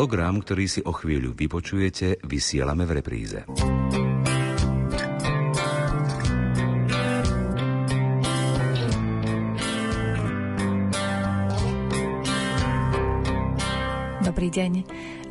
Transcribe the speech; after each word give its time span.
Program, 0.00 0.40
ktorý 0.40 0.64
si 0.64 0.80
o 0.80 0.96
chvíľu 0.96 1.36
vypočujete, 1.36 2.24
vysielame 2.24 2.88
v 2.88 2.92
repríze. 3.04 3.44
Dobrý 14.24 14.48
deň. 14.48 14.72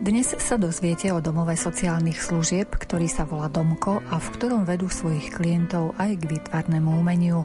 Dnes 0.06 0.38
sa 0.38 0.62
dozviete 0.62 1.10
o 1.10 1.18
domove 1.18 1.58
sociálnych 1.58 2.22
služieb, 2.22 2.70
ktorý 2.70 3.10
sa 3.10 3.26
volá 3.26 3.50
Domko 3.50 4.06
a 4.14 4.22
v 4.22 4.28
ktorom 4.38 4.70
vedú 4.70 4.86
svojich 4.86 5.34
klientov 5.34 5.98
aj 5.98 6.14
k 6.22 6.38
výtvarnému 6.38 6.94
umeniu. 6.94 7.42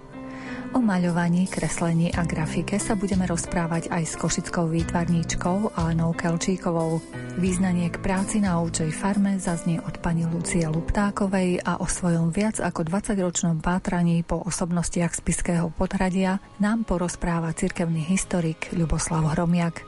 O 0.74 0.82
maľovaní, 0.82 1.46
kreslení 1.46 2.10
a 2.10 2.26
grafike 2.26 2.82
sa 2.82 2.98
budeme 2.98 3.30
rozprávať 3.30 3.94
aj 3.94 4.02
s 4.10 4.14
košickou 4.18 4.66
výtvarníčkou 4.74 5.78
Alenou 5.78 6.10
Kelčíkovou. 6.18 6.98
Význanie 7.38 7.94
k 7.94 8.02
práci 8.02 8.42
na 8.42 8.58
ovčej 8.58 8.90
farme 8.90 9.38
zaznie 9.38 9.78
od 9.78 10.02
pani 10.02 10.26
Lucie 10.26 10.66
Luptákovej 10.66 11.62
a 11.62 11.78
o 11.78 11.86
svojom 11.86 12.34
viac 12.34 12.58
ako 12.58 12.90
20-ročnom 12.90 13.62
pátraní 13.62 14.26
po 14.26 14.42
osobnostiach 14.42 15.14
spiského 15.14 15.70
podhradia 15.70 16.42
nám 16.58 16.82
porozpráva 16.82 17.54
cirkevný 17.54 18.02
historik 18.10 18.74
Ľuboslav 18.74 19.30
Hromiak. 19.30 19.86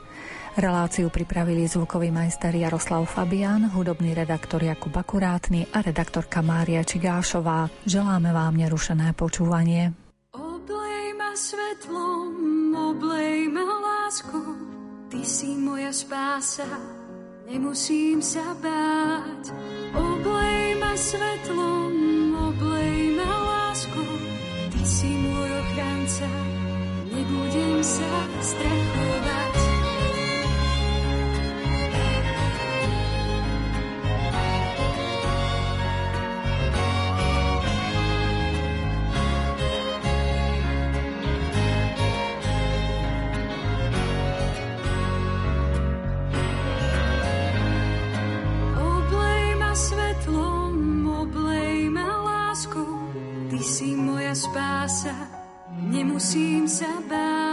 Reláciu 0.55 1.11
pripravili 1.11 1.67
zvukový 1.67 2.15
majster 2.15 2.55
Jaroslav 2.55 3.03
Fabián, 3.11 3.75
hudobný 3.75 4.15
redaktor 4.15 4.63
Jakub 4.63 4.95
Akurátny 4.95 5.67
a 5.67 5.83
redaktorka 5.83 6.39
Mária 6.39 6.79
Čigášová. 6.79 7.67
Želáme 7.83 8.31
vám 8.31 8.55
nerušené 8.55 9.11
počúvanie 9.19 10.06
svetlom, 11.37 12.73
oblej 12.73 13.45
ma 13.53 13.61
lásku, 13.61 14.41
ty 15.13 15.21
si 15.21 15.53
moja 15.53 15.93
spása, 15.93 16.65
nemusím 17.45 18.25
sa 18.25 18.57
báť. 18.57 19.53
Oblej 19.93 20.81
ma 20.81 20.97
svetlom, 20.97 21.93
oblej 22.33 23.21
ma 23.21 23.29
ty 24.73 24.81
si 24.81 25.13
môj 25.13 25.49
ochranca, 25.61 26.31
nebudem 27.05 27.85
sa 27.85 28.09
strachovať. 28.41 29.46
Spása, 54.97 55.13
nemusím 55.77 56.65
sa 56.65 56.89
báť. 57.05 57.46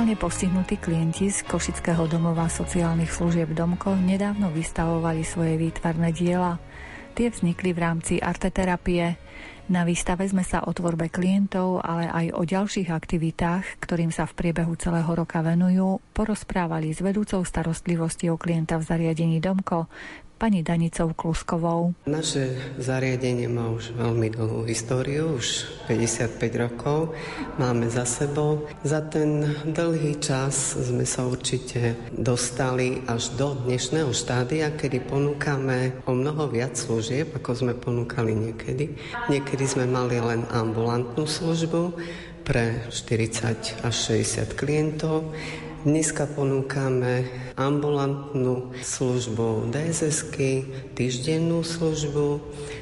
Mentálne 0.00 0.16
postihnutí 0.16 0.80
klienti 0.80 1.28
z 1.28 1.44
Košického 1.44 2.08
domova 2.08 2.48
sociálnych 2.48 3.12
služieb 3.12 3.52
Domko 3.52 3.92
nedávno 4.00 4.48
vystavovali 4.48 5.20
svoje 5.20 5.60
výtvarné 5.60 6.08
diela. 6.16 6.56
Tie 7.12 7.28
vznikli 7.28 7.76
v 7.76 7.84
rámci 7.84 8.16
arteterapie. 8.16 9.20
Na 9.68 9.84
výstave 9.84 10.24
sme 10.24 10.40
sa 10.40 10.64
o 10.64 10.72
tvorbe 10.72 11.12
klientov, 11.12 11.84
ale 11.84 12.08
aj 12.08 12.26
o 12.32 12.48
ďalších 12.48 12.88
aktivitách, 12.88 13.76
ktorým 13.84 14.08
sa 14.08 14.24
v 14.24 14.40
priebehu 14.40 14.72
celého 14.80 15.12
roka 15.12 15.44
venujú, 15.44 16.00
porozprávali 16.16 16.96
s 16.96 17.04
vedúcou 17.04 17.44
starostlivosti 17.44 18.32
o 18.32 18.40
klienta 18.40 18.80
v 18.80 18.88
zariadení 18.88 19.36
Domko, 19.36 19.84
pani 20.40 20.64
Danicou 20.64 21.12
Kluskovou. 21.12 21.92
Naše 22.08 22.56
zariadenie 22.80 23.44
má 23.44 23.68
už 23.76 23.92
veľmi 23.92 24.32
dlhú 24.32 24.64
históriu, 24.64 25.36
už 25.36 25.68
55 25.84 26.40
rokov 26.56 27.12
máme 27.60 27.92
za 27.92 28.08
sebou. 28.08 28.64
Za 28.80 29.04
ten 29.04 29.44
dlhý 29.68 30.16
čas 30.16 30.80
sme 30.80 31.04
sa 31.04 31.28
určite 31.28 31.92
dostali 32.16 33.04
až 33.04 33.36
do 33.36 33.52
dnešného 33.68 34.16
štádia, 34.16 34.72
kedy 34.72 35.04
ponúkame 35.04 36.00
o 36.08 36.16
mnoho 36.16 36.48
viac 36.48 36.72
služieb, 36.72 37.36
ako 37.36 37.50
sme 37.52 37.76
ponúkali 37.76 38.32
niekedy. 38.32 38.96
Niekedy 39.28 39.64
sme 39.68 39.84
mali 39.84 40.16
len 40.24 40.48
ambulantnú 40.48 41.28
službu 41.28 42.00
pre 42.48 42.88
40 42.88 43.84
až 43.84 43.94
60 44.08 44.56
klientov. 44.56 45.36
Dneska 45.80 46.28
ponúkame 46.28 47.24
ambulantnú 47.56 48.68
službu 48.84 49.72
dss 49.72 50.28
týždennú 50.92 51.64
službu, 51.64 52.36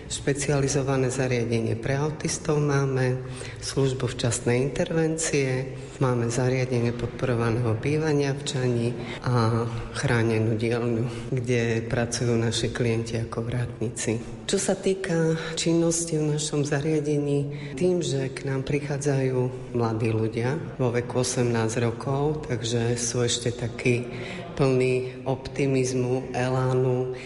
špecializované 0.08 1.12
zariadenie 1.12 1.76
pre 1.76 2.00
autistov 2.00 2.58
máme, 2.58 3.20
službu 3.60 4.08
včasnej 4.08 4.58
intervencie, 4.58 5.76
Máme 5.98 6.30
zariadenie 6.30 6.94
podporovaného 6.94 7.74
bývania 7.74 8.30
v 8.30 8.42
Čani 8.46 8.88
a 9.26 9.66
chránenú 9.98 10.54
dielňu, 10.54 11.34
kde 11.34 11.90
pracujú 11.90 12.38
naši 12.38 12.70
klienti 12.70 13.18
ako 13.18 13.42
vrátnici. 13.42 14.46
Čo 14.46 14.62
sa 14.62 14.78
týka 14.78 15.34
činnosti 15.58 16.14
v 16.14 16.38
našom 16.38 16.62
zariadení, 16.62 17.74
tým, 17.74 17.98
že 17.98 18.30
k 18.30 18.46
nám 18.46 18.62
prichádzajú 18.62 19.74
mladí 19.74 20.14
ľudia 20.14 20.54
vo 20.78 20.94
veku 20.94 21.26
18 21.26 21.50
rokov, 21.82 22.46
takže 22.46 22.94
sú 22.94 23.26
ešte 23.26 23.50
takí 23.50 24.06
plní 24.54 25.26
optimizmu, 25.26 26.30
elánu, 26.30 27.18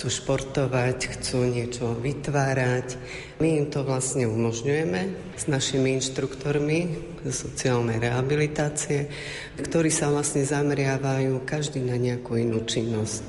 chcú 0.00 0.08
športovať, 0.08 1.20
chcú 1.20 1.44
niečo 1.44 1.92
vytvárať. 1.92 2.96
My 3.36 3.60
im 3.60 3.68
to 3.68 3.84
vlastne 3.84 4.24
umožňujeme 4.24 5.36
s 5.36 5.44
našimi 5.44 5.92
inštruktormi 6.00 6.88
sociálnej 7.28 8.00
rehabilitácie, 8.00 9.12
ktorí 9.60 9.92
sa 9.92 10.08
vlastne 10.08 10.40
zameriavajú 10.40 11.44
každý 11.44 11.84
na 11.84 12.00
nejakú 12.00 12.40
inú 12.40 12.64
činnosť. 12.64 13.20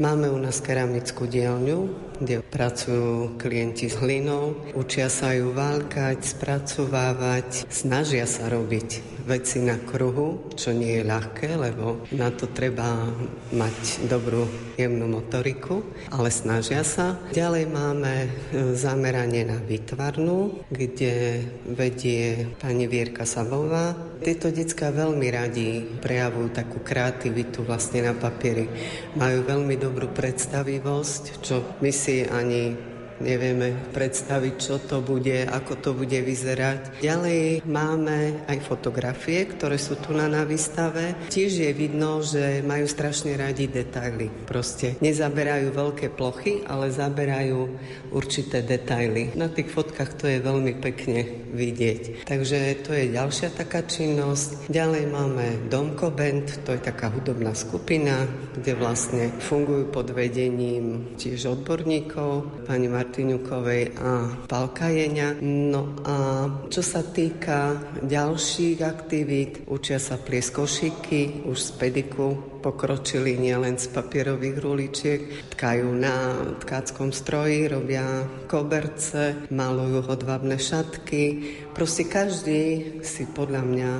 Máme 0.00 0.32
u 0.32 0.40
nás 0.40 0.64
keramickú 0.64 1.28
dielňu, 1.28 2.07
kde 2.20 2.42
pracujú 2.42 3.38
klienti 3.38 3.86
s 3.86 3.98
hlinou, 3.98 4.58
učia 4.74 5.06
sa 5.08 5.32
ju 5.34 5.54
válkať, 5.54 6.22
spracovávať, 6.22 7.70
snažia 7.70 8.26
sa 8.26 8.50
robiť 8.50 9.18
veci 9.28 9.60
na 9.60 9.76
kruhu, 9.76 10.48
čo 10.56 10.72
nie 10.72 10.98
je 10.98 11.04
ľahké, 11.04 11.60
lebo 11.60 12.00
na 12.16 12.32
to 12.32 12.48
treba 12.48 13.12
mať 13.52 14.08
dobrú 14.08 14.48
jemnú 14.80 15.04
motoriku, 15.04 15.84
ale 16.08 16.32
snažia 16.32 16.80
sa. 16.80 17.20
Ďalej 17.36 17.68
máme 17.68 18.14
e, 18.24 18.28
zameranie 18.72 19.44
na 19.44 19.60
výtvarnú, 19.60 20.64
kde 20.72 21.44
vedie 21.68 22.48
pani 22.56 22.88
Vierka 22.88 23.28
Savová. 23.28 23.92
Tieto 24.24 24.48
detská 24.48 24.90
veľmi 24.90 25.28
radi 25.28 25.84
prejavujú 26.00 26.48
takú 26.50 26.80
kreativitu 26.80 27.62
vlastne 27.68 28.08
na 28.08 28.16
papieri. 28.16 28.64
Majú 29.14 29.44
veľmi 29.44 29.76
dobrú 29.76 30.08
predstavivosť, 30.10 31.44
čo 31.44 31.62
my 31.84 31.92
ani 32.30 32.76
nevieme 33.20 33.74
predstaviť, 33.94 34.54
čo 34.58 34.76
to 34.82 35.02
bude, 35.02 35.46
ako 35.46 35.72
to 35.78 35.90
bude 35.94 36.18
vyzerať. 36.18 37.02
Ďalej 37.02 37.66
máme 37.66 38.46
aj 38.46 38.58
fotografie, 38.64 39.46
ktoré 39.46 39.78
sú 39.78 39.98
tu 39.98 40.14
na, 40.14 40.26
na 40.26 40.42
výstave. 40.42 41.14
Tiež 41.30 41.62
je 41.62 41.72
vidno, 41.74 42.20
že 42.22 42.62
majú 42.64 42.86
strašne 42.86 43.34
radi 43.38 43.70
detaily. 43.70 44.30
Proste 44.46 44.98
nezaberajú 45.02 45.70
veľké 45.74 46.14
plochy, 46.14 46.64
ale 46.66 46.90
zaberajú 46.94 47.68
určité 48.14 48.64
detaily. 48.64 49.34
Na 49.36 49.48
tých 49.48 49.70
fotkách 49.70 50.18
to 50.18 50.26
je 50.26 50.38
veľmi 50.42 50.80
pekne 50.80 51.48
vidieť. 51.52 52.28
Takže 52.28 52.84
to 52.84 52.92
je 52.94 53.14
ďalšia 53.14 53.54
taká 53.54 53.84
činnosť. 53.84 54.68
Ďalej 54.68 55.04
máme 55.08 55.46
Domko 55.72 56.12
Band, 56.12 56.64
to 56.64 56.76
je 56.76 56.80
taká 56.80 57.12
hudobná 57.12 57.52
skupina, 57.56 58.24
kde 58.56 58.72
vlastne 58.76 59.32
fungujú 59.40 59.88
pod 59.92 60.12
vedením 60.12 61.16
tiež 61.16 61.58
odborníkov, 61.58 62.64
pani 62.68 62.88
Martinukovej 63.08 63.96
a 63.96 64.36
Palka 64.44 64.92
Jeňa. 64.92 65.40
No 65.40 65.96
a 66.04 66.44
čo 66.68 66.84
sa 66.84 67.00
týka 67.00 67.80
ďalších 68.04 68.84
aktivít, 68.84 69.64
učia 69.64 69.96
sa 69.96 70.20
plieskošiky 70.20 71.48
už 71.48 71.56
z 71.56 71.70
pediku, 71.80 72.36
pokročili 72.68 73.40
nielen 73.40 73.80
z 73.80 73.88
papierových 73.96 74.56
ruličiek, 74.60 75.20
tkajú 75.56 75.88
na 75.88 76.36
tkáckom 76.60 77.16
stroji, 77.16 77.64
robia 77.64 78.28
koberce, 78.44 79.48
malujú 79.48 80.04
hodvabné 80.04 80.60
šatky. 80.60 81.56
Proste 81.72 82.04
každý 82.04 82.60
si 83.00 83.24
podľa 83.24 83.62
mňa 83.64 83.92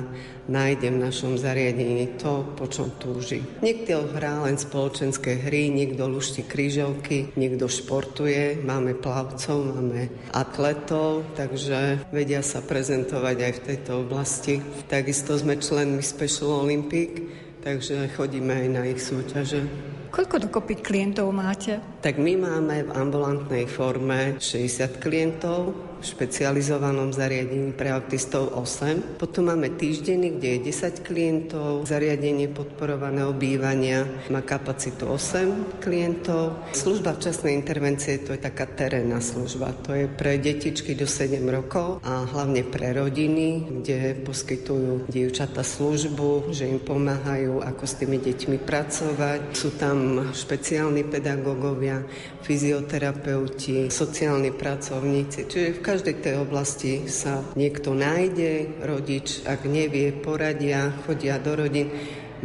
nájde 0.45 0.93
v 0.93 1.01
našom 1.01 1.33
zariadení 1.41 2.21
to, 2.21 2.45
po 2.53 2.69
čom 2.69 2.93
túži. 3.01 3.41
Niekto 3.65 4.05
hrá 4.13 4.45
len 4.45 4.61
spoločenské 4.61 5.41
hry, 5.41 5.73
niekto 5.73 6.05
lušti 6.05 6.45
krížovky, 6.45 7.33
niekto 7.33 7.65
športuje, 7.65 8.61
máme 8.61 8.93
plavcov, 8.97 9.65
máme 9.65 10.13
atletov, 10.29 11.25
takže 11.33 12.05
vedia 12.13 12.45
sa 12.45 12.61
prezentovať 12.61 13.37
aj 13.49 13.53
v 13.57 13.63
tejto 13.65 13.91
oblasti. 14.05 14.61
Takisto 14.85 15.33
sme 15.41 15.57
členmi 15.57 16.05
Special 16.05 16.69
Olympic, 16.69 17.48
takže 17.63 18.11
chodíme 18.15 18.53
aj 18.53 18.67
na 18.71 18.83
ich 18.87 19.01
súťaže. 19.03 19.63
Koľko 20.09 20.49
dokopy 20.49 20.81
klientov 20.81 21.29
máte? 21.29 21.77
Tak 22.01 22.17
my 22.17 22.33
máme 22.41 22.89
v 22.89 22.91
ambulantnej 22.97 23.69
forme 23.69 24.41
60 24.41 24.97
klientov, 24.97 25.77
špecializovanom 26.01 27.11
zariadení 27.11 27.71
pre 27.75 27.91
autistov 27.91 28.55
8. 28.55 29.19
Potom 29.19 29.51
máme 29.51 29.75
týždenný, 29.75 30.39
kde 30.39 30.47
je 30.59 30.59
10 30.71 31.05
klientov, 31.05 31.83
zariadenie 31.87 32.51
podporovaného 32.51 33.31
bývania 33.35 34.07
má 34.27 34.41
kapacitu 34.43 35.07
8 35.07 35.81
klientov. 35.83 36.55
Služba 36.75 37.15
včasnej 37.15 37.55
intervencie 37.55 38.21
to 38.23 38.35
je 38.35 38.41
taká 38.41 38.67
terénna 38.67 39.19
služba. 39.19 39.73
To 39.87 39.95
je 39.95 40.05
pre 40.07 40.39
detičky 40.39 40.95
do 40.95 41.07
7 41.07 41.39
rokov 41.49 41.99
a 42.03 42.27
hlavne 42.27 42.63
pre 42.67 42.95
rodiny, 42.95 43.79
kde 43.81 44.19
poskytujú 44.23 45.09
dievčata 45.09 45.63
službu, 45.63 46.51
že 46.53 46.69
im 46.69 46.79
pomáhajú, 46.79 47.61
ako 47.63 47.83
s 47.83 47.93
tými 47.99 48.17
deťmi 48.21 48.57
pracovať. 48.63 49.39
Sú 49.55 49.75
tam 49.75 50.29
špeciálni 50.33 51.03
pedagógovia, 51.07 52.03
fyzioterapeuti, 52.43 53.91
sociálni 53.91 54.51
pracovníci. 54.53 55.49
Čiže 55.49 55.77
v 55.77 55.83
každej 55.89 56.21
tej 56.21 56.35
oblasti 56.37 57.09
sa 57.09 57.41
niekto 57.57 57.97
nájde, 57.97 58.77
rodič, 58.85 59.41
ak 59.41 59.65
nevie, 59.65 60.13
poradia, 60.13 60.93
chodia 61.09 61.41
do 61.41 61.57
rodín. 61.57 61.89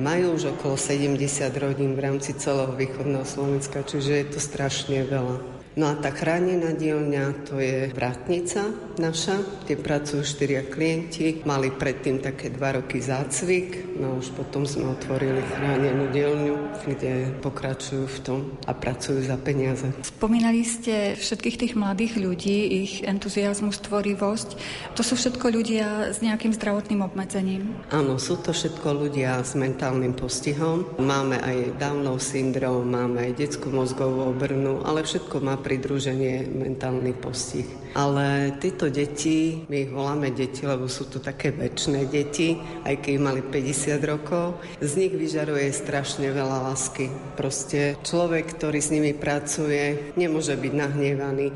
Majú 0.01 0.41
už 0.41 0.57
okolo 0.57 0.81
70 0.81 1.53
rodín 1.61 1.93
v 1.93 2.09
rámci 2.09 2.33
celého 2.41 2.73
východného 2.73 3.29
Slovenska, 3.29 3.85
čiže 3.85 4.13
je 4.17 4.27
to 4.33 4.41
strašne 4.41 5.05
veľa. 5.05 5.54
No 5.75 5.91
a 5.91 5.99
tá 5.99 6.15
chránená 6.15 6.71
dielňa 6.71 7.51
to 7.51 7.59
je 7.59 7.91
vrátnica 7.91 8.71
naša, 8.95 9.43
kde 9.67 9.75
pracujú 9.75 10.23
štyria 10.23 10.63
klienti. 10.63 11.43
Mali 11.43 11.75
predtým 11.75 12.23
také 12.23 12.55
dva 12.55 12.79
roky 12.79 13.03
zácvik, 13.03 13.99
no 13.99 14.23
už 14.23 14.39
potom 14.39 14.63
sme 14.63 14.95
otvorili 14.95 15.43
chránenú 15.43 16.15
dielňu, 16.15 16.79
kde 16.87 17.35
pokračujú 17.43 18.07
v 18.07 18.19
tom 18.23 18.41
a 18.71 18.73
pracujú 18.73 19.27
za 19.27 19.35
peniaze. 19.35 19.91
Spomínali 20.07 20.63
ste 20.63 21.19
všetkých 21.19 21.59
tých 21.59 21.75
mladých 21.75 22.23
ľudí, 22.23 22.87
ich 22.87 23.03
entuziasmus, 23.03 23.83
tvorivosť. 23.83 24.49
To 24.95 25.03
sú 25.03 25.19
všetko 25.19 25.47
ľudia 25.51 26.15
s 26.15 26.23
nejakým 26.23 26.55
zdravotným 26.55 27.03
obmedzením? 27.03 27.67
Áno, 27.91 28.15
sú 28.23 28.39
to 28.39 28.55
všetko 28.55 28.95
ľudia 28.95 29.43
s 29.43 29.59
mentálnym 29.59 30.15
postihom. 30.15 30.87
Máme 31.03 31.43
aj 31.43 31.83
Downov 31.83 32.23
syndrom, 32.23 32.87
máme 32.87 33.27
aj 33.27 33.43
detskú 33.43 33.75
mozgovú 33.75 34.31
obrnu, 34.31 34.87
ale 34.87 35.03
všetko 35.03 35.43
má 35.43 35.59
pridruženie 35.65 36.45
mentálny 36.53 37.17
postih. 37.17 37.65
Ale 37.97 38.59
títo 38.61 38.91
deti, 38.93 39.65
my 39.71 39.89
ich 39.89 39.93
voláme 39.95 40.35
deti, 40.35 40.67
lebo 40.67 40.91
sú 40.91 41.09
to 41.09 41.23
také 41.23 41.55
väčšie 41.55 42.05
deti, 42.11 42.59
aj 42.85 43.01
keď 43.01 43.15
mali 43.23 43.41
50 43.41 44.03
rokov, 44.05 44.61
z 44.83 44.93
nich 45.01 45.15
vyžaruje 45.15 45.71
strašne 45.73 46.29
veľa 46.29 46.69
lásky. 46.69 47.09
Proste 47.39 47.97
človek, 48.03 48.59
ktorý 48.59 48.79
s 48.83 48.93
nimi 48.93 49.17
pracuje, 49.17 50.13
nemôže 50.19 50.59
byť 50.59 50.73
nahnevaný. 50.75 51.49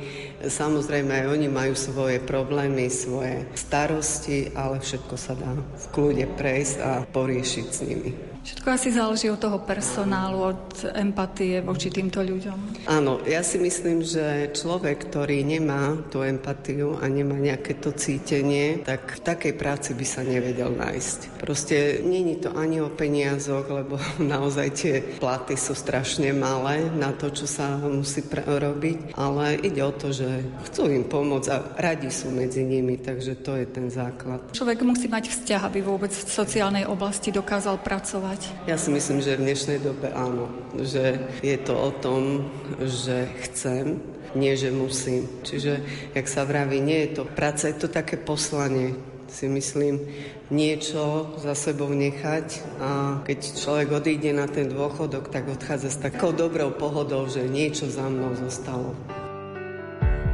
Samozrejme, 0.47 1.11
aj 1.11 1.27
oni 1.29 1.49
majú 1.51 1.75
svoje 1.75 2.23
problémy, 2.23 2.87
svoje 2.89 3.45
starosti, 3.59 4.55
ale 4.55 4.79
všetko 4.79 5.15
sa 5.19 5.35
dá 5.35 5.53
v 5.53 5.87
kľude 5.91 6.25
prejsť 6.39 6.77
a 6.81 6.91
poriešiť 7.03 7.67
s 7.67 7.81
nimi. 7.83 8.38
Všetko 8.45 8.69
asi 8.71 8.89
záleží 8.95 9.27
od 9.29 9.41
toho 9.41 9.59
personálu, 9.61 10.57
od 10.57 10.65
empatie 10.97 11.61
voči 11.61 11.93
týmto 11.93 12.25
ľuďom. 12.25 12.89
Áno, 12.89 13.21
ja 13.29 13.45
si 13.45 13.61
myslím, 13.61 14.01
že 14.01 14.55
človek, 14.55 15.11
ktorý 15.11 15.43
nemá 15.45 15.99
tú 16.09 16.25
empatiu 16.25 16.97
a 17.03 17.11
nemá 17.11 17.37
nejaké 17.37 17.77
to 17.77 17.93
cítenie, 17.93 18.81
tak 18.87 19.19
v 19.19 19.25
takej 19.25 19.55
práci 19.59 19.91
by 19.93 20.07
sa 20.07 20.23
nevedel 20.25 20.73
nájsť. 20.73 21.43
Proste 21.43 22.01
není 22.05 22.39
to 22.39 22.55
ani 22.55 22.81
o 22.81 22.89
peniazoch, 22.89 23.69
lebo 23.69 23.99
naozaj 24.23 24.69
tie 24.75 24.95
platy 25.21 25.59
sú 25.59 25.77
strašne 25.77 26.31
malé 26.33 26.87
na 26.95 27.13
to, 27.13 27.29
čo 27.35 27.45
sa 27.45 27.77
musí 27.83 28.25
robiť, 28.39 29.19
ale 29.19 29.59
ide 29.61 29.83
o 29.85 29.93
to, 29.93 30.15
že 30.15 30.29
chcú 30.71 30.89
im 30.89 31.05
pomôcť 31.05 31.49
a 31.53 31.59
radi 31.77 32.09
sú 32.09 32.33
medzi 32.33 32.63
nimi, 32.65 32.97
takže 33.01 33.41
to 33.45 33.57
je 33.59 33.67
ten 33.69 33.93
základ. 33.93 34.41
Človek 34.55 34.85
musí 34.85 35.11
mať 35.11 35.29
vzťah, 35.33 35.63
aby 35.69 35.81
vôbec 35.85 36.13
v 36.13 36.31
sociálnej 36.33 36.85
oblasti 36.89 37.29
dokázal 37.29 37.81
pracovať 37.81 38.28
ja 38.67 38.77
si 38.77 38.89
myslím, 38.93 39.25
že 39.25 39.37
v 39.39 39.45
dnešnej 39.49 39.79
dobe 39.81 40.13
áno. 40.13 40.51
Že 40.77 41.33
je 41.41 41.57
to 41.63 41.75
o 41.77 41.91
tom, 41.95 42.51
že 42.81 43.29
chcem, 43.49 44.01
nie 44.37 44.53
že 44.57 44.75
musím. 44.75 45.29
Čiže, 45.45 45.81
jak 46.13 46.27
sa 46.29 46.45
vraví, 46.45 46.81
nie 46.81 47.09
je 47.09 47.21
to 47.21 47.23
práca, 47.25 47.69
je 47.69 47.77
to 47.81 47.89
také 47.89 48.21
poslanie 48.21 48.97
si 49.29 49.47
myslím, 49.49 50.01
niečo 50.49 51.37
za 51.37 51.53
sebou 51.53 51.93
nechať 51.93 52.81
a 52.81 53.21
keď 53.23 53.39
človek 53.61 53.89
odíde 54.01 54.33
na 54.33 54.49
ten 54.49 54.73
dôchodok, 54.73 55.29
tak 55.29 55.49
odchádza 55.53 55.93
s 55.93 56.01
takou 56.01 56.33
dobrou 56.33 56.73
pohodou, 56.73 57.29
že 57.29 57.45
niečo 57.45 57.85
za 57.93 58.09
mnou 58.09 58.33
zostalo. 58.35 58.97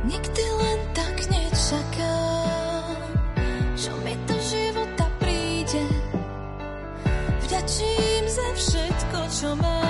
Nikdy 0.06 0.44
len 0.62 0.73
Vďačím 8.34 8.56
všetko, 8.58 9.18
čo 9.30 9.50
mám. 9.62 9.83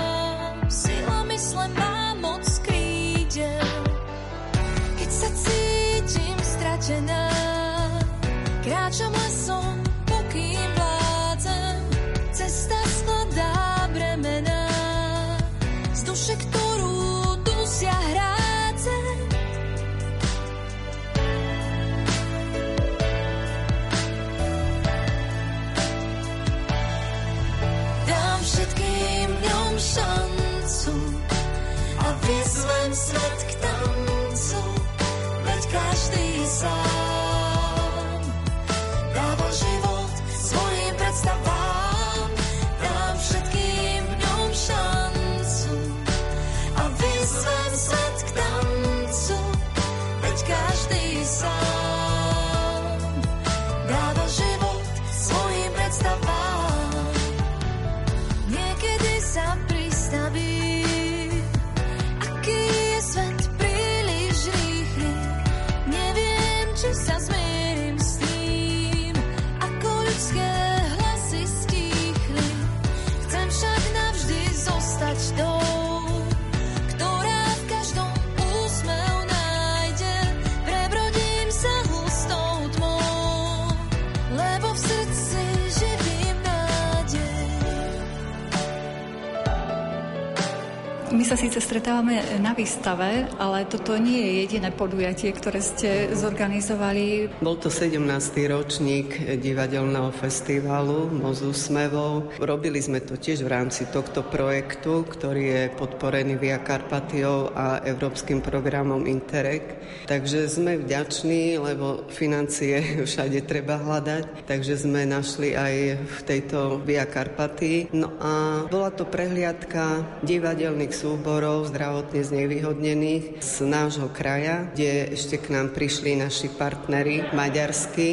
Sa 91.35 91.51
síce 91.51 91.59
stretávame 91.59 92.23
na 92.39 92.55
výstave, 92.55 93.27
ale 93.43 93.67
toto 93.67 93.99
nie 93.99 94.23
je 94.23 94.33
jediné 94.47 94.71
podujatie, 94.71 95.35
ktoré 95.35 95.59
ste 95.59 96.15
zorganizovali. 96.15 97.27
Bol 97.43 97.59
to 97.59 97.75
17. 97.75 97.99
ročník 98.47 99.19
divadelného 99.43 100.15
festivalu 100.15 101.11
Mozu 101.11 101.51
Smevou. 101.51 102.31
Robili 102.39 102.79
sme 102.79 103.03
to 103.03 103.19
tiež 103.19 103.43
v 103.43 103.51
rámci 103.51 103.91
tohto 103.91 104.23
projektu, 104.23 105.03
ktorý 105.11 105.43
je 105.43 105.63
podporený 105.75 106.39
Via 106.39 106.63
Karpatiou 106.63 107.51
a 107.51 107.83
Európskym 107.83 108.39
programom 108.39 109.03
Interreg. 109.03 109.83
Takže 110.07 110.47
sme 110.47 110.79
vďační, 110.79 111.59
lebo 111.59 112.07
financie 112.15 112.79
všade 113.11 113.43
treba 113.43 113.83
hľadať, 113.83 114.47
takže 114.47 114.87
sme 114.87 115.03
našli 115.03 115.59
aj 115.59 115.75
v 115.99 116.19
tejto 116.31 116.79
Via 116.87 117.11
Karpatii. 117.11 117.91
No 117.91 118.15
a 118.23 118.63
bola 118.71 118.95
to 118.95 119.03
prehliadka 119.03 120.23
divadelných 120.23 120.95
súborov 120.95 121.24
zdravotne 121.65 122.21
znevýhodnených 122.21 123.41
z 123.41 123.55
nášho 123.65 124.13
kraja, 124.13 124.69
kde 124.77 125.17
ešte 125.17 125.41
k 125.41 125.57
nám 125.57 125.73
prišli 125.73 126.21
naši 126.21 126.53
partnery 126.53 127.25
maďarskí 127.33 128.09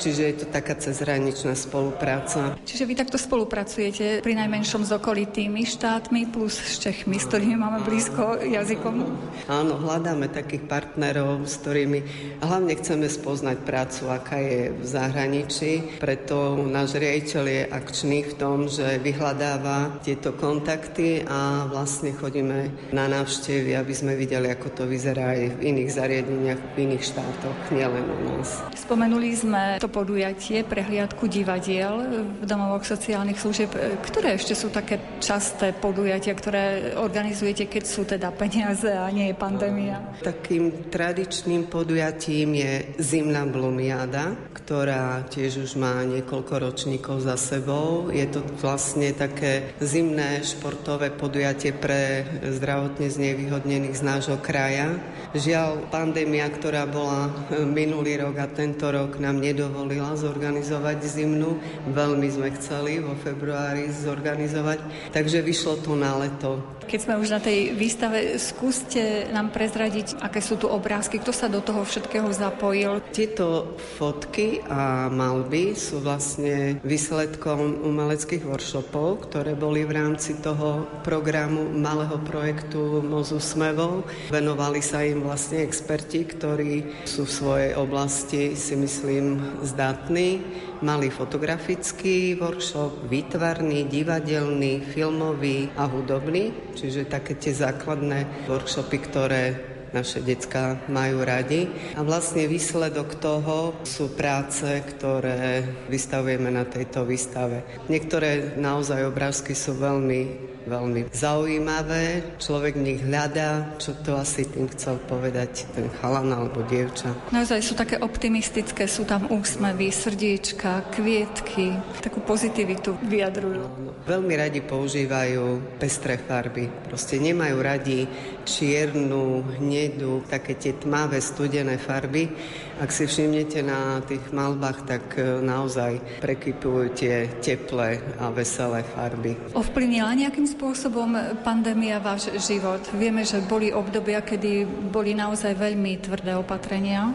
čiže 0.00 0.22
je 0.24 0.34
to 0.40 0.46
taká 0.48 0.72
cezhraničná 0.80 1.52
spolupráca. 1.52 2.56
Čiže 2.64 2.88
vy 2.88 2.94
takto 2.96 3.20
spolupracujete 3.20 4.24
pri 4.24 4.34
najmenšom 4.40 4.88
s 4.88 4.90
okolitými 4.96 5.68
štátmi 5.68 6.32
plus 6.32 6.56
s 6.56 6.80
Čechmi, 6.80 7.20
s 7.20 7.28
ktorými 7.28 7.60
máme 7.60 7.84
blízko 7.84 8.40
jazykom? 8.40 9.04
Áno, 9.52 9.76
hľadáme 9.76 10.32
takých 10.32 10.64
partnerov, 10.64 11.44
s 11.44 11.60
ktorými 11.60 12.00
hlavne 12.40 12.72
chceme 12.80 13.04
spoznať 13.04 13.60
prácu, 13.68 14.08
aká 14.08 14.40
je 14.40 14.72
v 14.72 14.84
zahraničí. 14.88 15.72
Preto 16.00 16.56
náš 16.64 16.96
riaditeľ 16.96 17.44
je 17.44 17.62
akčný 17.68 18.18
v 18.24 18.32
tom, 18.40 18.70
že 18.70 18.96
vyhľadáva 19.02 20.00
tieto 20.00 20.32
kontakty 20.32 21.26
a 21.28 21.68
vlastne 21.68 22.16
chodíme 22.16 22.72
na 22.94 23.04
návštevy, 23.10 23.76
aby 23.76 23.92
sme 23.92 24.16
videli, 24.16 24.48
ako 24.48 24.72
to 24.72 24.82
vyzerá 24.86 25.36
aj 25.36 25.58
v 25.58 25.74
iných 25.74 25.90
zariadeniach, 25.90 26.60
v 26.72 26.76
iných 26.88 27.04
štátoch, 27.04 27.58
nielen 27.74 28.06
u 28.06 28.18
nás. 28.30 28.62
Spomenuli 28.78 29.34
sme 29.34 29.82
to 29.82 29.89
podujatie, 29.90 30.62
prehliadku 30.62 31.26
divadiel 31.26 32.22
v 32.38 32.44
domovoch 32.46 32.86
sociálnych 32.86 33.42
služieb. 33.42 33.74
Ktoré 34.06 34.38
ešte 34.38 34.54
sú 34.54 34.70
také 34.70 35.18
časté 35.18 35.74
podujatia, 35.74 36.32
ktoré 36.38 36.94
organizujete, 36.94 37.66
keď 37.66 37.84
sú 37.84 38.06
teda 38.06 38.30
peniaze 38.30 38.86
a 38.86 39.10
nie 39.10 39.30
je 39.30 39.34
pandémia? 39.34 39.98
Takým 40.22 40.86
tradičným 40.86 41.66
podujatím 41.66 42.54
je 42.54 42.72
Zimná 43.02 43.42
Blumiada, 43.50 44.38
ktorá 44.54 45.26
tiež 45.26 45.66
už 45.66 45.74
má 45.74 46.06
niekoľko 46.06 46.54
ročníkov 46.62 47.26
za 47.26 47.34
sebou. 47.34 48.14
Je 48.14 48.22
to 48.30 48.46
vlastne 48.62 49.10
také 49.10 49.74
zimné 49.82 50.46
športové 50.46 51.10
podujatie 51.10 51.74
pre 51.74 52.22
zdravotne 52.46 53.10
znevýhodnených 53.10 53.98
z 53.98 54.06
nášho 54.06 54.38
kraja. 54.38 54.94
Žiaľ, 55.34 55.90
pandémia, 55.90 56.46
ktorá 56.50 56.86
bola 56.86 57.30
minulý 57.66 58.18
rok 58.18 58.36
a 58.38 58.46
tento 58.46 58.90
rok 58.90 59.18
nám 59.18 59.42
nedovolila 59.42 59.79
dovolila 59.80 60.12
zorganizovať 60.12 60.98
zimnú. 61.08 61.56
Veľmi 61.88 62.28
sme 62.28 62.52
chceli 62.60 63.00
vo 63.00 63.16
februári 63.16 63.88
zorganizovať, 63.88 64.84
takže 65.08 65.40
vyšlo 65.40 65.80
to 65.80 65.96
na 65.96 66.20
leto. 66.20 66.60
Keď 66.90 67.06
sme 67.06 67.22
už 67.22 67.30
na 67.30 67.38
tej 67.38 67.70
výstave, 67.78 68.34
skúste 68.42 69.30
nám 69.30 69.54
prezradiť, 69.54 70.18
aké 70.18 70.42
sú 70.42 70.58
tu 70.58 70.66
obrázky, 70.66 71.22
kto 71.22 71.30
sa 71.30 71.46
do 71.46 71.62
toho 71.62 71.86
všetkého 71.86 72.26
zapojil. 72.34 72.98
Tieto 73.14 73.78
fotky 73.94 74.58
a 74.66 75.06
malby 75.06 75.78
sú 75.78 76.02
vlastne 76.02 76.82
výsledkom 76.82 77.86
umeleckých 77.86 78.42
workshopov, 78.42 79.30
ktoré 79.30 79.54
boli 79.54 79.86
v 79.86 80.02
rámci 80.02 80.34
toho 80.42 80.90
programu 81.06 81.70
malého 81.70 82.18
projektu 82.26 82.98
Mozu 83.06 83.38
Smevou. 83.38 84.02
Venovali 84.34 84.82
sa 84.82 85.06
im 85.06 85.22
vlastne 85.22 85.62
experti, 85.62 86.26
ktorí 86.26 87.06
sú 87.06 87.22
v 87.22 87.36
svojej 87.38 87.70
oblasti, 87.78 88.58
si 88.58 88.74
myslím, 88.74 89.62
zdatní. 89.70 90.42
Mali 90.82 91.12
fotografický 91.12 92.34
workshop, 92.34 93.06
výtvarný, 93.06 93.86
divadelný, 93.86 94.82
filmový 94.90 95.70
a 95.78 95.86
hudobný, 95.86 96.74
čiže 96.74 97.06
také 97.06 97.38
tie 97.38 97.54
základné 97.54 98.48
workshopy, 98.50 98.98
ktoré 98.98 99.69
naše 99.92 100.22
decka 100.22 100.78
majú 100.90 101.22
radi. 101.22 101.68
A 101.96 102.02
vlastne 102.02 102.46
výsledok 102.46 103.18
toho 103.18 103.74
sú 103.86 104.12
práce, 104.14 104.66
ktoré 104.96 105.62
vystavujeme 105.90 106.50
na 106.50 106.66
tejto 106.66 107.06
výstave. 107.06 107.62
Niektoré 107.90 108.56
naozaj 108.58 109.06
obrázky 109.06 109.52
sú 109.54 109.76
veľmi 109.76 110.50
veľmi 110.70 111.08
zaujímavé. 111.10 112.36
Človek 112.36 112.76
v 112.76 112.84
nich 112.84 113.00
hľadá, 113.00 113.74
čo 113.80 113.96
to 114.06 114.14
asi 114.14 114.44
tým 114.44 114.68
chcel 114.70 115.00
povedať 115.08 115.66
ten 115.72 115.88
chalan 116.00 116.30
alebo 116.30 116.62
dievča. 116.62 117.10
Naozaj 117.32 117.60
sú 117.64 117.74
také 117.74 117.96
optimistické, 117.98 118.84
sú 118.84 119.08
tam 119.08 119.26
úsmevy, 119.32 119.90
srdiečka, 119.90 120.92
kvietky, 120.92 121.74
takú 122.04 122.20
pozitivitu 122.22 122.94
vyjadrujú. 123.02 123.89
Veľmi 124.00 124.32
radi 124.32 124.64
používajú 124.64 125.76
pestré 125.76 126.16
farby. 126.16 126.72
Proste 126.88 127.20
nemajú 127.20 127.56
radi 127.60 128.08
čiernu, 128.48 129.44
hnedu, 129.60 130.24
také 130.24 130.56
tie 130.56 130.72
tmavé, 130.72 131.20
studené 131.20 131.76
farby. 131.76 132.32
Ak 132.80 132.88
si 132.96 133.04
všimnete 133.04 133.60
na 133.60 134.00
tých 134.00 134.24
malbách, 134.32 134.88
tak 134.88 135.04
e, 135.20 135.44
naozaj 135.44 136.24
prekypujú 136.24 136.96
tie 136.96 137.28
teplé 137.44 138.00
a 138.16 138.32
veselé 138.32 138.80
farby. 138.96 139.36
Ovplyvnila 139.52 140.16
nejakým 140.16 140.48
spôsobom 140.48 141.36
pandémia 141.44 142.00
váš 142.00 142.32
život? 142.40 142.80
Vieme, 142.96 143.28
že 143.28 143.44
boli 143.44 143.68
obdobia, 143.68 144.24
kedy 144.24 144.64
boli 144.88 145.12
naozaj 145.12 145.52
veľmi 145.52 146.00
tvrdé 146.00 146.32
opatrenia. 146.40 147.12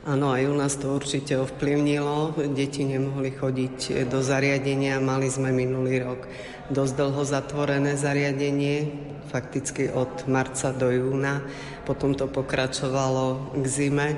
Áno, 0.00 0.32
aj 0.32 0.48
u 0.48 0.56
nás 0.56 0.80
to 0.80 0.96
určite 0.96 1.36
ovplyvnilo. 1.36 2.32
Deti 2.56 2.88
nemohli 2.88 3.36
chodiť 3.36 4.08
do 4.08 4.24
zariadenia. 4.24 4.96
Mali 4.96 5.28
sme 5.28 5.52
minulý 5.52 6.00
rok 6.00 6.24
dosť 6.72 6.92
dlho 6.96 7.20
zatvorené 7.20 8.00
zariadenie, 8.00 8.88
fakticky 9.28 9.92
od 9.92 10.24
marca 10.24 10.72
do 10.72 10.88
júna. 10.88 11.44
Potom 11.84 12.16
to 12.16 12.32
pokračovalo 12.32 13.52
k 13.60 13.64
zime. 13.68 14.08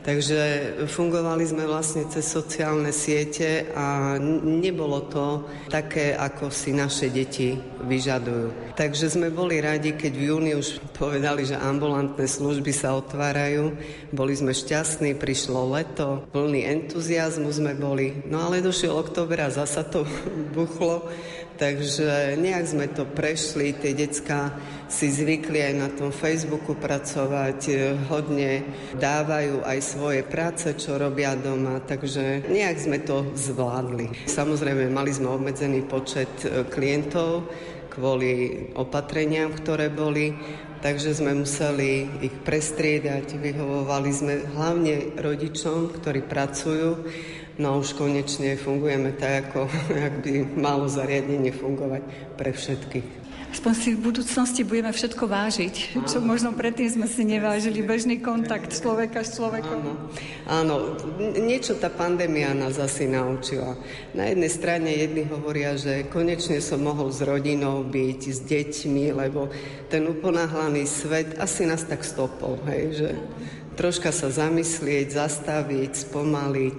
Takže 0.00 0.40
fungovali 0.88 1.44
sme 1.44 1.68
vlastne 1.68 2.08
cez 2.08 2.24
sociálne 2.24 2.88
siete 2.88 3.68
a 3.76 4.16
nebolo 4.40 5.04
to 5.12 5.44
také, 5.68 6.16
ako 6.16 6.48
si 6.48 6.72
naše 6.72 7.12
deti 7.12 7.52
vyžadujú. 7.84 8.72
Takže 8.80 9.12
sme 9.12 9.28
boli 9.28 9.60
radi, 9.60 9.92
keď 9.92 10.12
v 10.16 10.26
júni 10.32 10.52
už 10.56 10.80
povedali, 10.96 11.44
že 11.44 11.60
ambulantné 11.60 12.24
služby 12.24 12.72
sa 12.72 12.96
otvárajú. 12.96 13.76
Boli 14.08 14.32
sme 14.32 14.56
šťastní, 14.56 15.20
prišlo 15.20 15.68
leto, 15.68 16.24
plný 16.32 16.64
entuziasmu 16.64 17.52
sme 17.52 17.76
boli. 17.76 18.24
No 18.24 18.48
ale 18.48 18.64
došiel 18.64 18.96
október 18.96 19.44
a 19.44 19.52
zasa 19.52 19.84
to 19.84 20.08
buchlo. 20.56 21.12
Takže 21.60 22.40
nejak 22.40 22.64
sme 22.64 22.88
to 22.88 23.04
prešli, 23.04 23.76
tie 23.76 23.92
decka 23.92 24.56
si 24.90 25.06
zvykli 25.06 25.62
aj 25.62 25.74
na 25.78 25.88
tom 25.88 26.10
Facebooku 26.10 26.74
pracovať, 26.74 27.58
hodne 28.10 28.66
dávajú 28.98 29.62
aj 29.62 29.78
svoje 29.80 30.20
práce, 30.26 30.66
čo 30.74 30.98
robia 30.98 31.38
doma, 31.38 31.78
takže 31.78 32.50
nejak 32.50 32.76
sme 32.76 32.98
to 33.06 33.30
zvládli. 33.38 34.26
Samozrejme, 34.26 34.90
mali 34.90 35.14
sme 35.14 35.30
obmedzený 35.30 35.86
počet 35.86 36.30
e, 36.42 36.66
klientov 36.66 37.46
kvôli 37.90 38.66
opatreniam, 38.74 39.54
ktoré 39.54 39.90
boli, 39.90 40.34
takže 40.82 41.14
sme 41.22 41.38
museli 41.38 42.06
ich 42.22 42.34
prestriedať, 42.42 43.38
vyhovovali 43.38 44.10
sme 44.10 44.34
hlavne 44.54 45.18
rodičom, 45.18 45.94
ktorí 46.02 46.26
pracujú, 46.26 46.90
No 47.60 47.76
už 47.76 47.92
konečne 47.92 48.56
fungujeme 48.56 49.12
tak, 49.20 49.52
ako 49.52 49.68
ak 50.08 50.24
by 50.24 50.32
malo 50.56 50.88
zariadenie 50.88 51.52
fungovať 51.52 52.02
pre 52.40 52.56
všetkých. 52.56 53.19
Aspoň 53.50 53.72
si 53.74 53.98
v 53.98 54.04
budúcnosti 54.06 54.62
budeme 54.62 54.94
všetko 54.94 55.26
vážiť, 55.26 55.74
čo 56.06 56.22
možno 56.22 56.54
predtým 56.54 56.86
sme 56.86 57.06
si 57.10 57.26
nevážili, 57.26 57.82
bežný 57.82 58.22
kontakt 58.22 58.70
človeka 58.70 59.26
s 59.26 59.36
človekom. 59.36 59.78
Áno, 59.82 59.94
áno, 60.46 60.74
niečo 61.18 61.74
tá 61.74 61.90
pandémia 61.90 62.54
nás 62.54 62.78
asi 62.78 63.10
naučila. 63.10 63.74
Na 64.14 64.30
jednej 64.30 64.50
strane 64.54 64.94
jedni 64.94 65.26
hovoria, 65.26 65.74
že 65.74 66.06
konečne 66.06 66.62
som 66.62 66.78
mohol 66.78 67.10
s 67.10 67.26
rodinou 67.26 67.82
byť, 67.82 68.20
s 68.30 68.40
deťmi, 68.46 69.18
lebo 69.18 69.50
ten 69.90 70.06
uponáhlaný 70.06 70.86
svet 70.86 71.34
asi 71.42 71.66
nás 71.66 71.82
tak 71.82 72.06
stopol, 72.06 72.54
hej, 72.70 73.02
že 73.02 73.08
troška 73.74 74.14
sa 74.14 74.30
zamyslieť, 74.30 75.10
zastaviť, 75.10 75.90
spomaliť. 76.06 76.76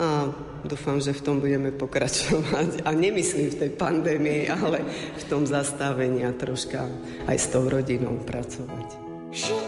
A 0.00 0.32
dúfam, 0.66 0.98
že 1.00 1.14
v 1.14 1.24
tom 1.24 1.36
budeme 1.40 1.70
pokračovať. 1.72 2.84
A 2.84 2.90
nemyslím 2.92 3.54
v 3.54 3.58
tej 3.62 3.70
pandémii, 3.74 4.50
ale 4.50 4.82
v 5.16 5.24
tom 5.30 5.46
zastavení 5.46 6.26
a 6.26 6.34
troška 6.34 6.84
aj 7.30 7.36
s 7.38 7.46
tou 7.54 7.70
rodinou 7.70 8.18
pracovať. 8.26 8.88
Ži 9.32 9.65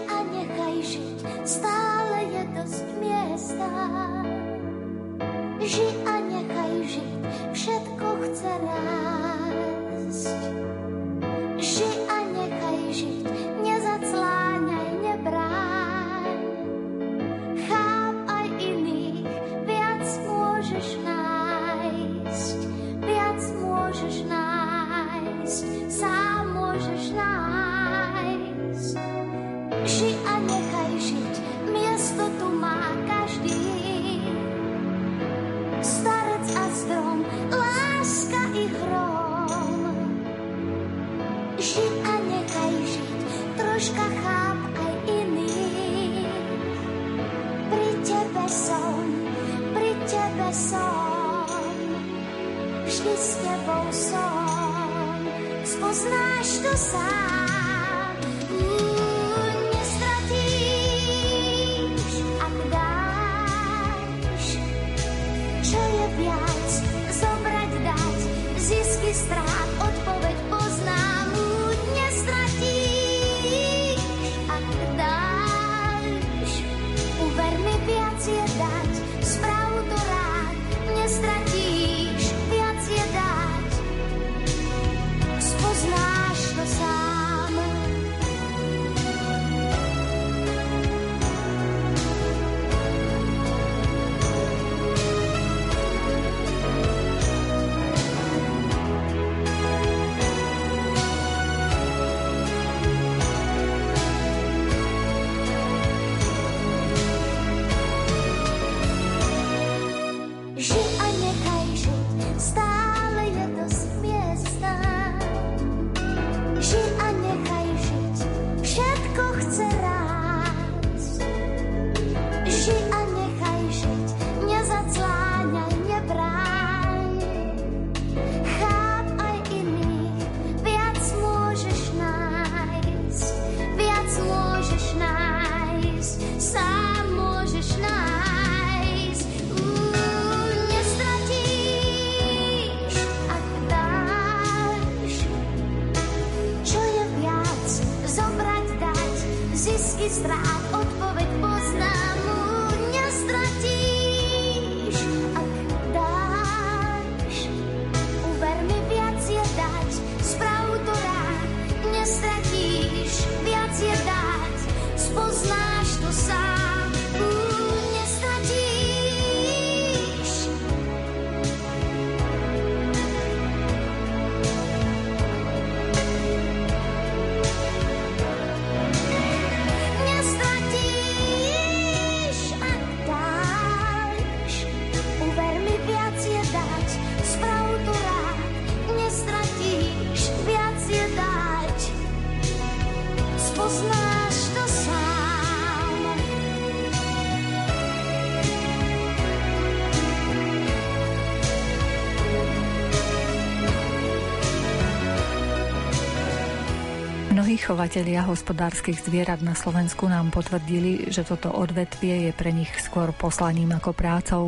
Chovatelia 207.57 208.29
hospodárskych 208.29 209.01
zvierat 209.01 209.41
na 209.41 209.57
Slovensku 209.57 210.05
nám 210.05 210.29
potvrdili, 210.29 211.09
že 211.09 211.25
toto 211.25 211.49
odvetvie 211.49 212.29
je 212.29 212.33
pre 212.37 212.53
nich 212.53 212.69
skôr 212.77 213.09
poslaním 213.17 213.73
ako 213.73 213.97
prácou. 213.97 214.45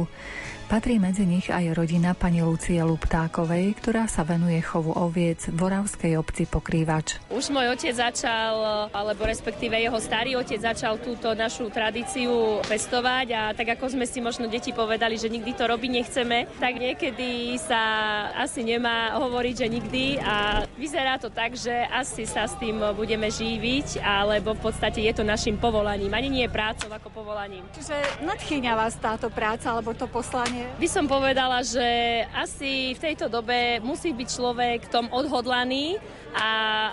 Patrí 0.70 1.02
medzi 1.02 1.26
nich 1.26 1.50
aj 1.50 1.74
rodina 1.74 2.14
pani 2.14 2.46
Lucie 2.46 2.78
Luptákovej, 2.78 3.74
ktorá 3.82 4.06
sa 4.06 4.22
venuje 4.22 4.62
chovu 4.62 4.94
oviec 4.94 5.50
v 5.50 5.58
Oravskej 5.66 6.14
obci 6.14 6.46
Pokrývač. 6.46 7.18
Už 7.26 7.50
môj 7.50 7.74
otec 7.74 7.90
začal, 7.90 8.86
alebo 8.94 9.26
respektíve 9.26 9.74
jeho 9.74 9.98
starý 9.98 10.38
otec 10.38 10.62
začal 10.62 11.02
túto 11.02 11.34
našu 11.34 11.74
tradíciu 11.74 12.62
pestovať 12.70 13.26
a 13.34 13.42
tak 13.50 13.74
ako 13.74 13.98
sme 13.98 14.06
si 14.06 14.22
možno 14.22 14.46
deti 14.46 14.70
povedali, 14.70 15.18
že 15.18 15.26
nikdy 15.26 15.58
to 15.58 15.66
robiť 15.66 15.90
nechceme, 15.90 16.46
tak 16.62 16.78
niekedy 16.78 17.58
sa 17.58 17.82
asi 18.38 18.62
nemá 18.62 19.18
hovoriť, 19.18 19.54
že 19.58 19.66
nikdy 19.66 20.22
a 20.22 20.62
vyzerá 20.78 21.18
to 21.18 21.34
tak, 21.34 21.58
že 21.58 21.74
asi 21.90 22.30
sa 22.30 22.46
s 22.46 22.54
tým 22.62 22.78
budeme 22.94 23.26
živiť, 23.26 24.06
alebo 24.06 24.54
v 24.54 24.70
podstate 24.70 25.02
je 25.02 25.18
to 25.18 25.26
našim 25.26 25.58
povolaním, 25.58 26.14
ani 26.14 26.30
nie 26.30 26.46
prácou 26.46 26.94
ako 26.94 27.10
povolaním. 27.10 27.66
Čiže 27.74 28.22
nadchýňa 28.22 28.72
vás 28.78 28.94
táto 29.02 29.34
práca 29.34 29.74
alebo 29.74 29.98
to 29.98 30.06
poslanie? 30.06 30.59
By 30.80 30.88
som 30.88 31.04
povedala, 31.04 31.60
že 31.60 31.84
asi 32.32 32.96
v 32.96 33.00
tejto 33.00 33.28
dobe 33.28 33.80
musí 33.84 34.16
byť 34.16 34.28
človek 34.28 34.78
tom 34.88 35.12
odhodlaný 35.12 36.00
a 36.34 36.48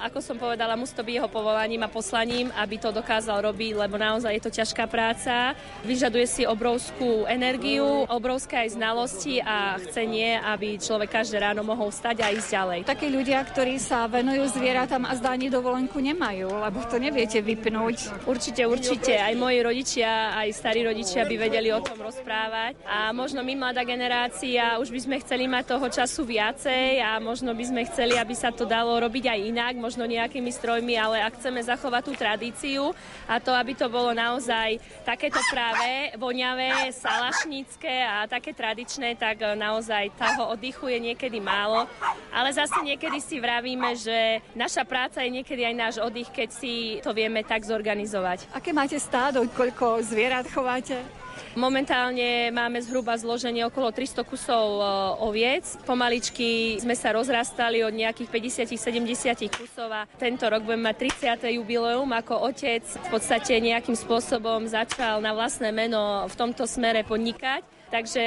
ako 0.10 0.20
som 0.24 0.38
povedala, 0.40 0.80
musí 0.80 0.98
to 0.98 1.06
byť 1.06 1.16
jeho 1.22 1.30
povolaním 1.30 1.86
a 1.86 1.92
poslaním, 1.92 2.50
aby 2.58 2.82
to 2.82 2.90
dokázal 2.90 3.44
robiť, 3.46 3.78
lebo 3.78 3.96
naozaj 4.00 4.34
je 4.34 4.44
to 4.44 4.52
ťažká 4.52 4.90
práca, 4.90 5.54
vyžaduje 5.86 6.26
si 6.26 6.44
obrovskú 6.48 7.30
energiu, 7.30 8.10
obrovské 8.10 8.66
aj 8.66 8.74
znalosti 8.74 9.44
a 9.44 9.78
chcenie, 9.78 10.42
aby 10.42 10.82
človek 10.82 11.22
každé 11.22 11.38
ráno 11.44 11.62
mohol 11.62 11.94
stať 11.94 12.26
a 12.26 12.34
ísť 12.34 12.50
ďalej. 12.50 12.80
Takí 12.90 13.08
ľudia, 13.14 13.44
ktorí 13.46 13.78
sa 13.78 14.10
venujú 14.10 14.50
zvieratám 14.58 15.06
a 15.06 15.14
zdá 15.14 15.38
ani 15.38 15.54
dovolenku 15.54 16.02
nemajú, 16.02 16.50
lebo 16.50 16.82
to 16.90 16.98
neviete 16.98 17.38
vypnúť. 17.44 18.26
Určite, 18.26 18.66
určite. 18.66 19.14
Aj 19.22 19.34
moji 19.38 19.60
rodičia, 19.62 20.34
aj 20.34 20.50
starí 20.56 20.82
rodičia 20.82 21.28
by 21.30 21.36
vedeli 21.38 21.70
o 21.70 21.84
tom 21.84 22.00
rozprávať. 22.02 22.80
A 22.88 23.14
možno 23.14 23.46
my 23.46 23.54
mladá 23.54 23.86
generácia 23.86 24.80
už 24.82 24.90
by 24.90 25.00
sme 25.04 25.16
chceli 25.22 25.46
mať 25.46 25.78
toho 25.78 25.88
času 25.92 26.22
viacej 26.26 27.04
a 27.04 27.20
možno 27.22 27.54
by 27.54 27.64
sme 27.64 27.82
chceli, 27.86 28.16
aby 28.18 28.34
sa 28.34 28.50
to 28.50 28.66
dalo 28.66 28.98
robiť 28.98 29.27
aj 29.28 29.40
inak, 29.44 29.74
možno 29.78 30.08
nejakými 30.08 30.50
strojmi, 30.50 30.96
ale 30.98 31.22
ak 31.22 31.38
chceme 31.38 31.60
zachovať 31.62 32.02
tú 32.08 32.14
tradíciu 32.16 32.84
a 33.28 33.38
to, 33.38 33.52
aby 33.52 33.76
to 33.76 33.92
bolo 33.92 34.16
naozaj 34.16 34.80
takéto 35.04 35.40
práve, 35.52 36.16
voňavé, 36.16 36.90
salašnícke 36.96 37.94
a 38.04 38.26
také 38.26 38.56
tradičné, 38.56 39.20
tak 39.20 39.44
naozaj 39.44 40.16
toho 40.16 40.56
oddychu 40.56 40.88
je 40.88 41.00
niekedy 41.12 41.38
málo. 41.38 41.86
Ale 42.32 42.50
zase 42.56 42.80
niekedy 42.84 43.20
si 43.20 43.38
vravíme, 43.38 43.94
že 44.00 44.40
naša 44.56 44.88
práca 44.88 45.22
je 45.22 45.30
niekedy 45.44 45.68
aj 45.68 45.76
náš 45.76 45.96
oddych, 46.00 46.32
keď 46.32 46.50
si 46.50 46.74
to 47.04 47.12
vieme 47.12 47.44
tak 47.44 47.62
zorganizovať. 47.68 48.50
Aké 48.56 48.72
máte 48.72 48.98
stádo, 48.98 49.44
koľko 49.52 50.02
zvierat 50.02 50.48
chováte? 50.50 51.27
Momentálne 51.58 52.54
máme 52.54 52.78
zhruba 52.86 53.18
zloženie 53.18 53.66
okolo 53.66 53.90
300 53.90 54.22
kusov 54.30 54.78
e, 54.78 54.82
oviec. 55.26 55.66
Pomaličky 55.90 56.78
sme 56.78 56.94
sa 56.94 57.10
rozrastali 57.18 57.82
od 57.82 57.98
nejakých 57.98 58.30
50-70 58.70 59.50
kusov 59.50 59.90
a 59.90 60.06
tento 60.22 60.46
rok 60.46 60.62
budeme 60.62 60.94
mať 60.94 61.18
30. 61.42 61.58
jubileum 61.58 62.06
ako 62.14 62.54
otec 62.54 62.86
v 62.86 63.08
podstate 63.10 63.58
nejakým 63.58 63.98
spôsobom 63.98 64.70
začal 64.70 65.18
na 65.18 65.34
vlastné 65.34 65.74
meno 65.74 66.30
v 66.30 66.36
tomto 66.38 66.70
smere 66.70 67.02
podnikať 67.02 67.66
Takže 67.88 68.24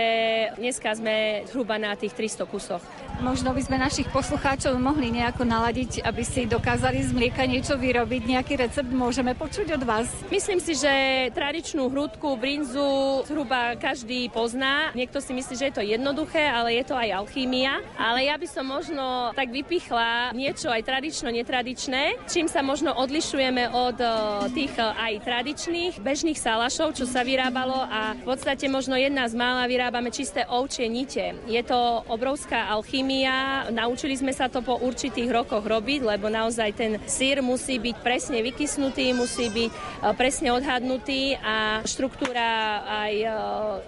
dneska 0.56 0.88
sme 0.96 1.44
zhruba 1.44 1.76
na 1.76 1.92
tých 1.92 2.16
300 2.16 2.48
kusoch. 2.48 2.80
Možno 3.20 3.52
by 3.52 3.60
sme 3.60 3.76
našich 3.76 4.08
poslucháčov 4.08 4.80
mohli 4.80 5.12
nejako 5.12 5.44
naladiť, 5.44 6.00
aby 6.08 6.24
si 6.24 6.48
dokázali 6.48 7.04
z 7.04 7.12
mlieka 7.12 7.44
niečo 7.44 7.76
vyrobiť, 7.76 8.22
nejaký 8.24 8.54
recept 8.56 8.88
môžeme 8.88 9.36
počuť 9.36 9.76
od 9.76 9.82
vás. 9.84 10.08
Myslím 10.32 10.56
si, 10.56 10.72
že 10.72 11.28
tradičnú 11.36 11.92
hrudku, 11.92 12.40
brinzu 12.40 13.20
zhruba 13.28 13.76
každý 13.76 14.32
pozná. 14.32 14.96
Niekto 14.96 15.20
si 15.20 15.36
myslí, 15.36 15.54
že 15.60 15.68
je 15.68 15.76
to 15.76 15.84
jednoduché, 15.84 16.48
ale 16.48 16.80
je 16.80 16.84
to 16.88 16.96
aj 16.96 17.20
alchýmia. 17.20 17.84
Ale 18.00 18.24
ja 18.24 18.40
by 18.40 18.48
som 18.48 18.64
možno 18.64 19.36
tak 19.36 19.52
vypichla 19.52 20.32
niečo 20.32 20.72
aj 20.72 20.88
tradično, 20.88 21.28
netradičné, 21.28 22.16
čím 22.24 22.48
sa 22.48 22.64
možno 22.64 22.96
odlišujeme 22.96 23.68
od 23.68 24.00
eh, 24.00 24.12
tých 24.56 24.72
eh, 24.80 24.96
aj 24.96 25.12
tradičných 25.28 26.00
bežných 26.00 26.40
salašov, 26.40 26.96
čo 26.96 27.04
sa 27.04 27.20
vyrábalo 27.20 27.84
a 27.84 28.16
v 28.16 28.24
podstate 28.24 28.64
možno 28.72 28.96
jedna 28.96 29.28
z 29.28 29.36
mala, 29.50 29.66
vyrábame 29.66 30.14
čisté 30.14 30.46
ovčie 30.46 30.86
nite. 30.86 31.34
Je 31.50 31.58
to 31.66 32.06
obrovská 32.06 32.70
alchymia, 32.70 33.66
naučili 33.74 34.14
sme 34.14 34.30
sa 34.30 34.46
to 34.46 34.62
po 34.62 34.78
určitých 34.78 35.26
rokoch 35.26 35.66
robiť, 35.66 36.06
lebo 36.06 36.30
naozaj 36.30 36.70
ten 36.78 37.02
sír 37.10 37.42
musí 37.42 37.82
byť 37.82 37.96
presne 37.98 38.38
vykysnutý, 38.46 39.10
musí 39.10 39.50
byť 39.50 39.70
e, 39.74 39.76
presne 40.14 40.54
odhadnutý 40.54 41.34
a 41.42 41.82
štruktúra 41.82 42.46
aj 42.86 43.14
e, 43.18 43.28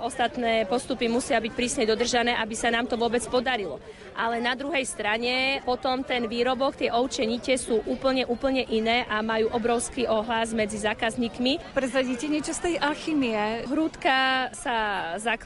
ostatné 0.03 0.67
postupy 0.67 1.07
musia 1.07 1.39
byť 1.39 1.53
prísne 1.55 1.85
dodržané, 1.87 2.35
aby 2.35 2.59
sa 2.59 2.75
nám 2.75 2.91
to 2.91 2.99
vôbec 2.99 3.23
podarilo. 3.31 3.79
Ale 4.19 4.43
na 4.43 4.59
druhej 4.59 4.83
strane 4.83 5.63
potom 5.63 6.03
ten 6.03 6.27
výrobok, 6.27 6.75
tie 6.75 6.91
ovčie 6.91 7.23
nite 7.23 7.55
sú 7.55 7.87
úplne, 7.87 8.27
úplne 8.27 8.67
iné 8.67 9.07
a 9.07 9.23
majú 9.23 9.47
obrovský 9.55 10.11
ohlas 10.11 10.51
medzi 10.51 10.83
zákazníkmi. 10.83 11.71
Prezradíte 11.71 12.27
niečo 12.27 12.51
z 12.51 12.61
tej 12.67 12.75
alchymie? 12.83 13.65
Hrúdka 13.71 14.51
sa 14.53 14.77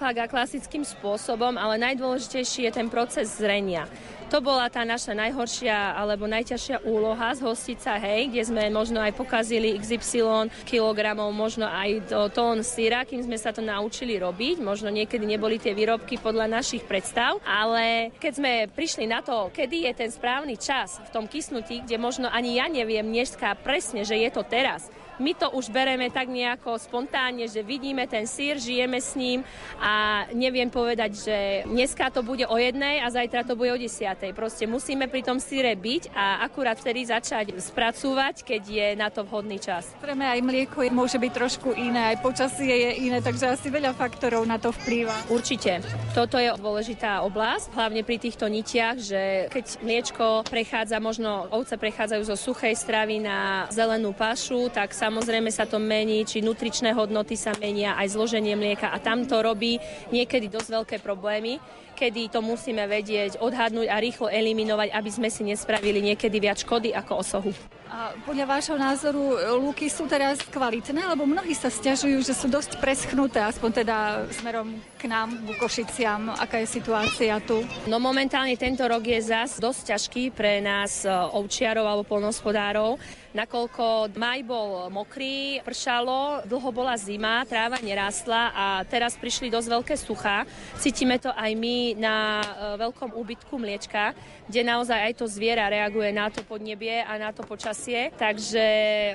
zakladá 0.07 0.31
klasickým 0.31 0.87
spôsobom, 0.87 1.59
ale 1.59 1.83
najdôležitejší 1.83 2.71
je 2.71 2.73
ten 2.79 2.87
proces 2.87 3.27
zrenia. 3.42 3.90
To 4.31 4.38
bola 4.38 4.71
tá 4.71 4.87
naša 4.87 5.19
najhoršia 5.19 5.99
alebo 5.99 6.31
najťažšia 6.31 6.87
úloha 6.87 7.35
z 7.35 7.42
hostica, 7.42 7.99
hej, 7.99 8.31
kde 8.31 8.42
sme 8.47 8.71
možno 8.71 9.03
aj 9.03 9.19
pokazili 9.19 9.75
XY 9.75 10.47
kilogramov, 10.62 11.35
možno 11.35 11.66
aj 11.66 12.07
tón 12.31 12.62
syra, 12.62 13.03
kým 13.03 13.27
sme 13.27 13.35
sa 13.35 13.51
to 13.51 13.66
naučili 13.66 14.14
robiť. 14.14 14.62
Možno 14.62 14.95
niekedy 14.95 15.27
neboli 15.27 15.59
tie 15.59 15.75
výrobky 15.75 16.23
podľa 16.23 16.55
našich 16.55 16.87
predstav, 16.87 17.42
ale 17.42 18.14
keď 18.23 18.33
sme 18.38 18.53
prišli 18.71 19.11
na 19.11 19.27
to, 19.27 19.51
kedy 19.51 19.90
je 19.90 20.07
ten 20.07 20.11
správny 20.14 20.55
čas 20.55 21.03
v 21.03 21.11
tom 21.11 21.27
kysnutí, 21.27 21.83
kde 21.83 21.99
možno 21.99 22.31
ani 22.31 22.62
ja 22.62 22.71
neviem 22.71 23.11
dneska 23.11 23.59
presne, 23.59 24.07
že 24.07 24.14
je 24.23 24.31
to 24.31 24.47
teraz, 24.47 24.87
my 25.18 25.33
to 25.37 25.48
už 25.52 25.72
bereme 25.72 26.09
tak 26.12 26.29
nejako 26.29 26.76
spontánne, 26.76 27.48
že 27.48 27.64
vidíme 27.64 28.05
ten 28.05 28.29
sír, 28.29 28.61
žijeme 28.61 29.00
s 29.00 29.16
ním 29.16 29.40
a 29.81 30.24
neviem 30.37 30.68
povedať, 30.68 31.11
že 31.16 31.38
dneska 31.68 32.12
to 32.12 32.20
bude 32.20 32.44
o 32.44 32.57
jednej 32.57 33.00
a 33.00 33.09
zajtra 33.09 33.44
to 33.44 33.57
bude 33.57 33.72
o 33.72 33.79
desiatej. 33.81 34.37
Proste 34.37 34.68
musíme 34.68 35.09
pri 35.09 35.24
tom 35.24 35.40
síre 35.40 35.72
byť 35.72 36.12
a 36.12 36.44
akurát 36.44 36.76
vtedy 36.76 37.09
začať 37.09 37.57
spracúvať, 37.57 38.44
keď 38.44 38.62
je 38.62 38.88
na 38.96 39.09
to 39.09 39.24
vhodný 39.24 39.57
čas. 39.57 39.88
Zrejme 40.00 40.24
aj 40.24 40.40
mlieko 40.44 40.85
môže 40.92 41.16
byť 41.16 41.33
trošku 41.33 41.72
iné, 41.74 42.14
aj 42.14 42.22
počasie 42.22 42.68
je 42.68 42.90
iné, 43.09 43.18
takže 43.24 43.57
asi 43.57 43.72
veľa 43.72 43.96
faktorov 43.96 44.44
na 44.44 44.61
to 44.61 44.70
vplýva. 44.72 45.16
Určite. 45.33 45.81
Toto 46.12 46.37
je 46.37 46.52
dôležitá 46.57 47.24
oblasť, 47.24 47.72
hlavne 47.72 48.00
pri 48.05 48.16
týchto 48.20 48.46
nitiach, 48.48 48.96
že 49.00 49.22
keď 49.52 49.66
mliečko 49.83 50.26
prechádza, 50.48 51.02
možno 51.02 51.48
ovce 51.52 51.76
prechádzajú 51.76 52.22
zo 52.24 52.37
suchej 52.37 52.76
stravy 52.76 53.20
na 53.20 53.68
zelenú 53.72 54.12
pašu, 54.12 54.68
tak 54.72 54.92
sa 54.92 55.06
Samozrejme 55.07 55.55
sa 55.55 55.71
to 55.71 55.79
mení, 55.79 56.27
či 56.27 56.42
nutričné 56.42 56.90
hodnoty 56.90 57.38
sa 57.38 57.55
menia, 57.62 57.95
aj 57.95 58.19
zloženie 58.19 58.59
mlieka 58.59 58.90
a 58.90 58.99
tam 58.99 59.23
to 59.23 59.38
robí 59.38 59.79
niekedy 60.11 60.51
dosť 60.51 60.69
veľké 60.83 60.97
problémy 60.99 61.62
kedy 61.97 62.29
to 62.29 62.45
musíme 62.45 62.85
vedieť, 62.85 63.40
odhadnúť 63.40 63.88
a 63.88 63.97
rýchlo 63.97 64.29
eliminovať, 64.29 64.92
aby 64.92 65.09
sme 65.09 65.33
si 65.33 65.49
nespravili 65.49 66.05
niekedy 66.05 66.37
viac 66.37 66.61
škody 66.61 66.92
ako 66.92 67.25
osohu. 67.25 67.51
A 67.96 68.12
podľa 68.28 68.44
vášho 68.44 68.76
názoru 68.76 69.40
lúky 69.56 69.88
sú 69.88 70.04
teraz 70.04 70.44
kvalitné, 70.44 71.00
lebo 71.16 71.24
mnohí 71.24 71.56
sa 71.56 71.72
stiažujú, 71.72 72.20
že 72.20 72.37
sú 72.37 72.44
dosť 72.44 72.76
preschnuté, 72.76 73.40
aspoň 73.40 73.70
teda 73.72 73.96
smerom 74.37 74.68
k 75.00 75.09
nám, 75.09 75.32
k 75.32 75.56
Košiciam. 75.56 76.28
Aká 76.37 76.61
je 76.61 76.68
situácia 76.68 77.40
tu? 77.40 77.64
No 77.88 77.96
momentálne 77.96 78.52
tento 78.61 78.85
rok 78.85 79.00
je 79.00 79.16
zas 79.24 79.56
dosť 79.56 79.96
ťažký 79.96 80.28
pre 80.28 80.61
nás 80.61 81.09
e, 81.09 81.09
ovčiarov 81.09 81.88
alebo 81.88 82.04
polnospodárov, 82.04 83.00
nakoľko 83.32 84.12
maj 84.16 84.44
bol 84.44 84.92
mokrý, 84.92 85.64
pršalo, 85.64 86.44
dlho 86.44 86.70
bola 86.76 87.00
zima, 87.00 87.48
tráva 87.48 87.80
nerástla 87.80 88.52
a 88.52 88.66
teraz 88.88 89.16
prišli 89.16 89.48
dosť 89.48 89.68
veľké 89.72 89.94
suchá. 89.96 90.44
Cítime 90.80 91.16
to 91.16 91.32
aj 91.32 91.52
my 91.56 91.96
na 91.96 92.44
e, 92.44 92.46
veľkom 92.76 93.16
úbytku 93.16 93.56
mliečka, 93.56 94.12
kde 94.46 94.61
naozaj 94.62 94.98
aj 95.11 95.14
to 95.18 95.26
zviera 95.26 95.66
reaguje 95.70 96.11
na 96.14 96.30
to 96.30 96.42
podnebie 96.46 97.02
a 97.02 97.18
na 97.18 97.30
to 97.35 97.42
počasie 97.42 98.11
takže 98.14 98.66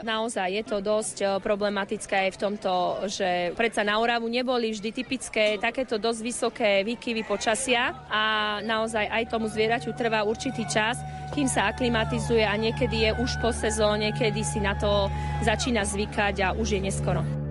naozaj 0.04 0.48
je 0.52 0.64
to 0.64 0.78
dosť 0.84 1.18
eh, 1.22 1.30
problematické 1.40 2.30
aj 2.30 2.32
v 2.36 2.42
tomto, 2.42 2.72
že 3.08 3.30
predsa 3.56 3.84
na 3.84 4.00
Oravu 4.00 4.28
neboli 4.28 4.72
vždy 4.72 4.90
typické 4.92 5.56
takéto 5.60 6.00
dosť 6.00 6.20
vysoké 6.24 6.72
výkyvy 6.88 7.28
počasia 7.28 7.96
a 8.08 8.24
naozaj 8.64 9.08
aj 9.08 9.30
tomu 9.32 9.48
zvieraťu 9.48 9.92
trvá 9.96 10.24
určitý 10.24 10.64
čas, 10.68 11.00
kým 11.32 11.48
sa 11.48 11.72
aklimatizuje 11.72 12.44
a 12.44 12.54
niekedy 12.56 13.08
je 13.08 13.12
už 13.20 13.40
po 13.40 13.52
sezóne, 13.56 14.12
kedy 14.12 14.42
si 14.44 14.60
na 14.60 14.76
to 14.76 15.08
začína 15.44 15.88
zvykať 15.88 16.36
a 16.44 16.48
už 16.56 16.78
je 16.78 16.82
neskoro. 16.84 17.51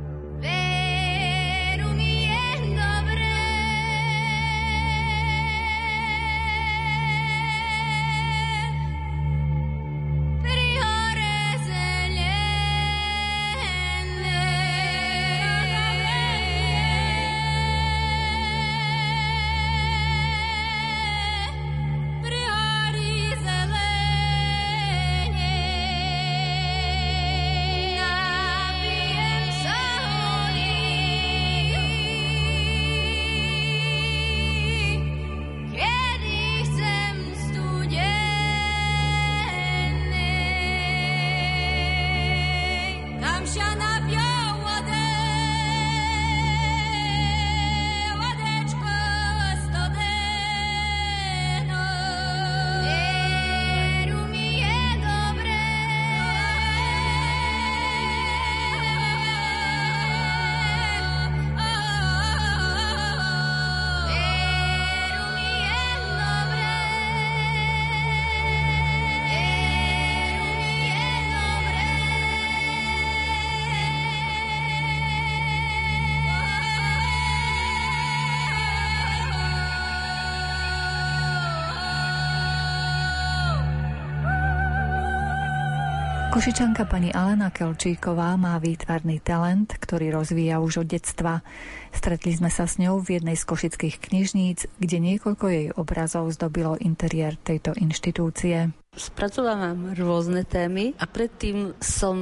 Košičanka 86.40 86.88
pani 86.88 87.12
Alena 87.12 87.52
Kelčíková 87.52 88.32
má 88.40 88.56
výtvarný 88.56 89.20
talent, 89.20 89.76
ktorý 89.76 90.08
rozvíja 90.08 90.56
už 90.64 90.88
od 90.88 90.88
detstva. 90.88 91.44
Stretli 91.90 92.32
sme 92.32 92.48
sa 92.48 92.64
s 92.64 92.78
ňou 92.80 93.02
v 93.02 93.20
jednej 93.20 93.36
z 93.36 93.44
košických 93.44 93.96
knižníc, 94.00 94.70
kde 94.78 94.96
niekoľko 95.02 95.46
jej 95.50 95.66
obrazov 95.74 96.30
zdobilo 96.32 96.78
interiér 96.80 97.36
tejto 97.36 97.76
inštitúcie. 97.76 98.72
Spracovávam 98.90 99.94
rôzne 99.94 100.42
témy 100.42 100.98
a 100.98 101.06
predtým 101.06 101.78
som 101.78 102.18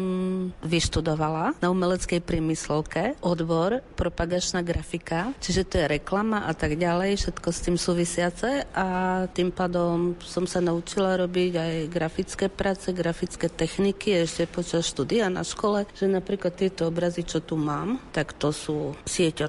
vyštudovala 0.61 1.57
na 1.65 1.73
umeleckej 1.73 2.21
priemyslovke 2.21 3.17
odbor 3.25 3.81
propagačná 3.97 4.61
grafika, 4.61 5.33
čiže 5.41 5.65
to 5.65 5.75
je 5.81 5.97
reklama 5.97 6.45
a 6.45 6.53
tak 6.53 6.77
ďalej, 6.77 7.25
všetko 7.25 7.49
s 7.49 7.65
tým 7.65 7.77
súvisiace 7.81 8.69
a 8.77 8.87
tým 9.33 9.49
pádom 9.49 10.13
som 10.21 10.45
sa 10.45 10.61
naučila 10.61 11.17
robiť 11.17 11.53
aj 11.57 11.75
grafické 11.89 12.53
práce, 12.53 12.93
grafické 12.93 13.49
techniky 13.49 14.29
ešte 14.29 14.45
počas 14.45 14.85
štúdia 14.93 15.33
na 15.33 15.49
škole, 15.49 15.89
že 15.97 16.05
napríklad 16.05 16.53
tieto 16.53 16.93
obrazy, 16.93 17.25
čo 17.25 17.41
tu 17.41 17.57
mám, 17.57 17.97
tak 18.13 18.37
to 18.37 18.53
sú 18.53 18.93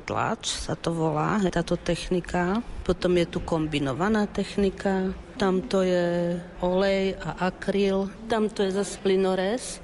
sieťotlač, 0.09 0.43
sa 0.49 0.73
to 0.73 0.89
volá, 0.89 1.37
táto 1.53 1.77
technika. 1.77 2.65
Potom 2.81 3.13
je 3.13 3.29
tu 3.29 3.39
kombinovaná 3.45 4.25
technika, 4.25 5.13
tamto 5.37 5.85
je 5.85 6.33
olej 6.65 7.13
a 7.21 7.53
akryl, 7.53 8.09
tamto 8.25 8.65
je 8.65 8.73
zase 8.73 8.97
plynores 9.05 9.77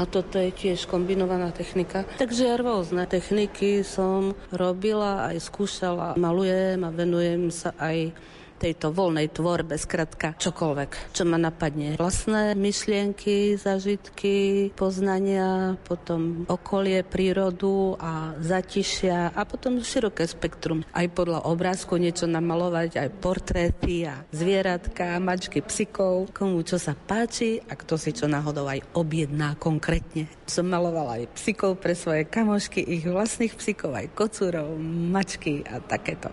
a 0.00 0.08
toto 0.08 0.40
je 0.40 0.48
tiež 0.48 0.88
kombinovaná 0.88 1.52
technika. 1.52 2.08
Takže 2.16 2.56
rôzne 2.56 3.04
techniky 3.04 3.84
som 3.84 4.32
robila, 4.48 5.28
aj 5.28 5.44
skúšala, 5.44 6.16
malujem 6.16 6.80
a 6.86 6.90
venujem 6.94 7.52
sa 7.52 7.76
aj 7.76 8.16
tejto 8.58 8.90
voľnej 8.90 9.30
tvorbe, 9.30 9.78
skratka 9.78 10.34
čokoľvek, 10.34 11.14
čo 11.14 11.22
ma 11.22 11.38
napadne. 11.38 11.94
Vlastné 11.94 12.58
myšlienky, 12.58 13.54
zažitky, 13.54 14.68
poznania, 14.74 15.78
potom 15.86 16.44
okolie, 16.50 17.06
prírodu 17.06 17.94
a 18.02 18.34
zatišia 18.42 19.32
a 19.32 19.40
potom 19.46 19.78
široké 19.78 20.26
spektrum. 20.26 20.82
Aj 20.90 21.06
podľa 21.06 21.46
obrázku 21.46 21.94
niečo 21.96 22.26
namalovať, 22.26 22.98
aj 22.98 23.08
portréty 23.22 24.04
a 24.04 24.26
zvieratka, 24.34 25.22
mačky, 25.22 25.62
psikov, 25.62 26.34
komu 26.34 26.66
čo 26.66 26.76
sa 26.82 26.98
páči 26.98 27.62
a 27.70 27.78
kto 27.78 27.94
si 27.94 28.10
čo 28.10 28.26
náhodou 28.26 28.66
aj 28.66 28.82
objedná 28.98 29.54
konkrétne. 29.56 30.26
Som 30.48 30.72
malovala 30.72 31.22
aj 31.22 31.36
psikov 31.36 31.78
pre 31.78 31.92
svoje 31.92 32.24
kamošky, 32.26 32.80
ich 32.82 33.04
vlastných 33.04 33.54
psikov, 33.54 33.94
aj 33.94 34.10
kocúrov, 34.16 34.74
mačky 35.12 35.62
a 35.68 35.78
takéto. 35.78 36.32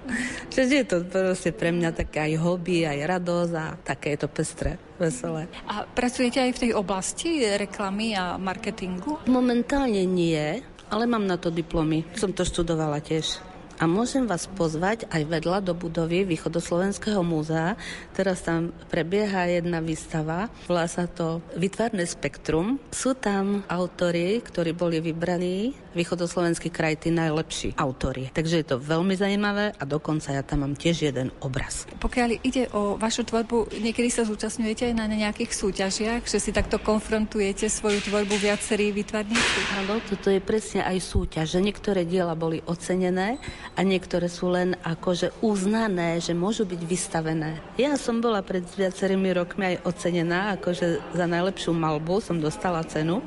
Čiže 0.49 0.73
je 0.73 0.85
to 0.87 0.97
proste 1.05 1.51
pre 1.51 1.75
mňa 1.75 1.91
také 1.91 2.14
aj 2.19 2.41
hobby, 2.41 2.87
aj 2.87 2.99
radosť 3.05 3.53
a 3.55 3.65
také 3.79 4.15
je 4.15 4.19
to 4.25 4.29
pestré, 4.31 4.71
veselé. 4.97 5.47
A 5.67 5.83
pracujete 5.83 6.39
aj 6.39 6.51
v 6.55 6.61
tej 6.67 6.71
oblasti 6.73 7.43
reklamy 7.43 8.15
a 8.15 8.39
marketingu? 8.39 9.19
Momentálne 9.27 10.03
nie, 10.07 10.61
ale 10.89 11.03
mám 11.05 11.25
na 11.27 11.35
to 11.35 11.49
diplomy. 11.49 12.05
Som 12.15 12.31
to 12.31 12.47
študovala 12.47 13.01
tiež. 13.01 13.41
A 13.75 13.91
môžem 13.91 14.23
vás 14.23 14.47
pozvať 14.47 15.03
aj 15.11 15.27
vedľa 15.27 15.59
do 15.59 15.75
budovy 15.75 16.23
Východoslovenského 16.23 17.19
múzea. 17.27 17.75
Teraz 18.15 18.39
tam 18.47 18.71
prebieha 18.87 19.51
jedna 19.51 19.83
výstava, 19.83 20.47
volá 20.71 20.87
sa 20.87 21.11
to 21.11 21.43
Vytvarné 21.59 22.07
spektrum. 22.07 22.79
Sú 22.95 23.19
tam 23.19 23.67
autory, 23.67 24.39
ktorí 24.39 24.71
boli 24.71 25.03
vybraní 25.03 25.75
východoslovenský 25.95 26.69
kraj, 26.69 26.99
tí 27.01 27.09
najlepší 27.09 27.79
autory. 27.79 28.29
Takže 28.35 28.55
je 28.61 28.67
to 28.67 28.77
veľmi 28.77 29.15
zaujímavé 29.15 29.73
a 29.79 29.83
dokonca 29.87 30.35
ja 30.35 30.43
tam 30.43 30.67
mám 30.67 30.75
tiež 30.75 31.07
jeden 31.09 31.31
obraz. 31.39 31.87
Pokiaľ 31.97 32.29
ide 32.43 32.67
o 32.75 32.99
vašu 32.99 33.23
tvorbu, 33.23 33.79
niekedy 33.79 34.11
sa 34.11 34.27
zúčastňujete 34.27 34.91
aj 34.91 34.95
na 34.95 35.07
nejakých 35.07 35.51
súťažiach, 35.55 36.27
že 36.27 36.37
si 36.43 36.51
takto 36.51 36.77
konfrontujete 36.77 37.71
svoju 37.71 38.03
tvorbu 38.05 38.35
viacerí 38.35 38.91
výtvarníci? 38.91 39.59
Áno, 39.79 40.03
toto 40.03 40.27
je 40.27 40.43
presne 40.43 40.83
aj 40.83 40.99
súťaž, 40.99 41.55
že 41.55 41.63
niektoré 41.63 42.03
diela 42.03 42.35
boli 42.35 42.59
ocenené 42.67 43.39
a 43.73 43.81
niektoré 43.81 44.27
sú 44.27 44.51
len 44.51 44.75
akože 44.83 45.39
uznané, 45.39 46.19
že 46.19 46.35
môžu 46.35 46.67
byť 46.67 46.81
vystavené. 46.83 47.63
Ja 47.79 47.95
som 47.95 48.19
bola 48.19 48.43
pred 48.43 48.67
viacerými 48.67 49.31
rokmi 49.31 49.75
aj 49.75 49.87
ocenená, 49.87 50.59
akože 50.59 51.15
za 51.15 51.25
najlepšiu 51.25 51.71
malbu 51.71 52.19
som 52.19 52.41
dostala 52.41 52.83
cenu, 52.83 53.23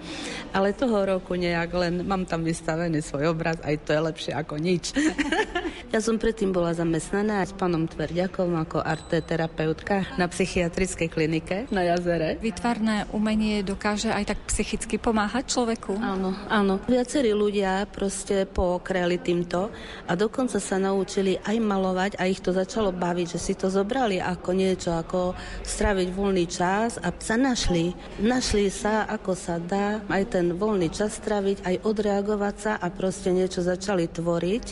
ale 0.53 0.77
toho 0.77 1.07
roku 1.07 1.39
nejak 1.39 1.71
len 1.73 1.95
mám 2.05 2.29
tam 2.29 2.45
vystavený 2.59 3.03
svoj 3.03 3.35
obraz, 3.35 3.59
aj 3.67 3.77
to 3.83 3.91
je 3.95 4.01
lepšie 4.01 4.33
ako 4.35 4.55
nič. 4.59 4.95
ja 5.95 5.99
som 5.99 6.19
predtým 6.19 6.55
bola 6.55 6.75
zamestnaná 6.75 7.43
s 7.43 7.55
pánom 7.55 7.87
Tverďakom 7.87 8.55
ako 8.59 8.79
arteterapeutka 8.83 10.07
na 10.19 10.31
psychiatrickej 10.31 11.09
klinike 11.11 11.57
na 11.75 11.87
jazere. 11.87 12.39
Vytvarné 12.43 13.11
umenie 13.11 13.67
dokáže 13.67 14.15
aj 14.15 14.35
tak 14.35 14.39
psychicky 14.47 15.03
pomáhať 15.03 15.51
človeku? 15.51 15.99
Áno, 15.99 16.35
áno. 16.47 16.79
Viacerí 16.87 17.35
ľudia 17.35 17.87
proste 17.91 18.47
pookreli 18.47 19.19
týmto 19.19 19.75
a 20.07 20.15
do 20.15 20.29
dokonca 20.29 20.61
sa 20.61 20.77
naučili 20.77 21.41
aj 21.41 21.57
malovať 21.57 22.13
a 22.21 22.29
ich 22.29 22.45
to 22.45 22.53
začalo 22.53 22.93
baviť, 22.93 23.27
že 23.33 23.41
si 23.41 23.57
to 23.57 23.73
zobrali 23.73 24.21
ako 24.21 24.53
niečo, 24.53 24.93
ako 24.93 25.33
straviť 25.65 26.09
voľný 26.13 26.45
čas 26.45 27.01
a 27.01 27.09
sa 27.17 27.41
našli. 27.41 27.97
Našli 28.21 28.69
sa, 28.69 29.09
ako 29.09 29.33
sa 29.33 29.57
dá 29.57 30.05
aj 30.13 30.37
ten 30.37 30.53
voľný 30.53 30.93
čas 30.93 31.17
straviť, 31.17 31.65
aj 31.65 31.75
odreagovať 31.81 32.48
sa 32.57 32.73
a 32.81 32.89
proste 32.89 33.29
niečo 33.35 33.61
začali 33.61 34.09
tvoriť 34.09 34.67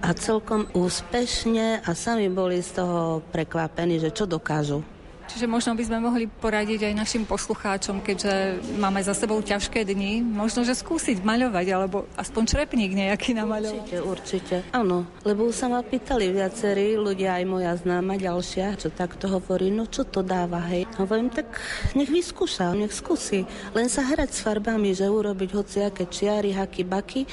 a 0.00 0.16
celkom 0.16 0.64
úspešne 0.72 1.84
a 1.84 1.90
sami 1.92 2.32
boli 2.32 2.64
z 2.64 2.80
toho 2.80 3.20
prekvapení, 3.28 4.00
že 4.00 4.14
čo 4.14 4.24
dokážu. 4.24 4.93
Čiže 5.34 5.50
možno 5.50 5.74
by 5.74 5.82
sme 5.82 5.98
mohli 5.98 6.30
poradiť 6.30 6.86
aj 6.86 6.94
našim 6.94 7.26
poslucháčom, 7.26 8.06
keďže 8.06 8.62
máme 8.78 9.02
za 9.02 9.18
sebou 9.18 9.42
ťažké 9.42 9.82
dni, 9.82 10.22
možno, 10.22 10.62
že 10.62 10.78
skúsiť 10.78 11.26
maľovať, 11.26 11.66
alebo 11.74 12.06
aspoň 12.14 12.42
črepník 12.54 12.94
nejaký 12.94 13.34
namaľovať. 13.34 13.82
Určite, 13.82 13.98
určite. 13.98 14.56
Áno, 14.70 15.02
lebo 15.26 15.50
sa 15.50 15.66
ma 15.66 15.82
pýtali 15.82 16.30
viacerí 16.30 16.94
ľudia, 16.94 17.42
aj 17.42 17.50
moja 17.50 17.74
známa 17.74 18.14
ďalšia, 18.14 18.78
čo 18.78 18.94
takto 18.94 19.26
hovorí, 19.26 19.74
no 19.74 19.90
čo 19.90 20.06
to 20.06 20.22
dáva, 20.22 20.62
hej. 20.70 20.86
Hovorím, 21.02 21.34
tak 21.34 21.50
nech 21.98 22.14
vyskúša, 22.14 22.70
nech 22.78 22.94
skúsi. 22.94 23.42
Len 23.74 23.90
sa 23.90 24.06
hrať 24.06 24.30
s 24.30 24.38
farbami, 24.38 24.94
že 24.94 25.10
urobiť 25.10 25.50
hociaké 25.50 26.06
čiary, 26.06 26.54
haky, 26.54 26.86
baky, 26.86 27.26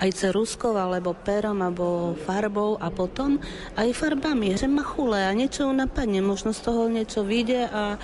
aj 0.00 0.08
ceruskou, 0.08 0.72
alebo 0.72 1.12
perom, 1.12 1.60
alebo 1.60 2.16
farbou 2.24 2.80
a 2.80 2.88
potom 2.88 3.36
aj 3.76 3.92
farbami, 3.92 4.56
že 4.56 4.64
ma 4.72 4.80
chule 4.80 5.20
a 5.20 5.36
niečo 5.36 5.68
napadne, 5.68 6.24
možno 6.24 6.56
z 6.56 6.64
toho 6.64 6.88
niečo 6.88 7.20
vyjde 7.42 7.66
a 7.66 7.98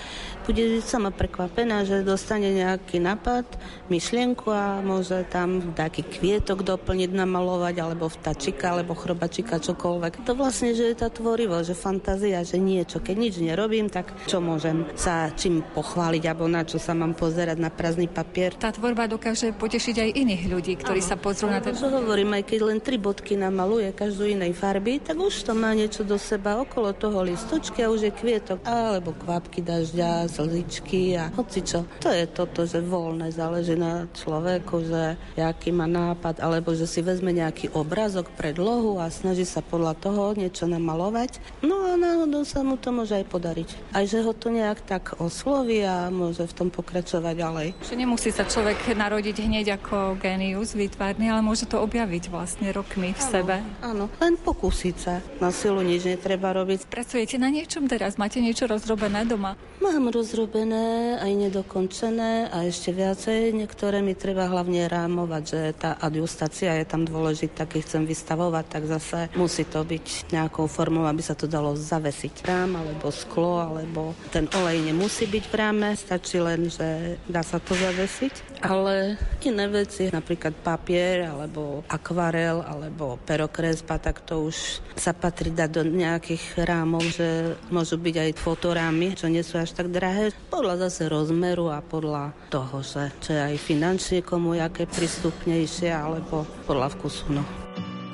bude 0.48 0.82
sama 0.82 1.14
prekvapená, 1.14 1.86
že 1.86 2.02
dostane 2.02 2.50
nejaký 2.50 2.98
nápad, 2.98 3.46
myšlienku 3.86 4.50
a 4.50 4.82
môže 4.82 5.22
tam 5.30 5.76
taký 5.78 6.02
kvietok 6.02 6.66
doplniť, 6.66 7.14
namalovať, 7.14 7.74
alebo 7.78 8.10
vtačika, 8.10 8.74
alebo 8.74 8.98
chrobačika, 8.98 9.62
čokoľvek. 9.62 10.26
To 10.26 10.32
vlastne, 10.34 10.74
že 10.74 10.90
je 10.90 10.96
tá 10.98 11.12
tvorivosť, 11.12 11.66
že 11.70 11.76
fantázia, 11.76 12.42
že 12.42 12.58
niečo, 12.58 12.98
keď 12.98 13.14
nič 13.14 13.34
nerobím, 13.38 13.86
tak 13.86 14.10
čo 14.26 14.42
môžem 14.42 14.88
sa 14.98 15.30
čím 15.36 15.62
pochváliť, 15.62 16.22
alebo 16.26 16.50
na 16.50 16.64
čo 16.64 16.80
sa 16.80 16.96
mám 16.96 17.14
pozerať 17.14 17.60
na 17.60 17.68
prázdny 17.68 18.08
papier. 18.08 18.56
Tá 18.56 18.72
tvorba 18.72 19.04
dokáže 19.04 19.52
potešiť 19.52 19.96
aj 20.00 20.10
iných 20.16 20.44
ľudí, 20.48 20.80
ktorí 20.80 21.04
ano. 21.04 21.10
sa 21.12 21.16
pozrú 21.20 21.52
na 21.52 21.60
to. 21.60 21.76
Čo 21.76 21.92
hovorím, 21.92 22.40
aj 22.40 22.48
keď 22.48 22.60
len 22.64 22.80
tri 22.80 22.96
bodky 22.96 23.36
namaluje 23.36 23.92
každú 23.92 24.24
inej 24.26 24.56
farby, 24.56 24.98
tak 24.98 25.20
už 25.20 25.44
to 25.44 25.52
má 25.52 25.76
niečo 25.76 26.02
do 26.08 26.16
seba 26.16 26.56
okolo 26.56 26.96
toho 26.96 27.20
listočky 27.20 27.84
a 27.84 27.92
už 27.92 28.08
je 28.08 28.12
kvietok, 28.16 28.64
alebo 28.64 29.12
kvapky 29.18 29.60
dažďa, 29.66 30.30
slzičky 30.30 31.18
a 31.18 31.34
hoci 31.34 31.66
čo. 31.66 31.82
To 32.00 32.14
je 32.14 32.24
toto, 32.30 32.62
že 32.62 32.78
voľné 32.78 33.34
záleží 33.34 33.74
na 33.74 34.06
človeku, 34.14 34.86
že 34.86 35.18
aký 35.34 35.74
má 35.74 35.90
nápad, 35.90 36.38
alebo 36.38 36.70
že 36.78 36.86
si 36.86 37.02
vezme 37.02 37.34
nejaký 37.34 37.74
obrazok, 37.74 38.30
predlohu 38.38 39.02
a 39.02 39.10
snaží 39.10 39.42
sa 39.42 39.58
podľa 39.58 39.98
toho 39.98 40.38
niečo 40.38 40.70
namalovať. 40.70 41.42
No 41.66 41.90
a 41.90 41.98
náhodou 41.98 42.46
sa 42.46 42.62
mu 42.62 42.78
to 42.78 42.94
môže 42.94 43.18
aj 43.18 43.26
podariť. 43.26 43.68
Aj 43.90 44.04
že 44.06 44.22
ho 44.22 44.30
to 44.30 44.54
nejak 44.54 44.84
tak 44.86 45.18
osloví 45.18 45.82
a 45.82 46.12
môže 46.12 46.46
v 46.46 46.54
tom 46.54 46.68
pokračovať 46.70 47.34
ďalej. 47.34 47.68
Že 47.82 47.94
nemusí 47.98 48.30
sa 48.30 48.44
človek 48.44 48.94
narodiť 48.94 49.36
hneď 49.42 49.66
ako 49.80 50.20
genius 50.20 50.76
výtvarný, 50.76 51.32
ale 51.32 51.40
môže 51.40 51.64
to 51.64 51.80
objaviť 51.80 52.30
vlastne 52.30 52.68
rokmi 52.70 53.16
v 53.16 53.18
áno, 53.18 53.32
sebe. 53.32 53.56
Áno, 53.80 54.04
len 54.20 54.36
pokúsiť 54.36 54.96
sa. 55.00 55.24
Na 55.40 55.50
silu 55.50 55.80
nič 55.80 56.04
netreba 56.04 56.52
robiť. 56.52 56.86
Pracujete 56.86 57.40
na 57.40 57.48
niečom 57.48 57.88
teraz? 57.88 58.20
Máte 58.20 58.44
niečo 58.44 58.68
rozrobené 58.68 59.07
doma? 59.08 59.56
Mám 59.78 60.10
rozrobené, 60.10 61.22
aj 61.22 61.32
nedokončené 61.38 62.50
a 62.50 62.66
ešte 62.66 62.90
viacej. 62.90 63.54
Niektoré 63.54 64.02
mi 64.02 64.18
treba 64.18 64.50
hlavne 64.50 64.90
rámovať, 64.90 65.42
že 65.46 65.60
tá 65.78 65.94
adjustácia 66.02 66.74
je 66.82 66.84
tam 66.84 67.06
dôležitá, 67.06 67.62
keď 67.62 67.86
chcem 67.86 68.02
vystavovať, 68.02 68.64
tak 68.66 68.82
zase 68.90 69.30
musí 69.38 69.62
to 69.62 69.86
byť 69.86 70.34
nejakou 70.34 70.66
formou, 70.66 71.06
aby 71.06 71.22
sa 71.22 71.38
to 71.38 71.46
dalo 71.46 71.78
zavesiť. 71.78 72.42
Rám 72.50 72.74
alebo 72.74 73.14
sklo, 73.14 73.62
alebo 73.62 74.18
ten 74.34 74.50
olej 74.50 74.82
nemusí 74.82 75.30
byť 75.30 75.44
v 75.46 75.54
ráme, 75.54 75.94
stačí 75.94 76.42
len, 76.42 76.66
že 76.66 77.14
dá 77.30 77.46
sa 77.46 77.62
to 77.62 77.78
zavesiť. 77.78 78.58
Ale 78.66 79.14
iné 79.46 79.70
veci, 79.70 80.10
napríklad 80.10 80.58
papier, 80.58 81.30
alebo 81.30 81.86
akvarel, 81.86 82.66
alebo 82.66 83.14
perokresba, 83.22 84.02
tak 84.02 84.26
to 84.26 84.50
už 84.50 84.82
sa 84.98 85.14
patrí 85.14 85.54
dať 85.54 85.70
do 85.70 85.82
nejakých 85.86 86.66
rámov, 86.66 87.06
že 87.14 87.54
môžu 87.70 87.94
byť 87.94 88.16
aj 88.18 88.30
fotorámy, 88.42 88.97
čo 89.14 89.30
nie 89.30 89.46
sú 89.46 89.62
až 89.62 89.70
tak 89.70 89.94
drahé. 89.94 90.34
Podľa 90.50 90.90
zase 90.90 91.06
rozmeru 91.06 91.70
a 91.70 91.78
podľa 91.78 92.34
toho, 92.50 92.82
že 92.82 93.14
čo 93.22 93.38
je 93.38 93.42
aj 93.54 93.56
finančne 93.62 94.18
komu 94.26 94.58
jaké 94.58 94.90
prístupnejšie, 94.90 95.94
alebo 95.94 96.42
podľa 96.66 96.90
vkusu. 96.98 97.30
No. 97.30 97.46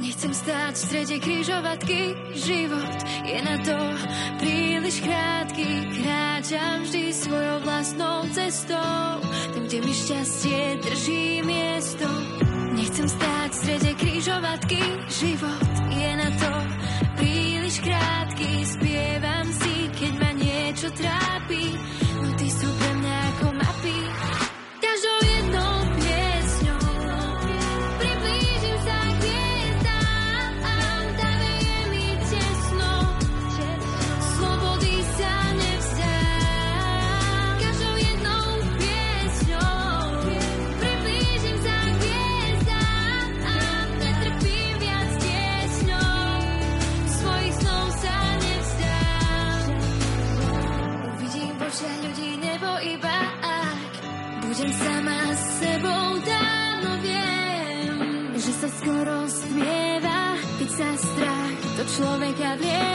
Nechcem 0.04 0.34
stáť 0.36 0.74
v 0.74 0.84
strede 0.84 1.16
križovatky, 1.22 2.00
život 2.36 2.94
je 3.24 3.38
na 3.40 3.56
to 3.62 3.78
príliš 4.36 5.00
krátky. 5.00 5.68
Kráčam 6.02 6.84
vždy 6.84 7.04
svojou 7.14 7.58
vlastnou 7.64 8.18
cestou, 8.34 9.22
tam, 9.56 9.62
kde 9.64 9.78
mi 9.80 9.94
šťastie 9.94 10.60
drží 10.82 11.24
miesto. 11.46 12.04
Nechcem 12.74 13.06
stáť 13.06 13.50
v 13.54 13.60
strede 13.64 13.90
križovatky, 13.96 14.82
život 15.08 15.62
je 15.94 16.10
na 16.18 16.30
to 16.36 16.52
príliš 17.16 17.78
krátky. 17.80 18.50
Spievam 18.66 18.93
strach 61.94 62.18
do 62.18 62.26
človeka 62.26 62.93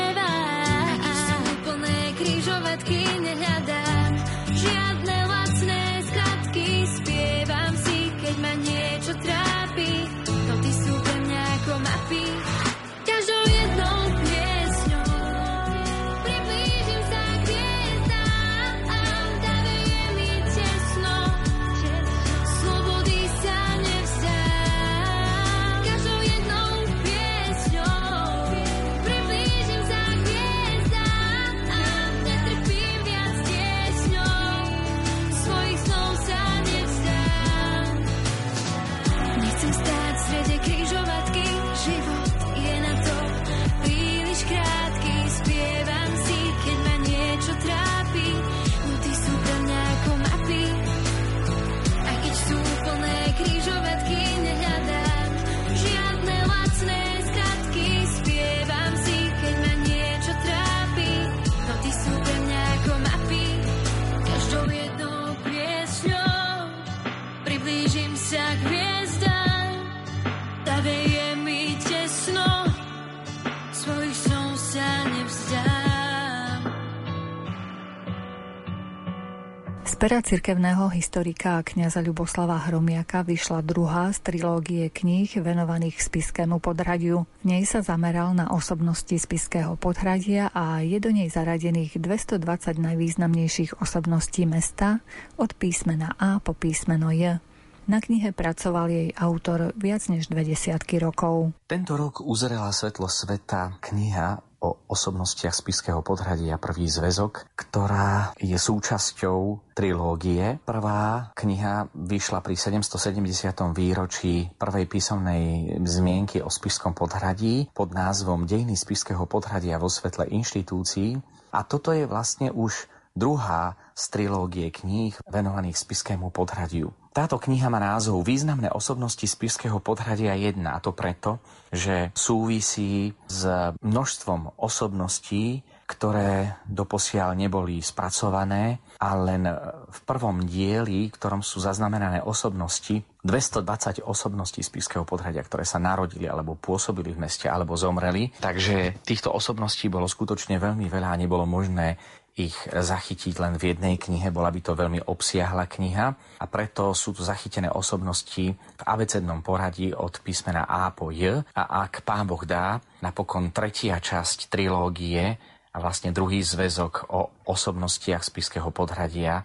pera 80.10 80.26
cirkevného 80.26 80.90
historika 80.90 81.62
a 81.62 81.66
kniaza 81.66 82.02
Ľuboslava 82.02 82.58
Hromiaka 82.66 83.22
vyšla 83.22 83.62
druhá 83.62 84.10
z 84.10 84.18
trilógie 84.26 84.90
kníh 84.90 85.30
venovaných 85.38 86.02
spiskému 86.02 86.58
podhradiu. 86.58 87.30
V 87.30 87.46
nej 87.46 87.62
sa 87.70 87.86
zameral 87.86 88.34
na 88.34 88.50
osobnosti 88.50 89.14
spiského 89.14 89.78
podhradia 89.78 90.50
a 90.50 90.82
je 90.82 90.98
do 90.98 91.14
nej 91.14 91.30
zaradených 91.30 92.02
220 92.02 92.42
najvýznamnejších 92.82 93.86
osobností 93.86 94.50
mesta 94.50 95.06
od 95.38 95.54
písmena 95.54 96.18
A 96.18 96.42
po 96.42 96.58
písmeno 96.58 97.14
J. 97.14 97.38
Na 97.86 98.02
knihe 98.02 98.34
pracoval 98.34 98.90
jej 98.90 99.10
autor 99.14 99.78
viac 99.78 100.10
než 100.10 100.26
dve 100.26 100.42
desiatky 100.42 100.98
rokov. 100.98 101.54
Tento 101.70 101.94
rok 101.94 102.26
uzrela 102.26 102.74
svetlo 102.74 103.06
sveta 103.06 103.78
kniha 103.78 104.49
o 104.60 104.84
osobnostiach 104.92 105.56
spiského 105.56 106.04
podhradia 106.04 106.60
prvý 106.60 106.88
zväzok, 106.92 107.56
ktorá 107.56 108.36
je 108.40 108.56
súčasťou 108.60 109.72
trilógie. 109.72 110.60
Prvá 110.68 111.32
kniha 111.36 111.88
vyšla 111.96 112.44
pri 112.44 112.60
770. 112.60 113.56
výročí 113.72 114.52
prvej 114.60 114.86
písomnej 114.92 115.80
zmienky 115.88 116.44
o 116.44 116.52
spiskom 116.52 116.92
podhradí 116.92 117.72
pod 117.72 117.96
názvom 117.96 118.44
Dejiny 118.44 118.76
spiského 118.76 119.24
podhradia 119.24 119.80
vo 119.80 119.88
svetle 119.88 120.28
inštitúcií. 120.28 121.16
A 121.56 121.64
toto 121.64 121.96
je 121.96 122.04
vlastne 122.04 122.52
už 122.52 122.92
druhá 123.16 123.76
z 123.96 124.04
trilógie 124.16 124.72
kníh 124.72 125.16
venovaných 125.28 125.76
spiskému 125.76 126.32
podhradiu. 126.32 126.96
Táto 127.10 127.42
kniha 127.42 127.68
má 127.68 127.82
názov 127.82 128.22
Významné 128.24 128.70
osobnosti 128.72 129.26
spiského 129.26 129.82
podhradia 129.82 130.38
1 130.38 130.62
a 130.62 130.80
to 130.80 130.94
preto, 130.94 131.42
že 131.70 132.10
súvisí 132.18 133.14
s 133.30 133.42
množstvom 133.82 134.58
osobností, 134.58 135.62
ktoré 135.90 136.62
doposiaľ 136.70 137.34
neboli 137.34 137.82
spracované 137.82 138.78
a 139.02 139.18
len 139.18 139.50
v 139.90 140.00
prvom 140.06 140.46
dieli, 140.46 141.10
ktorom 141.10 141.42
sú 141.42 141.58
zaznamenané 141.58 142.22
osobnosti, 142.22 143.02
220 143.26 144.06
osobností 144.06 144.62
spiského 144.62 145.02
podhradia, 145.02 145.42
ktoré 145.42 145.66
sa 145.66 145.82
narodili 145.82 146.30
alebo 146.30 146.54
pôsobili 146.54 147.18
v 147.18 147.26
meste 147.26 147.50
alebo 147.50 147.74
zomreli. 147.74 148.30
Takže 148.38 149.02
týchto 149.02 149.34
osobností 149.34 149.90
bolo 149.90 150.06
skutočne 150.06 150.62
veľmi 150.62 150.86
veľa 150.86 151.10
a 151.10 151.20
nebolo 151.20 151.50
možné 151.50 151.98
ich 152.40 152.56
zachytiť 152.72 153.36
len 153.44 153.60
v 153.60 153.76
jednej 153.76 154.00
knihe, 154.00 154.32
bola 154.32 154.48
by 154.48 154.64
to 154.64 154.72
veľmi 154.72 155.04
obsiahla 155.04 155.68
kniha. 155.68 156.08
A 156.40 156.46
preto 156.48 156.96
sú 156.96 157.12
tu 157.12 157.22
zachytené 157.28 157.68
osobnosti 157.68 158.56
v 158.56 158.82
abecednom 158.88 159.44
poradí 159.44 159.92
od 159.92 160.24
písmena 160.24 160.64
A 160.64 160.88
po 160.96 161.12
J. 161.12 161.44
A 161.52 161.84
ak 161.84 162.08
pán 162.08 162.24
Boh 162.24 162.42
dá, 162.48 162.80
napokon 163.04 163.52
tretia 163.52 164.00
časť 164.00 164.48
trilógie 164.48 165.36
a 165.70 165.78
vlastne 165.78 166.16
druhý 166.16 166.42
zväzok 166.42 167.12
o 167.14 167.30
osobnostiach 167.46 168.26
spiského 168.26 168.72
podhradia 168.74 169.44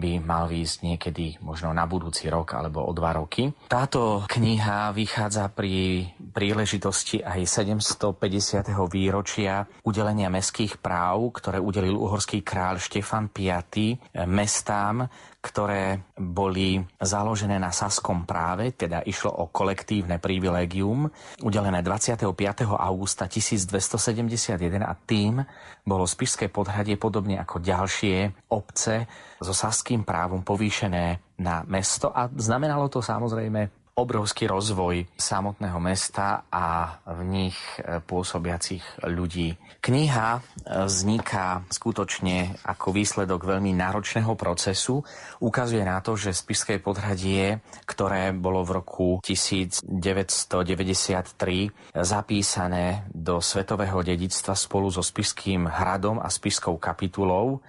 by 0.00 0.24
mal 0.24 0.48
výjsť 0.48 0.76
niekedy 0.80 1.38
možno 1.44 1.76
na 1.76 1.84
budúci 1.84 2.32
rok 2.32 2.56
alebo 2.56 2.88
o 2.88 2.92
dva 2.96 3.12
roky. 3.20 3.52
Táto 3.68 4.24
kniha 4.24 4.96
vychádza 4.96 5.52
pri 5.52 6.08
príležitosti 6.32 7.20
aj 7.20 7.44
750. 7.44 8.64
výročia 8.88 9.68
udelenia 9.84 10.32
mestských 10.32 10.80
práv, 10.80 11.36
ktoré 11.36 11.60
udelil 11.60 12.00
uhorský 12.00 12.40
kráľ 12.40 12.80
Štefan 12.80 13.28
V. 13.28 13.60
mestám, 14.24 15.04
ktoré 15.40 16.12
boli 16.20 16.76
založené 17.00 17.56
na 17.56 17.72
saskom 17.72 18.28
práve, 18.28 18.76
teda 18.76 19.00
išlo 19.08 19.32
o 19.32 19.48
kolektívne 19.48 20.20
privilegium, 20.20 21.08
udelené 21.40 21.80
25. 21.80 22.28
augusta 22.76 23.24
1271 23.24 24.60
a 24.84 24.92
tým 24.92 25.40
bolo 25.80 26.04
Spišské 26.04 26.52
podhradie 26.52 27.00
podobne 27.00 27.40
ako 27.40 27.56
ďalšie 27.56 28.48
obce 28.52 29.08
so 29.40 29.56
saským 29.56 30.04
právom 30.04 30.44
povýšené 30.44 31.40
na 31.40 31.64
mesto 31.64 32.12
a 32.12 32.28
znamenalo 32.28 32.92
to 32.92 33.00
samozrejme 33.00 33.79
obrovský 34.00 34.48
rozvoj 34.48 35.04
samotného 35.12 35.76
mesta 35.76 36.48
a 36.48 36.96
v 37.04 37.20
nich 37.28 37.56
e, 37.76 38.00
pôsobiacich 38.00 39.04
ľudí. 39.04 39.54
Kniha 39.84 40.28
e, 40.36 40.40
vzniká 40.88 41.68
skutočne 41.68 42.56
ako 42.64 42.96
výsledok 42.96 43.44
veľmi 43.44 43.76
náročného 43.76 44.32
procesu. 44.40 45.04
Ukazuje 45.44 45.84
na 45.84 46.00
to, 46.00 46.16
že 46.16 46.32
Spišské 46.32 46.80
podhradie, 46.80 47.60
ktoré 47.84 48.32
bolo 48.32 48.64
v 48.64 48.80
roku 48.80 49.20
1993 49.20 49.84
zapísané 51.92 53.04
do 53.12 53.44
svetového 53.44 54.00
dedictva 54.00 54.56
spolu 54.56 54.88
so 54.88 55.04
Spišským 55.04 55.68
hradom 55.68 56.16
a 56.16 56.32
Spišskou 56.32 56.80
kapitulou, 56.80 57.60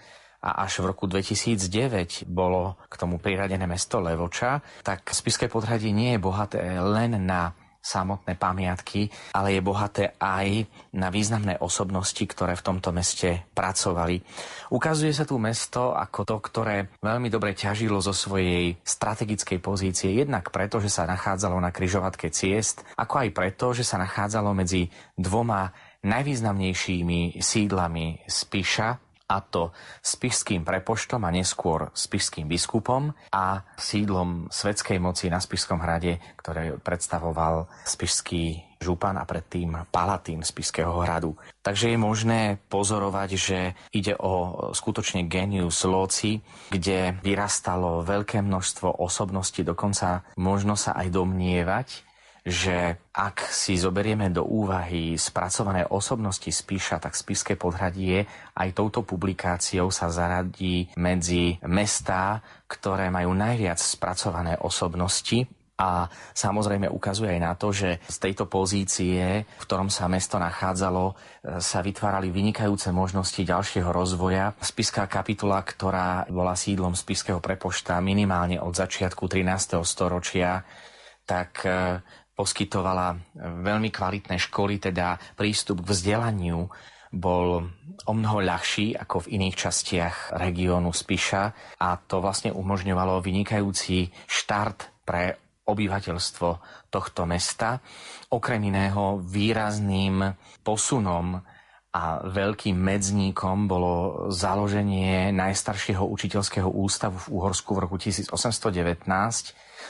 a 0.42 0.66
až 0.66 0.82
v 0.82 0.90
roku 0.90 1.06
2009 1.06 2.26
bolo 2.26 2.82
k 2.90 2.94
tomu 2.98 3.22
priradené 3.22 3.70
mesto 3.70 4.02
Levoča, 4.02 4.62
tak 4.82 5.14
Spiské 5.14 5.46
podhradie 5.46 5.94
nie 5.94 6.18
je 6.18 6.20
bohaté 6.20 6.60
len 6.82 7.22
na 7.22 7.54
samotné 7.82 8.38
pamiatky, 8.38 9.10
ale 9.34 9.58
je 9.58 9.62
bohaté 9.66 10.14
aj 10.22 10.70
na 10.94 11.10
významné 11.10 11.58
osobnosti, 11.58 12.22
ktoré 12.22 12.54
v 12.54 12.66
tomto 12.66 12.94
meste 12.94 13.50
pracovali. 13.58 14.22
Ukazuje 14.70 15.10
sa 15.12 15.26
tu 15.26 15.42
mesto 15.42 15.98
ako 15.98 16.22
to, 16.24 16.38
ktoré 16.38 16.94
veľmi 17.02 17.28
dobre 17.34 17.58
ťažilo 17.58 17.98
zo 17.98 18.14
svojej 18.14 18.78
strategickej 18.86 19.58
pozície, 19.58 20.14
jednak 20.14 20.54
preto, 20.54 20.78
že 20.78 20.94
sa 20.94 21.10
nachádzalo 21.10 21.58
na 21.58 21.74
kryžovatke 21.74 22.30
ciest, 22.30 22.86
ako 22.96 23.26
aj 23.26 23.30
preto, 23.34 23.74
že 23.74 23.82
sa 23.82 23.98
nachádzalo 23.98 24.54
medzi 24.54 24.86
dvoma 25.18 25.74
najvýznamnejšími 26.06 27.42
sídlami 27.42 28.26
Spiša, 28.30 29.11
a 29.32 29.40
to 29.40 29.72
spišským 30.04 30.68
prepoštom 30.68 31.24
a 31.24 31.32
neskôr 31.32 31.88
spišským 31.96 32.52
biskupom 32.52 33.16
a 33.32 33.64
sídlom 33.80 34.52
svetskej 34.52 35.00
moci 35.00 35.32
na 35.32 35.40
Spišskom 35.40 35.80
hrade, 35.80 36.20
ktoré 36.36 36.76
predstavoval 36.76 37.72
spišský 37.88 38.72
župan 38.82 39.16
a 39.22 39.30
predtým 39.30 39.88
palatín 39.94 40.42
Spišského 40.42 41.06
hradu. 41.06 41.38
Takže 41.62 41.94
je 41.94 41.98
možné 42.02 42.58
pozorovať, 42.66 43.30
že 43.38 43.60
ide 43.94 44.18
o 44.18 44.74
skutočne 44.74 45.30
genius 45.30 45.86
loci, 45.86 46.42
kde 46.74 47.22
vyrastalo 47.22 48.02
veľké 48.02 48.42
množstvo 48.42 49.00
osobností, 49.00 49.62
dokonca 49.62 50.26
možno 50.42 50.74
sa 50.74 50.98
aj 50.98 51.14
domnievať, 51.14 51.88
že 52.42 52.98
ak 53.14 53.54
si 53.54 53.78
zoberieme 53.78 54.34
do 54.34 54.42
úvahy 54.42 55.14
spracované 55.14 55.86
osobnosti 55.86 56.50
Spíša, 56.50 56.98
tak 56.98 57.14
Spišské 57.14 57.54
podhradie 57.54 58.26
aj 58.58 58.70
touto 58.74 59.06
publikáciou 59.06 59.94
sa 59.94 60.10
zaradí 60.10 60.90
medzi 60.98 61.62
mestá, 61.70 62.42
ktoré 62.66 63.14
majú 63.14 63.38
najviac 63.38 63.78
spracované 63.78 64.58
osobnosti 64.58 65.46
A 65.82 66.06
samozrejme 66.38 66.86
ukazuje 66.94 67.34
aj 67.34 67.42
na 67.42 67.54
to, 67.58 67.74
že 67.74 67.98
z 68.06 68.18
tejto 68.22 68.46
pozície, 68.46 69.42
v 69.42 69.64
ktorom 69.66 69.90
sa 69.90 70.06
mesto 70.06 70.38
nachádzalo, 70.38 71.18
sa 71.58 71.82
vytvárali 71.82 72.30
vynikajúce 72.30 72.94
možnosti 72.94 73.42
ďalšieho 73.42 73.90
rozvoja. 73.90 74.54
Spiská 74.62 75.10
kapitula, 75.10 75.66
ktorá 75.66 76.30
bola 76.30 76.54
sídlom 76.54 76.94
spiského 76.94 77.42
prepošta 77.42 77.98
minimálne 77.98 78.62
od 78.62 78.78
začiatku 78.78 79.26
13. 79.26 79.82
storočia, 79.82 80.62
tak 81.26 81.66
poskytovala 82.42 83.38
veľmi 83.62 83.94
kvalitné 83.94 84.42
školy, 84.42 84.82
teda 84.82 85.14
prístup 85.38 85.86
k 85.86 85.94
vzdelaniu 85.94 86.66
bol 87.14 87.70
o 88.08 88.14
mnoho 88.18 88.42
ľahší 88.42 88.98
ako 88.98 89.28
v 89.28 89.38
iných 89.38 89.56
častiach 89.70 90.16
regiónu 90.42 90.90
Spiša 90.90 91.44
a 91.78 91.88
to 92.02 92.18
vlastne 92.18 92.50
umožňovalo 92.50 93.22
vynikajúci 93.22 94.10
štart 94.26 95.06
pre 95.06 95.38
obyvateľstvo 95.70 96.50
tohto 96.90 97.22
mesta. 97.30 97.78
Okrem 98.34 98.74
iného 98.74 99.22
výrazným 99.22 100.34
posunom 100.66 101.38
a 101.92 102.04
veľkým 102.24 102.80
medzníkom 102.80 103.68
bolo 103.68 104.26
založenie 104.32 105.36
najstaršieho 105.36 106.08
učiteľského 106.08 106.72
ústavu 106.72 107.20
v 107.20 107.28
Úhorsku 107.36 107.76
v 107.76 107.82
roku 107.84 108.00
1819. 108.00 108.32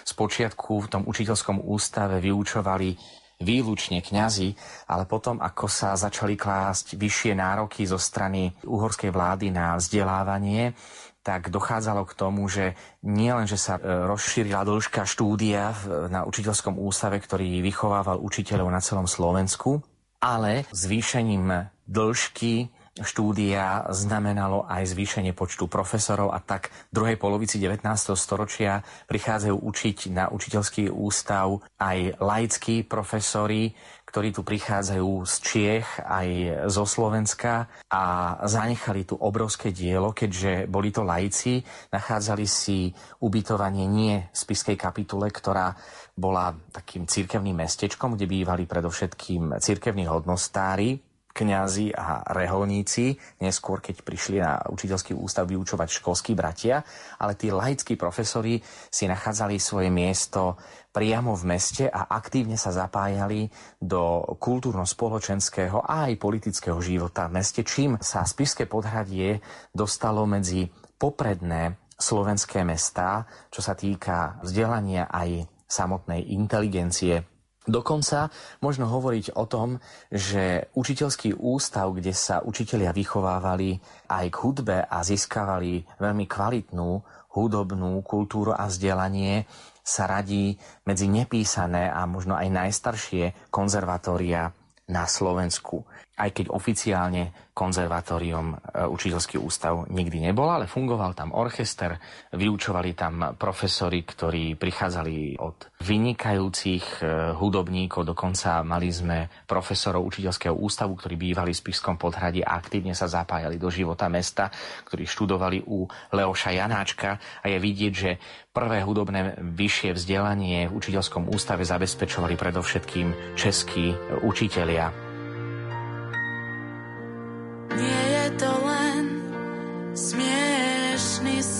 Spočiatku 0.03 0.85
v 0.85 0.91
tom 0.91 1.03
učiteľskom 1.07 1.63
ústave 1.63 2.19
vyučovali 2.19 2.95
výlučne 3.41 4.05
kňazi, 4.05 4.53
ale 4.87 5.09
potom, 5.09 5.41
ako 5.41 5.65
sa 5.65 5.97
začali 5.97 6.37
klásť 6.37 6.95
vyššie 6.95 7.33
nároky 7.33 7.89
zo 7.89 7.97
strany 7.97 8.53
uhorskej 8.63 9.09
vlády 9.09 9.49
na 9.49 9.75
vzdelávanie, 9.75 10.77
tak 11.21 11.53
dochádzalo 11.53 12.05
k 12.09 12.17
tomu, 12.17 12.49
že 12.49 12.73
nie 13.05 13.29
len, 13.29 13.45
že 13.45 13.57
sa 13.57 13.77
e, 13.77 13.81
rozšírila 14.09 14.65
dĺžka 14.65 15.05
štúdia 15.05 15.69
na 16.09 16.25
učiteľskom 16.25 16.81
ústave, 16.81 17.21
ktorý 17.21 17.61
vychovával 17.61 18.17
učiteľov 18.17 18.69
na 18.73 18.81
celom 18.81 19.05
Slovensku, 19.05 19.85
ale 20.17 20.65
zvýšením 20.73 21.69
dĺžky 21.85 22.73
štúdia 22.99 23.87
znamenalo 23.95 24.67
aj 24.67 24.91
zvýšenie 24.91 25.31
počtu 25.31 25.71
profesorov 25.71 26.35
a 26.35 26.43
tak 26.43 26.75
v 26.91 26.99
druhej 26.99 27.17
polovici 27.17 27.55
19. 27.55 27.87
storočia 28.19 28.83
prichádzajú 29.07 29.55
učiť 29.55 29.97
na 30.11 30.27
učiteľský 30.27 30.91
ústav 30.91 31.63
aj 31.79 32.19
laickí 32.19 32.83
profesori, 32.83 33.71
ktorí 34.03 34.35
tu 34.35 34.43
prichádzajú 34.43 35.23
z 35.23 35.35
Čiech 35.39 35.87
aj 36.03 36.27
zo 36.67 36.83
Slovenska 36.83 37.71
a 37.87 38.35
zanechali 38.43 39.07
tu 39.07 39.15
obrovské 39.15 39.71
dielo, 39.71 40.11
keďže 40.11 40.67
boli 40.67 40.91
to 40.91 41.07
laici, 41.07 41.63
nachádzali 41.95 42.43
si 42.43 42.91
ubytovanie 43.23 43.87
nie 43.87 44.19
v 44.19 44.35
spiskej 44.35 44.75
kapitule, 44.75 45.31
ktorá 45.31 45.71
bola 46.11 46.51
takým 46.75 47.07
cirkevným 47.07 47.63
mestečkom, 47.63 48.19
kde 48.19 48.27
bývali 48.27 48.67
predovšetkým 48.67 49.63
cirkevní 49.63 50.11
hodnostári, 50.11 50.99
kňazi 51.31 51.95
a 51.95 52.21
reholníci, 52.35 53.15
neskôr 53.39 53.79
keď 53.79 53.95
prišli 54.03 54.37
na 54.43 54.59
učiteľský 54.67 55.15
ústav 55.15 55.47
vyučovať 55.47 55.89
školskí 55.89 56.35
bratia, 56.35 56.83
ale 57.17 57.39
tí 57.39 57.49
laickí 57.49 57.95
profesori 57.95 58.59
si 58.91 59.07
nachádzali 59.07 59.55
svoje 59.57 59.89
miesto 59.89 60.59
priamo 60.91 61.33
v 61.39 61.55
meste 61.55 61.87
a 61.87 62.11
aktívne 62.11 62.59
sa 62.59 62.75
zapájali 62.75 63.47
do 63.79 64.35
kultúrno-spoločenského 64.37 65.79
a 65.79 66.11
aj 66.11 66.19
politického 66.19 66.77
života 66.83 67.31
v 67.31 67.39
meste, 67.39 67.63
čím 67.63 67.95
sa 68.03 68.27
Spišské 68.27 68.67
podhradie 68.67 69.39
dostalo 69.71 70.27
medzi 70.27 70.67
popredné 70.99 71.79
slovenské 71.95 72.67
mestá, 72.67 73.23
čo 73.47 73.63
sa 73.63 73.77
týka 73.77 74.43
vzdelania 74.43 75.07
aj 75.07 75.47
samotnej 75.71 76.35
inteligencie 76.35 77.30
Dokonca 77.61 78.33
možno 78.65 78.89
hovoriť 78.89 79.37
o 79.37 79.45
tom, 79.45 79.77
že 80.09 80.73
učiteľský 80.73 81.37
ústav, 81.37 81.93
kde 81.93 82.09
sa 82.09 82.41
učitelia 82.41 82.89
vychovávali 82.89 83.77
aj 84.09 84.25
k 84.33 84.39
hudbe 84.41 84.77
a 84.81 84.97
získavali 85.05 85.85
veľmi 86.01 86.25
kvalitnú 86.25 86.89
hudobnú 87.37 88.01
kultúru 88.01 88.57
a 88.57 88.65
vzdelanie, 88.65 89.45
sa 89.81 90.09
radí 90.09 90.57
medzi 90.89 91.05
nepísané 91.05 91.89
a 91.89 92.05
možno 92.09 92.33
aj 92.33 92.49
najstaršie 92.49 93.53
konzervatória 93.53 94.49
na 94.89 95.05
Slovensku 95.05 95.85
aj 96.21 96.29
keď 96.37 96.45
oficiálne 96.53 97.51
konzervatórium 97.51 98.55
e, 98.55 98.55
učiteľský 98.87 99.35
ústav 99.41 99.89
nikdy 99.91 100.31
nebol, 100.31 100.47
ale 100.47 100.71
fungoval 100.71 101.11
tam 101.11 101.35
orchester, 101.35 101.99
vyučovali 102.31 102.95
tam 102.95 103.35
profesori, 103.35 104.07
ktorí 104.07 104.55
prichádzali 104.55 105.35
od 105.41 105.67
vynikajúcich 105.83 107.03
e, 107.03 107.35
hudobníkov, 107.35 108.07
dokonca 108.07 108.63
mali 108.63 108.87
sme 108.87 109.27
profesorov 109.43 110.07
učiteľského 110.07 110.55
ústavu, 110.55 110.95
ktorí 110.95 111.19
bývali 111.19 111.51
v 111.51 111.61
Spišskom 111.61 111.99
podhradí 111.99 112.39
a 112.39 112.55
aktívne 112.55 112.95
sa 112.95 113.11
zapájali 113.11 113.59
do 113.59 113.67
života 113.67 114.07
mesta, 114.07 114.47
ktorí 114.87 115.03
študovali 115.03 115.67
u 115.67 115.83
Leoša 116.15 116.55
Janáčka 116.55 117.19
a 117.43 117.45
je 117.51 117.59
vidieť, 117.59 117.93
že 117.93 118.11
prvé 118.55 118.79
hudobné 118.79 119.35
vyššie 119.43 119.91
vzdelanie 119.99 120.71
v 120.71 120.75
učiteľskom 120.79 121.27
ústave 121.27 121.67
zabezpečovali 121.67 122.39
predovšetkým 122.39 123.35
českí 123.35 123.91
učitelia. 124.23 125.10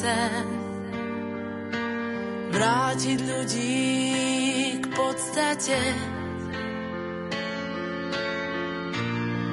Sen 0.01 0.47
vrátiť 2.49 3.19
ľudí 3.21 3.85
k 4.81 4.85
podstate. 4.97 5.77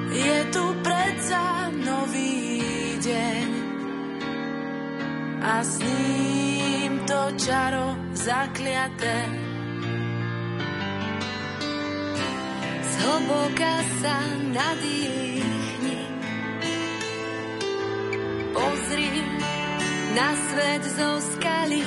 Je 0.09 0.37
tu 0.49 0.65
predsa 0.81 1.69
nový 1.69 2.65
deň 2.97 3.47
a 5.45 5.53
s 5.61 5.73
ním 5.85 7.05
to 7.05 7.21
čaro 7.37 7.93
zakliaté. 8.17 9.17
Zhlboka 12.89 13.73
sa 14.01 14.17
nadýchne 14.49 15.28
na 20.15 20.33
svet 20.33 20.83
zo 20.97 21.21
skaly. 21.21 21.85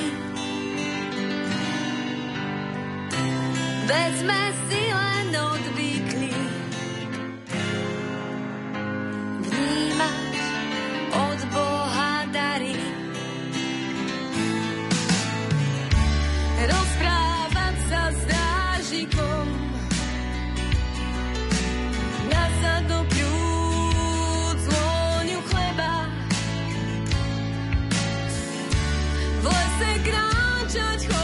Veď 3.88 4.12
sme 4.22 4.40
si 4.70 4.82
judge 30.72 31.21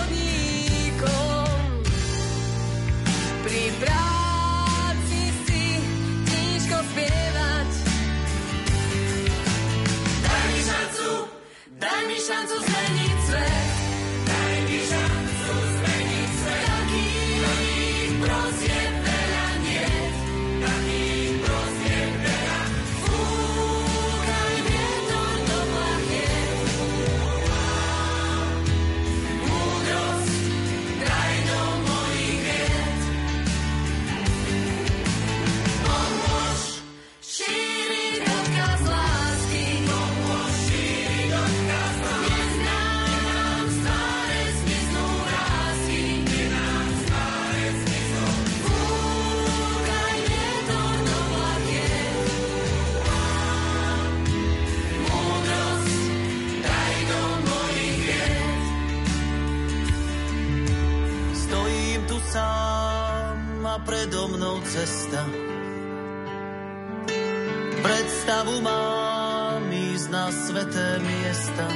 Predstavu 67.79 68.59
mám 68.59 69.63
ísť 69.71 70.07
na 70.11 70.27
sveté 70.35 70.89
miesta. 70.99 71.67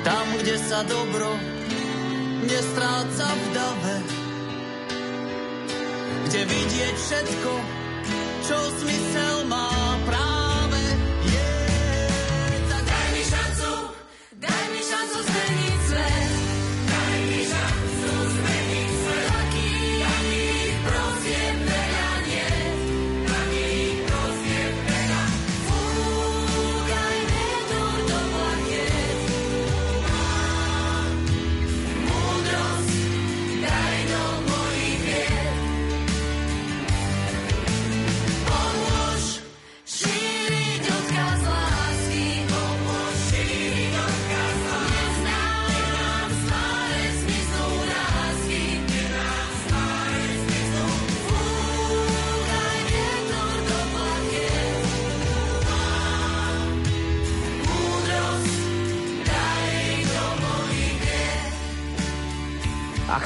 Tam, 0.00 0.26
kde 0.40 0.56
sa 0.56 0.80
dobro 0.88 1.36
nestráca 2.48 3.26
v 3.28 3.44
dave. 3.52 3.96
Kde 6.30 6.40
vidieť 6.48 6.94
všetko, 6.96 7.52
čo 8.48 8.58
smysel 8.80 9.36
má 9.44 9.79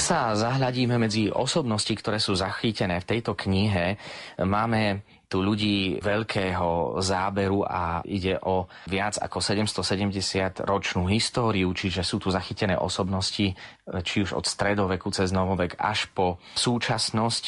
sa 0.04 0.36
zahľadíme 0.36 1.00
medzi 1.00 1.32
osobnosti, 1.32 1.88
ktoré 1.96 2.20
sú 2.20 2.36
zachytené 2.36 3.00
v 3.00 3.08
tejto 3.08 3.32
knihe, 3.32 3.96
máme 4.44 5.00
tu 5.24 5.40
ľudí 5.40 5.98
veľkého 6.04 7.00
záberu 7.00 7.64
a 7.64 8.04
ide 8.04 8.36
o 8.44 8.68
viac 8.84 9.16
ako 9.16 9.40
770 9.40 10.60
ročnú 10.62 11.08
históriu, 11.08 11.72
čiže 11.72 12.04
sú 12.04 12.20
tu 12.20 12.28
zachytené 12.28 12.76
osobnosti 12.76 13.56
či 14.04 14.16
už 14.20 14.36
od 14.36 14.44
stredoveku 14.44 15.08
cez 15.10 15.32
novovek 15.32 15.80
až 15.80 16.06
po 16.12 16.38
súčasnosť, 16.54 17.44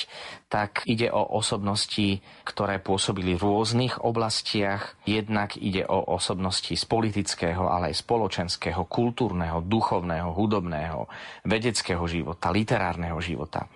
tak 0.46 0.86
ide 0.86 1.10
o 1.10 1.26
osobnosti, 1.34 2.22
ktoré 2.46 2.78
pôsobili 2.78 3.34
v 3.34 3.42
rôznych 3.50 3.98
oblastiach. 4.06 4.94
Jednak 5.02 5.58
ide 5.58 5.82
o 5.90 6.14
osobnosti 6.14 6.70
z 6.70 6.84
politického, 6.86 7.66
ale 7.66 7.90
aj 7.90 8.06
spoločenského, 8.06 8.86
kultúrneho, 8.86 9.58
duchovného, 9.66 10.30
hudobného, 10.30 11.10
vedeckého 11.42 12.06
života, 12.06 12.54
literárneho 12.54 13.18
života. 13.18 13.66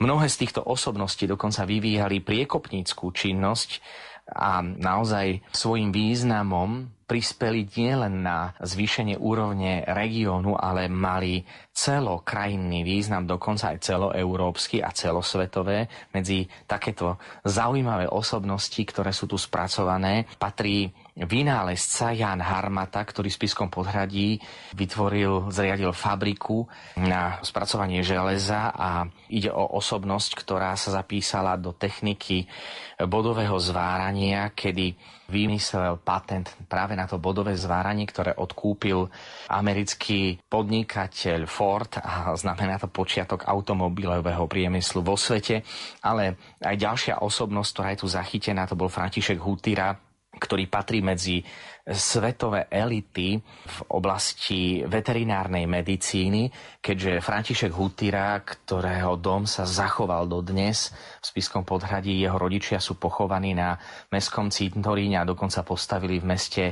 Mnohé 0.00 0.32
z 0.32 0.48
týchto 0.48 0.64
osobností 0.64 1.28
dokonca 1.28 1.68
vyvíjali 1.68 2.24
priekopníckú 2.24 3.12
činnosť 3.12 3.84
a 4.32 4.64
naozaj 4.64 5.44
svojim 5.52 5.92
významom 5.92 6.88
prispeli 7.04 7.68
nielen 7.76 8.24
na 8.24 8.56
zvýšenie 8.64 9.20
úrovne 9.20 9.84
regiónu, 9.84 10.56
ale 10.56 10.88
mali 10.88 11.44
celokrajinný 11.76 12.80
význam, 12.80 13.28
dokonca 13.28 13.76
aj 13.76 13.84
celoeurópsky 13.84 14.80
a 14.80 14.88
celosvetové. 14.96 15.84
Medzi 16.16 16.48
takéto 16.64 17.20
zaujímavé 17.44 18.08
osobnosti, 18.08 18.80
ktoré 18.80 19.12
sú 19.12 19.28
tu 19.28 19.36
spracované, 19.36 20.24
patrí 20.40 20.88
vynálezca 21.14 22.10
Jan 22.10 22.42
Harmata, 22.42 22.98
ktorý 22.98 23.30
v 23.30 23.38
Spiskom 23.38 23.70
podhradí 23.70 24.42
vytvoril, 24.74 25.46
zriadil 25.54 25.94
fabriku 25.94 26.66
na 26.98 27.38
spracovanie 27.46 28.02
železa 28.02 28.74
a 28.74 29.06
ide 29.30 29.54
o 29.54 29.78
osobnosť, 29.78 30.30
ktorá 30.42 30.74
sa 30.74 30.98
zapísala 30.98 31.54
do 31.54 31.70
techniky 31.70 32.50
bodového 32.98 33.54
zvárania, 33.62 34.50
kedy 34.50 34.94
vymyslel 35.30 36.02
patent 36.04 36.52
práve 36.68 36.98
na 36.98 37.08
to 37.08 37.22
bodové 37.22 37.56
zváranie, 37.56 38.04
ktoré 38.04 38.34
odkúpil 38.34 39.08
americký 39.48 40.36
podnikateľ 40.50 41.48
Ford 41.48 41.94
a 42.02 42.34
znamená 42.36 42.76
to 42.76 42.92
počiatok 42.92 43.48
automobilového 43.48 44.44
priemyslu 44.50 45.00
vo 45.00 45.16
svete. 45.16 45.64
Ale 46.04 46.36
aj 46.60 46.76
ďalšia 46.76 47.14
osobnosť, 47.24 47.70
ktorá 47.72 47.88
je 47.94 48.00
tu 48.04 48.08
zachytená, 48.10 48.68
to 48.68 48.76
bol 48.76 48.92
František 48.92 49.40
Hutira, 49.40 49.96
ktorý 50.38 50.66
patrí 50.66 51.00
medzi 51.00 51.42
svetové 51.84 52.64
elity 52.72 53.36
v 53.44 53.78
oblasti 53.92 54.80
veterinárnej 54.88 55.68
medicíny, 55.68 56.48
keďže 56.80 57.20
František 57.20 57.72
Hutira, 57.76 58.40
ktorého 58.40 59.20
dom 59.20 59.44
sa 59.44 59.68
zachoval 59.68 60.24
do 60.24 60.40
dnes 60.40 60.96
v 61.20 61.24
Spiskom 61.28 61.60
podhradí, 61.68 62.24
jeho 62.24 62.40
rodičia 62.40 62.80
sú 62.80 62.96
pochovaní 62.96 63.52
na 63.52 63.76
mestskom 64.08 64.48
cintoríne 64.48 65.20
a 65.20 65.28
dokonca 65.28 65.60
postavili 65.60 66.24
v 66.24 66.28
meste 66.32 66.64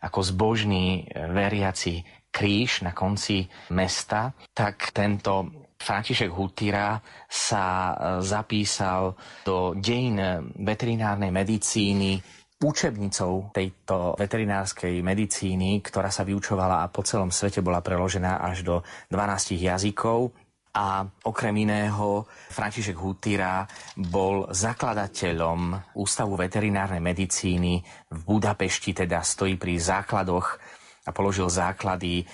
ako 0.00 0.20
zbožný 0.20 1.12
veriaci 1.12 2.24
kríž 2.34 2.82
na 2.82 2.90
konci 2.90 3.46
mesta, 3.70 4.34
tak 4.50 4.90
tento 4.90 5.64
František 5.78 6.32
Hutira 6.32 6.96
sa 7.28 7.92
zapísal 8.24 9.12
do 9.44 9.76
dejín 9.76 10.16
veterinárnej 10.56 11.28
medicíny 11.28 12.16
učebnicou 12.64 13.52
tejto 13.52 14.16
veterinárskej 14.16 15.04
medicíny, 15.04 15.84
ktorá 15.84 16.08
sa 16.08 16.24
vyučovala 16.24 16.80
a 16.80 16.90
po 16.90 17.04
celom 17.04 17.28
svete 17.28 17.60
bola 17.60 17.84
preložená 17.84 18.40
až 18.40 18.64
do 18.64 18.76
12 19.12 19.60
jazykov. 19.60 20.32
A 20.74 21.06
okrem 21.06 21.54
iného 21.54 22.26
František 22.50 22.98
Hutira 22.98 23.62
bol 23.94 24.50
zakladateľom 24.50 25.94
Ústavu 25.94 26.34
veterinárnej 26.34 26.98
medicíny 26.98 27.78
v 28.10 28.18
Budapešti, 28.26 28.90
teda 28.90 29.22
stojí 29.22 29.54
pri 29.54 29.78
základoch 29.78 30.58
a 31.04 31.10
položil 31.12 31.52
základy 31.52 32.18
e, 32.18 32.24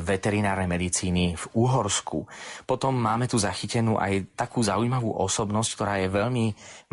veterinárnej 0.00 0.66
medicíny 0.66 1.36
v 1.36 1.44
Uhorsku. 1.52 2.24
Potom 2.64 2.96
máme 2.96 3.28
tu 3.28 3.36
zachytenú 3.36 4.00
aj 4.00 4.32
takú 4.32 4.64
zaujímavú 4.64 5.12
osobnosť, 5.20 5.70
ktorá 5.76 5.94
je 6.00 6.08
veľmi 6.08 6.46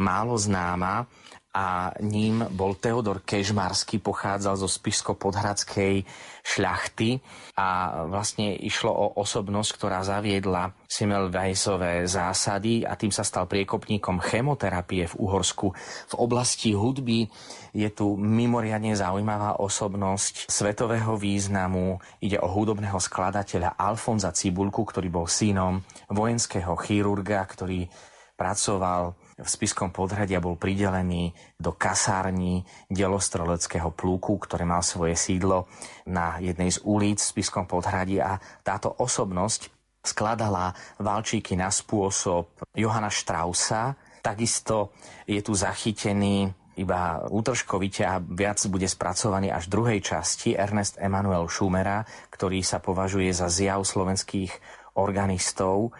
málo 0.03 0.35
známa 0.35 1.07
a 1.53 1.93
ním 2.01 2.41
bol 2.49 2.73
Teodor 2.81 3.21
Kežmarský, 3.21 4.01
pochádzal 4.01 4.57
zo 4.57 4.65
Spišsko-Podhradskej 4.65 6.01
šľachty 6.41 7.21
a 7.53 8.01
vlastne 8.09 8.57
išlo 8.57 8.89
o 8.89 9.05
osobnosť, 9.21 9.69
ktorá 9.77 10.01
zaviedla 10.01 10.73
Semmelweisové 10.89 12.09
zásady 12.09 12.89
a 12.89 12.97
tým 12.97 13.13
sa 13.13 13.21
stal 13.21 13.45
priekopníkom 13.45 14.17
chemoterapie 14.17 15.05
v 15.05 15.15
Uhorsku. 15.21 15.77
V 16.09 16.15
oblasti 16.17 16.73
hudby 16.73 17.29
je 17.77 17.89
tu 17.93 18.17
mimoriadne 18.17 18.97
zaujímavá 18.97 19.61
osobnosť 19.61 20.49
svetového 20.49 21.13
významu. 21.21 22.01
Ide 22.17 22.41
o 22.41 22.49
hudobného 22.49 22.97
skladateľa 22.97 23.77
Alfonza 23.77 24.33
Cibulku, 24.33 24.89
ktorý 24.89 25.13
bol 25.13 25.29
synom 25.29 25.85
vojenského 26.09 26.73
chirurga, 26.81 27.45
ktorý 27.45 27.85
pracoval 28.33 29.13
v 29.33 29.47
Spiskom 29.49 29.89
podhradia 29.89 30.37
bol 30.37 30.59
pridelený 30.59 31.33
do 31.57 31.73
kasárni 31.73 32.61
delostreleckého 32.89 33.89
plúku, 33.93 34.37
ktoré 34.37 34.61
mal 34.63 34.85
svoje 34.85 35.17
sídlo 35.17 35.65
na 36.05 36.37
jednej 36.37 36.69
z 36.69 36.79
ulic 36.85 37.17
v 37.17 37.31
Spiskom 37.33 37.65
podhradí 37.65 38.21
a 38.21 38.37
táto 38.61 38.93
osobnosť 38.93 39.73
skladala 40.03 40.75
valčíky 40.99 41.57
na 41.57 41.71
spôsob 41.71 42.53
Johana 42.75 43.09
Strausa. 43.09 43.95
Takisto 44.21 44.93
je 45.25 45.39
tu 45.41 45.55
zachytený 45.55 46.51
iba 46.73 47.21
útržkovite 47.29 48.01
a 48.01 48.17
viac 48.17 48.57
bude 48.65 48.89
spracovaný 48.89 49.53
až 49.53 49.69
v 49.69 49.73
druhej 49.77 49.99
časti 50.01 50.57
Ernest 50.57 50.97
Emanuel 50.97 51.45
Schumera, 51.45 52.01
ktorý 52.33 52.65
sa 52.65 52.81
považuje 52.81 53.29
za 53.29 53.45
zjav 53.49 53.85
slovenských 53.85 54.51
organistov. 54.97 55.93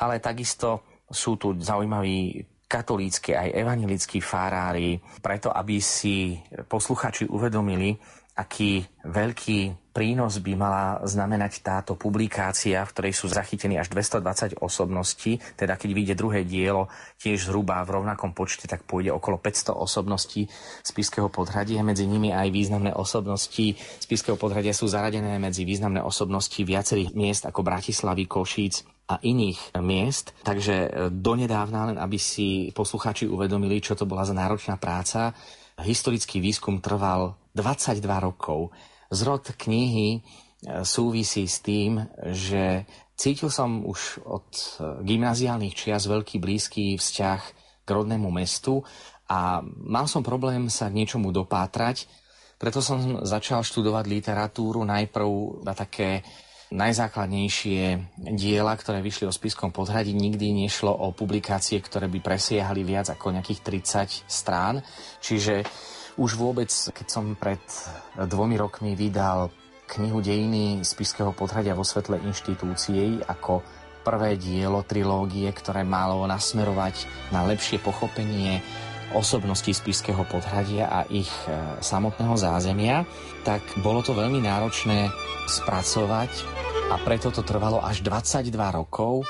Ale 0.00 0.20
takisto 0.20 0.84
sú 1.08 1.36
tu 1.36 1.54
zaujímaví 1.56 2.55
katolícky 2.66 3.32
aj 3.34 3.54
evanilickí 3.54 4.18
farári, 4.18 4.98
preto 5.22 5.54
aby 5.54 5.78
si 5.78 6.34
posluchači 6.66 7.30
uvedomili, 7.30 7.94
aký 8.36 8.84
veľký 9.08 9.90
prínos 9.96 10.44
by 10.44 10.52
mala 10.60 11.00
znamenať 11.08 11.64
táto 11.64 11.96
publikácia, 11.96 12.84
v 12.84 12.92
ktorej 12.92 13.14
sú 13.16 13.32
zachytení 13.32 13.80
až 13.80 13.88
220 13.88 14.60
osobností, 14.60 15.40
teda 15.56 15.80
keď 15.80 15.90
vyjde 15.96 16.14
druhé 16.20 16.44
dielo 16.44 16.92
tiež 17.16 17.48
zhruba 17.48 17.80
v 17.80 17.96
rovnakom 17.96 18.36
počte, 18.36 18.68
tak 18.68 18.84
pôjde 18.84 19.08
okolo 19.08 19.40
500 19.40 19.72
osobností 19.72 20.52
z 20.84 20.90
Piského 20.92 21.32
podhradia. 21.32 21.80
Medzi 21.80 22.04
nimi 22.04 22.28
aj 22.28 22.52
významné 22.52 22.92
osobnosti 22.92 23.72
z 23.80 24.04
Piského 24.04 24.36
podhradia 24.36 24.76
sú 24.76 24.84
zaradené 24.84 25.40
medzi 25.40 25.64
významné 25.64 26.04
osobnosti 26.04 26.60
viacerých 26.60 27.16
miest 27.16 27.48
ako 27.48 27.64
Bratislavy, 27.64 28.28
Košíc, 28.28 28.84
a 29.06 29.22
iných 29.22 29.78
miest. 29.78 30.34
Takže 30.42 30.74
e, 30.74 30.88
donedávna, 31.14 31.94
len 31.94 31.98
aby 31.98 32.18
si 32.18 32.74
poslucháči 32.74 33.30
uvedomili, 33.30 33.78
čo 33.78 33.94
to 33.94 34.02
bola 34.02 34.26
za 34.26 34.34
náročná 34.34 34.74
práca, 34.82 35.30
historický 35.78 36.42
výskum 36.42 36.82
trval 36.82 37.38
22 37.54 38.02
rokov. 38.18 38.74
Zrod 39.14 39.54
knihy 39.54 40.18
e, 40.18 40.20
súvisí 40.82 41.46
s 41.46 41.62
tým, 41.62 42.02
že 42.34 42.82
cítil 43.14 43.46
som 43.48 43.86
už 43.86 44.26
od 44.26 44.48
e, 44.50 44.64
gymnaziálnych 45.06 45.78
čias 45.78 46.10
veľký 46.10 46.42
blízky 46.42 46.98
vzťah 46.98 47.40
k 47.86 47.88
rodnému 47.88 48.26
mestu 48.34 48.82
a 49.30 49.62
mal 49.86 50.10
som 50.10 50.26
problém 50.26 50.66
sa 50.66 50.90
k 50.90 50.98
niečomu 50.98 51.30
dopátrať, 51.30 52.10
preto 52.56 52.80
som 52.80 53.20
začal 53.22 53.60
študovať 53.60 54.04
literatúru 54.08 54.80
najprv 54.82 55.60
na 55.62 55.76
také 55.76 56.24
najzákladnejšie 56.74 57.82
diela, 58.34 58.74
ktoré 58.74 58.98
vyšli 58.98 59.30
o 59.30 59.32
spiskom 59.34 59.70
podhradí. 59.70 60.10
Nikdy 60.10 60.66
nešlo 60.66 60.90
o 60.90 61.14
publikácie, 61.14 61.78
ktoré 61.78 62.10
by 62.10 62.18
presiehali 62.18 62.82
viac 62.82 63.12
ako 63.12 63.34
nejakých 63.34 63.60
30 63.62 64.26
strán. 64.26 64.82
Čiže 65.22 65.62
už 66.18 66.34
vôbec, 66.34 66.70
keď 66.70 67.06
som 67.06 67.38
pred 67.38 67.60
dvomi 68.18 68.58
rokmi 68.58 68.98
vydal 68.98 69.52
knihu 69.86 70.18
Dejiny 70.18 70.82
spiského 70.82 71.30
podhradia 71.30 71.78
vo 71.78 71.86
svetle 71.86 72.18
inštitúcií 72.18 73.22
ako 73.22 73.62
prvé 74.02 74.38
dielo 74.38 74.82
trilógie, 74.86 75.50
ktoré 75.50 75.82
malo 75.82 76.22
nasmerovať 76.26 77.06
na 77.34 77.42
lepšie 77.46 77.82
pochopenie 77.82 78.62
osobností 79.14 79.74
spiského 79.74 80.24
podhradia 80.26 80.90
a 80.90 81.06
ich 81.06 81.30
e, 81.46 81.54
samotného 81.78 82.34
zázemia, 82.34 83.06
tak 83.46 83.62
bolo 83.84 84.02
to 84.02 84.16
veľmi 84.16 84.42
náročné 84.42 85.12
spracovať 85.46 86.30
a 86.90 86.98
preto 87.02 87.30
to 87.34 87.42
trvalo 87.42 87.82
až 87.82 88.02
22 88.02 88.50
rokov. 88.50 89.26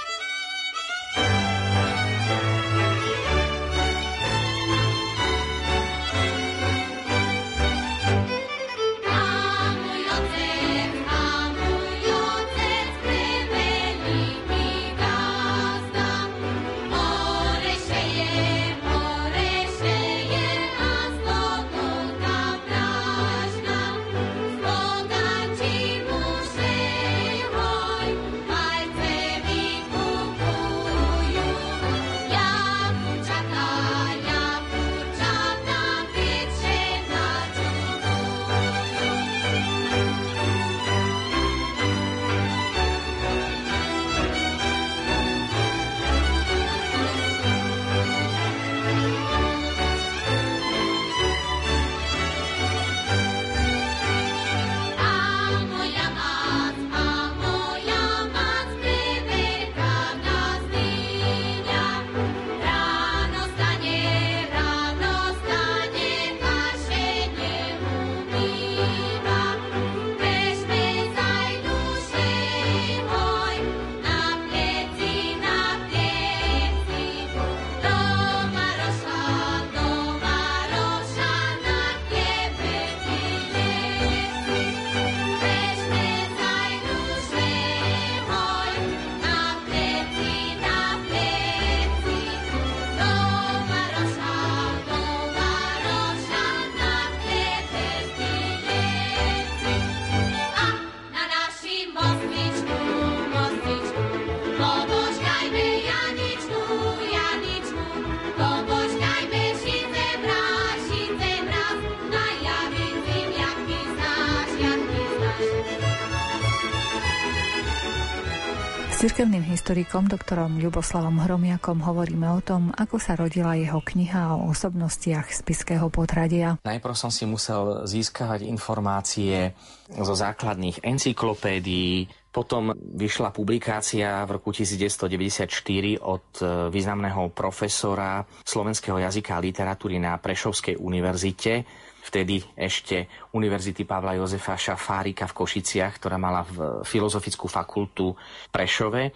Historikom 119.67 120.07
doktorom 120.07 120.63
Ľuboslavom 120.63 121.27
Hromiakom 121.27 121.83
hovoríme 121.83 122.31
o 122.31 122.39
tom, 122.39 122.71
ako 122.71 123.03
sa 123.03 123.19
rodila 123.19 123.59
jeho 123.59 123.83
kniha 123.83 124.39
o 124.39 124.55
osobnostiach 124.55 125.35
spiského 125.35 125.91
potradia. 125.91 126.55
Najprv 126.63 126.95
som 126.95 127.11
si 127.11 127.27
musel 127.27 127.83
získavať 127.83 128.47
informácie 128.47 129.59
zo 129.91 130.15
základných 130.15 130.87
encyklopédií, 130.87 132.07
potom 132.31 132.79
vyšla 132.79 133.35
publikácia 133.35 134.23
v 134.23 134.39
roku 134.39 134.55
1994 134.55 135.51
od 135.99 136.27
e, 136.39 136.71
významného 136.71 137.35
profesora 137.35 138.23
slovenského 138.47 139.03
jazyka 139.03 139.35
a 139.35 139.43
literatúry 139.43 139.99
na 139.99 140.15
Prešovskej 140.15 140.79
univerzite, 140.79 141.67
vtedy 142.07 142.39
ešte 142.55 143.11
Univerzity 143.35 143.83
Pavla 143.83 144.15
Jozefa 144.15 144.55
Šafárika 144.55 145.27
v 145.27 145.37
Košiciach, 145.43 145.99
ktorá 145.99 146.23
mala 146.23 146.47
v 146.47 146.87
filozofickú 146.87 147.51
fakultu 147.51 148.15
Prešove, 148.55 149.11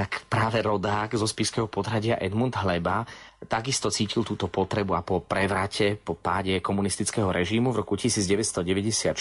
tak 0.00 0.24
práve 0.32 0.64
rodák 0.64 1.12
zo 1.12 1.28
Spiského 1.28 1.68
podhradia 1.68 2.16
Edmund 2.16 2.56
Hleba 2.56 3.04
takisto 3.44 3.92
cítil 3.92 4.24
túto 4.24 4.48
potrebu 4.48 4.96
a 4.96 5.04
po 5.04 5.20
prevrate, 5.20 5.92
po 6.00 6.16
páde 6.16 6.56
komunistického 6.64 7.28
režimu 7.28 7.68
v 7.68 7.84
roku 7.84 8.00
1994 8.00 9.12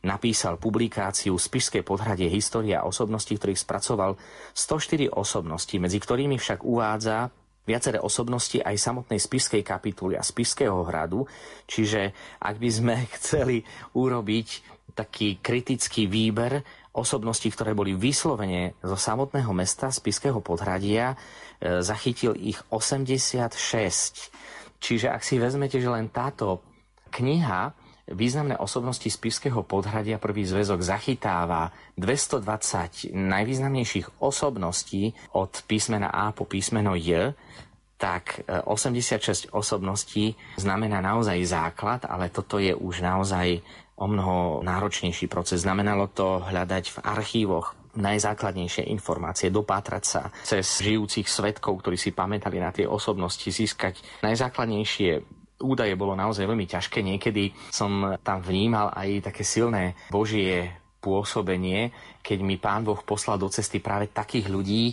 napísal 0.00 0.56
publikáciu 0.56 1.36
Spišské 1.36 1.84
podhradie 1.84 2.32
história 2.32 2.80
osobností, 2.80 3.36
ktorých 3.36 3.60
spracoval 3.60 4.16
104 4.56 5.12
osobností, 5.12 5.76
medzi 5.76 6.00
ktorými 6.00 6.40
však 6.40 6.64
uvádza 6.64 7.28
viaceré 7.68 8.00
osobnosti 8.00 8.56
aj 8.56 8.80
samotnej 8.80 9.20
spiskej 9.20 9.60
kapituly 9.60 10.16
a 10.16 10.24
spiského 10.24 10.80
hradu. 10.80 11.28
Čiže 11.68 12.16
ak 12.40 12.56
by 12.56 12.70
sme 12.72 12.96
chceli 13.20 13.60
urobiť 13.92 14.48
taký 14.96 15.38
kritický 15.38 16.10
výber 16.10 16.64
osobností, 16.92 17.54
ktoré 17.54 17.74
boli 17.76 17.94
vyslovene 17.94 18.74
zo 18.82 18.98
samotného 18.98 19.50
mesta 19.54 19.90
Spiského 19.94 20.42
podhradia, 20.42 21.14
e, 21.14 21.82
zachytil 21.82 22.34
ich 22.34 22.58
86. 22.68 23.50
Čiže 24.80 25.12
ak 25.12 25.22
si 25.22 25.36
vezmete, 25.38 25.78
že 25.78 25.92
len 25.92 26.10
táto 26.10 26.64
kniha 27.14 27.76
Významné 28.10 28.58
osobnosti 28.58 29.06
Spišského 29.06 29.62
podhradia 29.62 30.18
prvý 30.18 30.42
zväzok 30.42 30.82
zachytáva 30.82 31.70
220 31.94 33.14
najvýznamnejších 33.14 34.18
osobností 34.18 35.14
od 35.30 35.54
písmena 35.70 36.10
A 36.10 36.34
po 36.34 36.42
písmeno 36.42 36.98
J, 36.98 37.38
tak 38.02 38.42
86 38.66 39.46
e, 39.46 39.54
osobností 39.54 40.34
znamená 40.58 40.98
naozaj 40.98 41.38
základ, 41.46 42.02
ale 42.10 42.34
toto 42.34 42.58
je 42.58 42.74
už 42.74 42.98
naozaj 42.98 43.62
o 44.00 44.06
mnoho 44.08 44.64
náročnejší 44.64 45.28
proces. 45.28 45.62
Znamenalo 45.62 46.08
to 46.08 46.40
hľadať 46.40 46.84
v 46.88 46.98
archívoch 47.04 47.76
najzákladnejšie 47.90 48.86
informácie, 48.88 49.50
dopátrať 49.52 50.04
sa 50.06 50.22
cez 50.46 50.62
žijúcich 50.80 51.26
svetkov, 51.26 51.82
ktorí 51.82 51.98
si 51.98 52.14
pamätali 52.14 52.62
na 52.62 52.70
tie 52.70 52.86
osobnosti, 52.86 53.44
získať 53.44 54.00
najzákladnejšie 54.22 55.40
údaje 55.60 55.92
bolo 55.92 56.16
naozaj 56.16 56.48
veľmi 56.48 56.64
ťažké. 56.64 57.04
Niekedy 57.04 57.52
som 57.68 58.16
tam 58.24 58.40
vnímal 58.40 58.96
aj 58.96 59.28
také 59.28 59.44
silné 59.44 59.92
božie 60.08 60.72
pôsobenie, 61.00 61.92
keď 62.20 62.38
mi 62.44 62.60
pán 62.60 62.84
Boh 62.84 63.00
poslal 63.00 63.40
do 63.40 63.48
cesty 63.48 63.80
práve 63.80 64.12
takých 64.12 64.52
ľudí, 64.52 64.92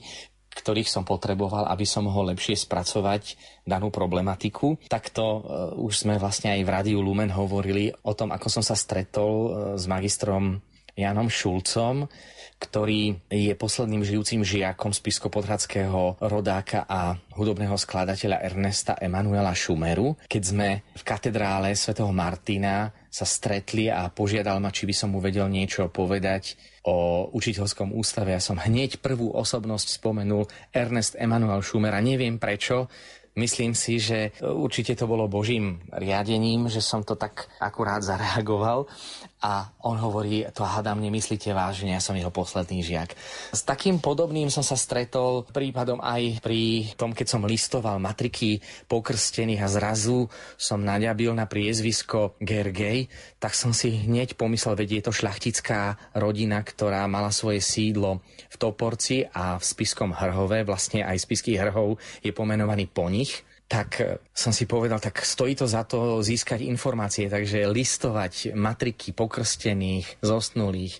ktorých 0.57 0.89
som 0.89 1.05
potreboval, 1.05 1.69
aby 1.69 1.85
som 1.85 2.09
mohol 2.09 2.33
lepšie 2.33 2.57
spracovať 2.57 3.37
danú 3.61 3.93
problematiku. 3.93 4.89
Takto 4.89 5.23
uh, 5.23 5.41
už 5.77 6.03
sme 6.07 6.17
vlastne 6.17 6.57
aj 6.57 6.61
v 6.65 6.73
Rádiu 6.73 6.99
Lumen 7.05 7.29
hovorili 7.29 7.93
o 8.01 8.17
tom, 8.17 8.33
ako 8.33 8.49
som 8.49 8.63
sa 8.65 8.73
stretol 8.73 9.31
uh, 9.31 9.49
s 9.77 9.85
magistrom 9.85 10.57
Janom 10.97 11.29
Šulcom, 11.29 12.09
ktorý 12.57 13.21
je 13.29 13.53
posledným 13.53 14.01
žijúcim 14.01 14.41
žiakom 14.41 14.89
spiskopodhradského 14.89 16.17
rodáka 16.17 16.89
a 16.89 17.13
hudobného 17.37 17.77
skladateľa 17.77 18.41
Ernesta 18.41 18.97
Emanuela 18.97 19.53
Šumeru. 19.53 20.17
Keď 20.25 20.43
sme 20.43 20.69
v 20.97 21.03
katedrále 21.05 21.77
svätého 21.77 22.09
Martina 22.09 22.89
sa 23.13 23.29
stretli 23.29 23.93
a 23.93 24.09
požiadal 24.09 24.57
ma, 24.57 24.73
či 24.73 24.89
by 24.89 24.93
som 24.93 25.13
mu 25.13 25.21
vedel 25.21 25.45
niečo 25.49 25.89
povedať 25.93 26.57
o 26.85 27.29
učiteľskom 27.33 27.93
ústave. 27.93 28.33
Ja 28.33 28.41
som 28.41 28.57
hneď 28.57 29.01
prvú 29.05 29.33
osobnosť 29.37 30.01
spomenul 30.01 30.49
Ernest 30.73 31.13
Emanuel 31.17 31.61
Schumer 31.61 31.93
a 31.93 32.01
neviem 32.01 32.41
prečo, 32.41 32.89
Myslím 33.37 33.77
si, 33.77 34.01
že 34.01 34.33
určite 34.41 34.97
to 34.97 35.05
bolo 35.05 35.29
Božím 35.29 35.77
riadením, 35.93 36.73
že 36.73 36.81
som 36.81 37.05
to 37.05 37.13
tak 37.13 37.45
akurát 37.61 38.01
zareagoval 38.01 38.89
a 39.37 39.69
on 39.85 40.01
hovorí, 40.01 40.49
to 40.49 40.65
hádam, 40.65 40.97
nemyslíte 40.97 41.53
vážne, 41.53 41.93
ja 41.93 42.01
som 42.01 42.17
jeho 42.17 42.33
posledný 42.33 42.81
žiak. 42.81 43.13
S 43.53 43.61
takým 43.61 44.01
podobným 44.01 44.49
som 44.49 44.65
sa 44.65 44.73
stretol 44.73 45.45
prípadom 45.45 46.01
aj 46.01 46.41
pri 46.41 46.89
tom, 46.97 47.13
keď 47.13 47.27
som 47.37 47.45
listoval 47.45 48.01
matriky 48.01 48.57
pokrstených 48.89 49.61
a 49.61 49.69
zrazu 49.69 50.25
som 50.57 50.81
naďabil 50.81 51.37
na 51.37 51.45
priezvisko 51.45 52.33
Gergej, 52.41 53.13
tak 53.37 53.53
som 53.53 53.77
si 53.77 53.93
hneď 53.93 54.33
pomyslel, 54.33 54.73
veď 54.73 54.89
je 54.99 55.03
to 55.05 55.13
šľachtická 55.13 56.13
rodina, 56.17 56.65
ktorá 56.65 57.05
mala 57.05 57.29
svoje 57.29 57.61
sídlo 57.61 58.25
v 58.49 58.55
Toporci 58.57 59.29
a 59.37 59.61
v 59.61 59.63
Spiskom 59.63 60.17
Hrhove, 60.17 60.65
vlastne 60.65 61.05
aj 61.05 61.21
Spisky 61.21 61.61
Hrhov 61.61 62.01
je 62.25 62.33
pomenovaný 62.33 62.89
po 62.89 63.05
nich 63.05 63.45
tak 63.67 63.99
e, 63.99 64.23
som 64.31 64.55
si 64.55 64.63
povedal, 64.63 65.03
tak 65.03 65.19
stojí 65.19 65.51
to 65.59 65.67
za 65.67 65.83
to 65.83 66.23
získať 66.23 66.63
informácie, 66.63 67.27
takže 67.27 67.67
listovať 67.67 68.55
matriky 68.55 69.11
pokrstených, 69.11 70.23
zosnulých, 70.23 70.95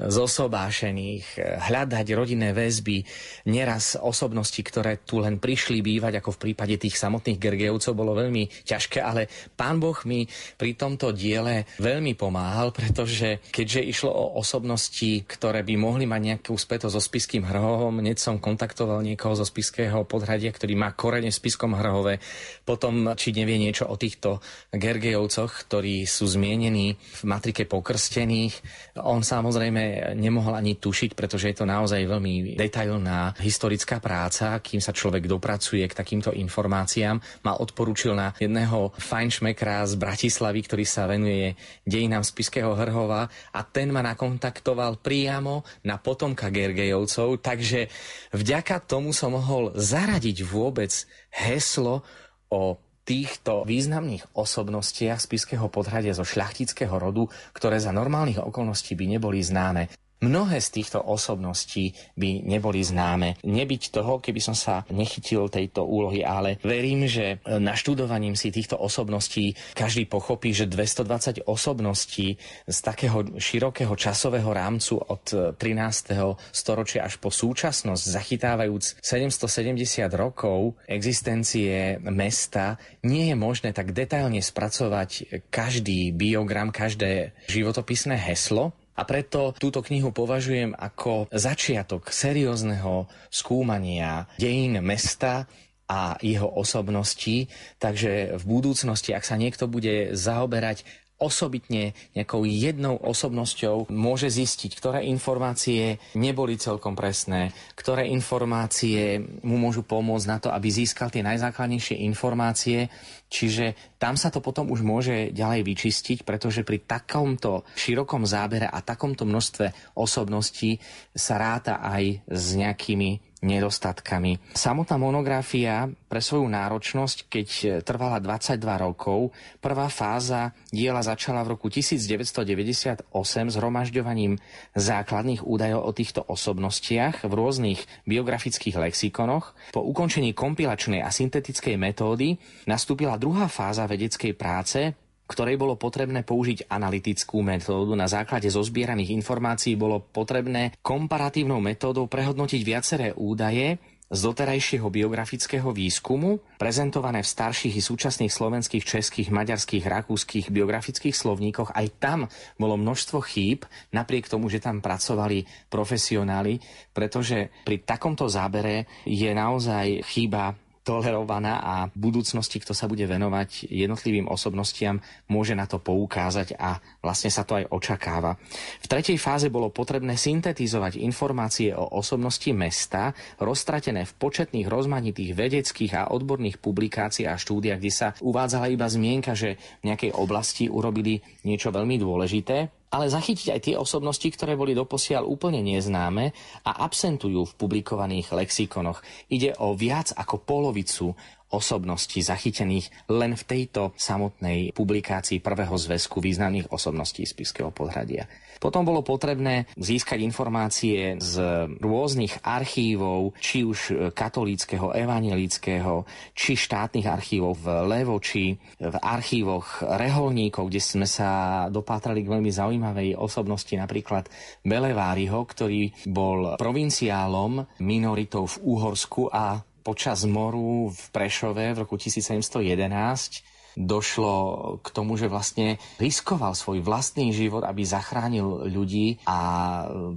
zosobášených, 0.00 1.24
e, 1.36 1.40
hľadať 1.60 2.06
rodinné 2.16 2.56
väzby, 2.56 3.04
neraz 3.52 4.00
osobnosti, 4.00 4.56
ktoré 4.64 5.04
tu 5.04 5.20
len 5.20 5.36
prišli 5.36 5.84
bývať, 5.84 6.24
ako 6.24 6.40
v 6.40 6.42
prípade 6.50 6.80
tých 6.80 6.96
samotných 6.96 7.36
Gergejovcov, 7.36 7.92
bolo 7.92 8.16
veľmi 8.16 8.64
ťažké, 8.64 9.04
ale 9.04 9.28
pán 9.52 9.76
Boh 9.76 9.96
mi 10.08 10.24
pri 10.56 10.72
tomto 10.72 11.12
diele 11.12 11.68
veľmi 11.76 12.16
pomáhal, 12.16 12.72
pretože 12.72 13.44
keďže 13.52 13.84
išlo 13.84 14.08
o 14.08 14.40
osobnosti, 14.40 15.20
ktoré 15.28 15.60
by 15.60 15.76
mohli 15.76 16.08
mať 16.08 16.20
nejakú 16.32 16.56
spätosť 16.56 16.96
so 16.96 17.02
spiským 17.04 17.44
hrhovom, 17.44 18.00
hneď 18.00 18.16
som 18.16 18.40
kontaktoval 18.40 19.04
niekoho 19.04 19.36
zo 19.36 19.44
spiského 19.44 20.00
podhradia, 20.08 20.48
ktorý 20.48 20.80
má 20.80 20.96
korene 20.96 21.28
v 21.28 21.36
spiskom 21.36 21.76
hrhove 21.76 22.05
Hrhove. 22.06 22.22
Potom, 22.62 23.14
či 23.18 23.34
nevie 23.34 23.58
niečo 23.58 23.86
o 23.90 23.98
týchto 23.98 24.38
Gergejovcoch, 24.70 25.66
ktorí 25.66 26.06
sú 26.06 26.26
zmienení 26.26 26.94
v 26.94 27.22
matrike 27.26 27.66
pokrstených. 27.66 28.54
On 29.02 29.22
samozrejme 29.22 30.14
nemohol 30.18 30.54
ani 30.58 30.78
tušiť, 30.78 31.14
pretože 31.14 31.50
je 31.50 31.56
to 31.62 31.66
naozaj 31.66 32.02
veľmi 32.02 32.58
detailná 32.58 33.34
historická 33.38 33.98
práca, 34.02 34.58
kým 34.62 34.82
sa 34.82 34.94
človek 34.94 35.26
dopracuje 35.30 35.86
k 35.86 35.94
takýmto 35.94 36.30
informáciám. 36.34 37.18
Ma 37.46 37.58
odporúčil 37.58 38.14
na 38.14 38.34
jedného 38.38 38.94
fajnšmekra 38.98 39.86
z 39.86 39.94
Bratislavy, 39.98 40.60
ktorý 40.66 40.84
sa 40.86 41.06
venuje 41.06 41.54
dejinám 41.86 42.26
Spiského 42.26 42.74
Hrhova 42.74 43.30
a 43.54 43.60
ten 43.62 43.94
ma 43.94 44.02
nakontaktoval 44.02 44.98
priamo 44.98 45.62
na 45.86 46.02
potomka 46.02 46.50
Gergejovcov, 46.50 47.38
takže 47.40 47.86
vďaka 48.34 48.82
tomu 48.82 49.14
som 49.14 49.38
mohol 49.38 49.70
zaradiť 49.78 50.42
vôbec 50.42 50.90
heslo 51.32 52.02
o 52.50 52.78
týchto 53.06 53.62
významných 53.62 54.34
osobnostiach 54.34 55.22
spiského 55.22 55.70
podhradia 55.70 56.10
zo 56.10 56.26
šľachtického 56.26 56.98
rodu, 56.98 57.30
ktoré 57.54 57.78
za 57.78 57.94
normálnych 57.94 58.42
okolností 58.42 58.98
by 58.98 59.06
neboli 59.16 59.40
známe. 59.46 59.86
Mnohé 60.16 60.64
z 60.64 60.80
týchto 60.80 61.04
osobností 61.04 61.92
by 62.16 62.40
neboli 62.40 62.80
známe. 62.80 63.36
Nebyť 63.44 63.92
toho, 63.92 64.16
keby 64.16 64.40
som 64.40 64.56
sa 64.56 64.88
nechytil 64.88 65.52
tejto 65.52 65.84
úlohy, 65.84 66.24
ale 66.24 66.56
verím, 66.64 67.04
že 67.04 67.44
naštudovaním 67.44 68.32
si 68.32 68.48
týchto 68.48 68.80
osobností 68.80 69.52
každý 69.76 70.08
pochopí, 70.08 70.56
že 70.56 70.64
220 70.64 71.44
osobností 71.44 72.40
z 72.64 72.78
takého 72.80 73.28
širokého 73.36 73.92
časového 73.92 74.48
rámcu 74.56 74.96
od 74.96 75.54
13. 75.60 76.16
storočia 76.48 77.04
až 77.04 77.20
po 77.20 77.28
súčasnosť, 77.28 78.02
zachytávajúc 78.08 78.96
770 79.04 79.76
rokov 80.16 80.80
existencie 80.88 82.00
mesta, 82.00 82.80
nie 83.04 83.28
je 83.28 83.36
možné 83.36 83.76
tak 83.76 83.92
detailne 83.92 84.40
spracovať 84.40 85.44
každý 85.52 86.08
biogram, 86.16 86.72
každé 86.72 87.36
životopisné 87.52 88.16
heslo, 88.16 88.72
a 88.96 89.02
preto 89.04 89.52
túto 89.60 89.84
knihu 89.84 90.10
považujem 90.10 90.72
ako 90.72 91.28
začiatok 91.28 92.08
seriózneho 92.08 93.06
skúmania 93.28 94.24
dejín 94.40 94.80
mesta 94.80 95.44
a 95.86 96.18
jeho 96.18 96.50
osobností, 96.50 97.46
takže 97.78 98.34
v 98.40 98.44
budúcnosti, 98.44 99.14
ak 99.14 99.22
sa 99.22 99.38
niekto 99.38 99.70
bude 99.70 100.16
zaoberať 100.18 100.82
osobitne 101.16 101.96
nejakou 102.12 102.44
jednou 102.44 103.00
osobnosťou 103.00 103.88
môže 103.88 104.28
zistiť, 104.28 104.76
ktoré 104.76 105.08
informácie 105.08 105.96
neboli 106.12 106.60
celkom 106.60 106.92
presné, 106.92 107.56
ktoré 107.72 108.04
informácie 108.12 109.24
mu 109.40 109.56
môžu 109.56 109.80
pomôcť 109.80 110.26
na 110.28 110.36
to, 110.36 110.52
aby 110.52 110.68
získal 110.68 111.08
tie 111.08 111.24
najzákladnejšie 111.24 112.04
informácie. 112.04 112.92
Čiže 113.26 113.98
tam 113.98 114.14
sa 114.14 114.30
to 114.30 114.38
potom 114.38 114.70
už 114.70 114.86
môže 114.86 115.34
ďalej 115.34 115.66
vyčistiť, 115.66 116.18
pretože 116.22 116.62
pri 116.62 116.86
takomto 116.86 117.66
širokom 117.74 118.22
zábere 118.22 118.70
a 118.70 118.78
takomto 118.86 119.26
množstve 119.26 119.98
osobností 119.98 120.78
sa 121.10 121.34
ráta 121.34 121.82
aj 121.82 122.22
s 122.30 122.46
nejakými 122.54 123.25
nedostatkami. 123.44 124.56
Samotná 124.56 124.96
monografia 124.96 125.92
pre 126.08 126.24
svoju 126.24 126.48
náročnosť, 126.48 127.28
keď 127.28 127.48
trvala 127.84 128.16
22 128.18 128.56
rokov, 128.80 129.36
prvá 129.60 129.92
fáza 129.92 130.56
diela 130.72 131.04
začala 131.04 131.44
v 131.44 131.54
roku 131.54 131.68
1998 131.68 133.12
zhromažďovaním 133.52 134.40
základných 134.72 135.44
údajov 135.44 135.80
o 135.84 135.90
týchto 135.92 136.24
osobnostiach 136.24 137.28
v 137.28 137.32
rôznych 137.32 137.80
biografických 138.08 138.80
lexikonoch. 138.80 139.52
Po 139.76 139.84
ukončení 139.84 140.32
kompilačnej 140.32 141.04
a 141.04 141.12
syntetickej 141.12 141.76
metódy 141.76 142.40
nastúpila 142.64 143.20
druhá 143.20 143.52
fáza 143.52 143.84
vedeckej 143.84 144.32
práce, 144.32 144.96
ktorej 145.26 145.58
bolo 145.58 145.74
potrebné 145.74 146.22
použiť 146.22 146.70
analytickú 146.70 147.42
metódu. 147.42 147.92
Na 147.98 148.06
základe 148.06 148.46
zozbieraných 148.46 149.12
informácií 149.14 149.74
bolo 149.74 150.00
potrebné 150.00 150.74
komparatívnou 150.80 151.58
metódou 151.58 152.06
prehodnotiť 152.06 152.60
viaceré 152.62 153.10
údaje 153.14 153.78
z 154.06 154.20
doterajšieho 154.22 154.86
biografického 154.86 155.74
výskumu, 155.74 156.38
prezentované 156.62 157.26
v 157.26 157.32
starších 157.34 157.74
i 157.74 157.82
súčasných 157.82 158.30
slovenských, 158.30 158.86
českých, 158.86 159.34
maďarských, 159.34 159.82
rakúskych 159.82 160.54
biografických 160.54 161.10
slovníkoch. 161.10 161.74
Aj 161.74 161.86
tam 161.98 162.30
bolo 162.54 162.78
množstvo 162.78 163.18
chýb, 163.26 163.66
napriek 163.90 164.30
tomu, 164.30 164.46
že 164.46 164.62
tam 164.62 164.78
pracovali 164.78 165.42
profesionáli, 165.66 166.62
pretože 166.94 167.50
pri 167.66 167.82
takomto 167.82 168.30
zábere 168.30 168.86
je 169.02 169.30
naozaj 169.34 170.06
chyba 170.06 170.54
tolerovaná 170.86 171.58
a 171.58 171.74
v 171.90 171.98
budúcnosti, 171.98 172.62
kto 172.62 172.70
sa 172.70 172.86
bude 172.86 173.02
venovať 173.02 173.66
jednotlivým 173.66 174.30
osobnostiam, 174.30 175.02
môže 175.26 175.58
na 175.58 175.66
to 175.66 175.82
poukázať 175.82 176.54
a 176.54 176.78
vlastne 177.02 177.34
sa 177.34 177.42
to 177.42 177.58
aj 177.58 177.66
očakáva. 177.74 178.38
V 178.78 178.86
tretej 178.86 179.18
fáze 179.18 179.50
bolo 179.50 179.74
potrebné 179.74 180.14
syntetizovať 180.14 181.02
informácie 181.02 181.74
o 181.74 181.98
osobnosti 181.98 182.46
mesta, 182.54 183.10
roztratené 183.42 184.06
v 184.06 184.16
početných 184.16 184.70
rozmanitých 184.70 185.34
vedeckých 185.34 185.92
a 185.98 186.14
odborných 186.14 186.62
publikáciách 186.62 187.34
a 187.34 187.42
štúdiách, 187.42 187.82
kde 187.82 187.90
sa 187.90 188.14
uvádzala 188.22 188.70
iba 188.70 188.86
zmienka, 188.86 189.34
že 189.34 189.58
v 189.82 189.90
nejakej 189.90 190.14
oblasti 190.14 190.70
urobili 190.70 191.18
niečo 191.42 191.74
veľmi 191.74 191.98
dôležité, 191.98 192.75
ale 192.90 193.10
zachytiť 193.10 193.48
aj 193.52 193.60
tie 193.60 193.74
osobnosti, 193.74 194.24
ktoré 194.24 194.54
boli 194.54 194.72
doposiaľ 194.72 195.26
úplne 195.26 195.60
neznáme 195.62 196.30
a 196.62 196.70
absentujú 196.86 197.42
v 197.44 197.56
publikovaných 197.58 198.32
lexikonoch. 198.32 199.02
Ide 199.26 199.58
o 199.58 199.74
viac 199.74 200.14
ako 200.14 200.42
polovicu 200.42 201.12
osobností 201.50 202.26
zachytených 202.26 202.90
len 203.06 203.38
v 203.38 203.46
tejto 203.46 203.94
samotnej 203.94 204.74
publikácii 204.74 205.38
prvého 205.38 205.78
zväzku 205.78 206.18
významných 206.18 206.74
osobností 206.74 207.22
Spiského 207.22 207.70
podhradia. 207.70 208.26
Potom 208.56 208.82
bolo 208.84 209.04
potrebné 209.04 209.68
získať 209.76 210.22
informácie 210.24 211.20
z 211.20 211.34
rôznych 211.80 212.40
archívov, 212.42 213.36
či 213.40 213.62
už 213.62 214.12
katolíckého, 214.16 214.92
evangelického, 214.96 216.08
či 216.32 216.56
štátnych 216.56 217.06
archívov 217.06 217.60
v 217.60 217.66
Levoči, 217.86 218.56
v 218.80 218.96
archívoch 219.00 219.84
reholníkov, 219.84 220.68
kde 220.68 220.80
sme 220.82 221.06
sa 221.08 221.66
dopátrali 221.68 222.24
k 222.24 222.32
veľmi 222.32 222.50
zaujímavej 222.50 223.18
osobnosti, 223.18 223.72
napríklad 223.76 224.28
Beleváriho, 224.64 225.42
ktorý 225.44 225.92
bol 226.08 226.56
provinciálom 226.56 227.66
minoritou 227.80 228.48
v 228.48 228.56
Úhorsku 228.64 229.28
a 229.30 229.60
počas 229.86 230.26
moru 230.26 230.90
v 230.90 231.02
Prešove 231.14 231.78
v 231.78 231.80
roku 231.86 231.94
1711 231.94 233.55
došlo 233.76 234.32
k 234.80 234.88
tomu, 234.88 235.20
že 235.20 235.28
vlastne 235.28 235.76
riskoval 236.00 236.56
svoj 236.56 236.80
vlastný 236.80 237.30
život, 237.30 237.60
aby 237.62 237.84
zachránil 237.84 238.72
ľudí 238.72 239.20
a 239.28 239.38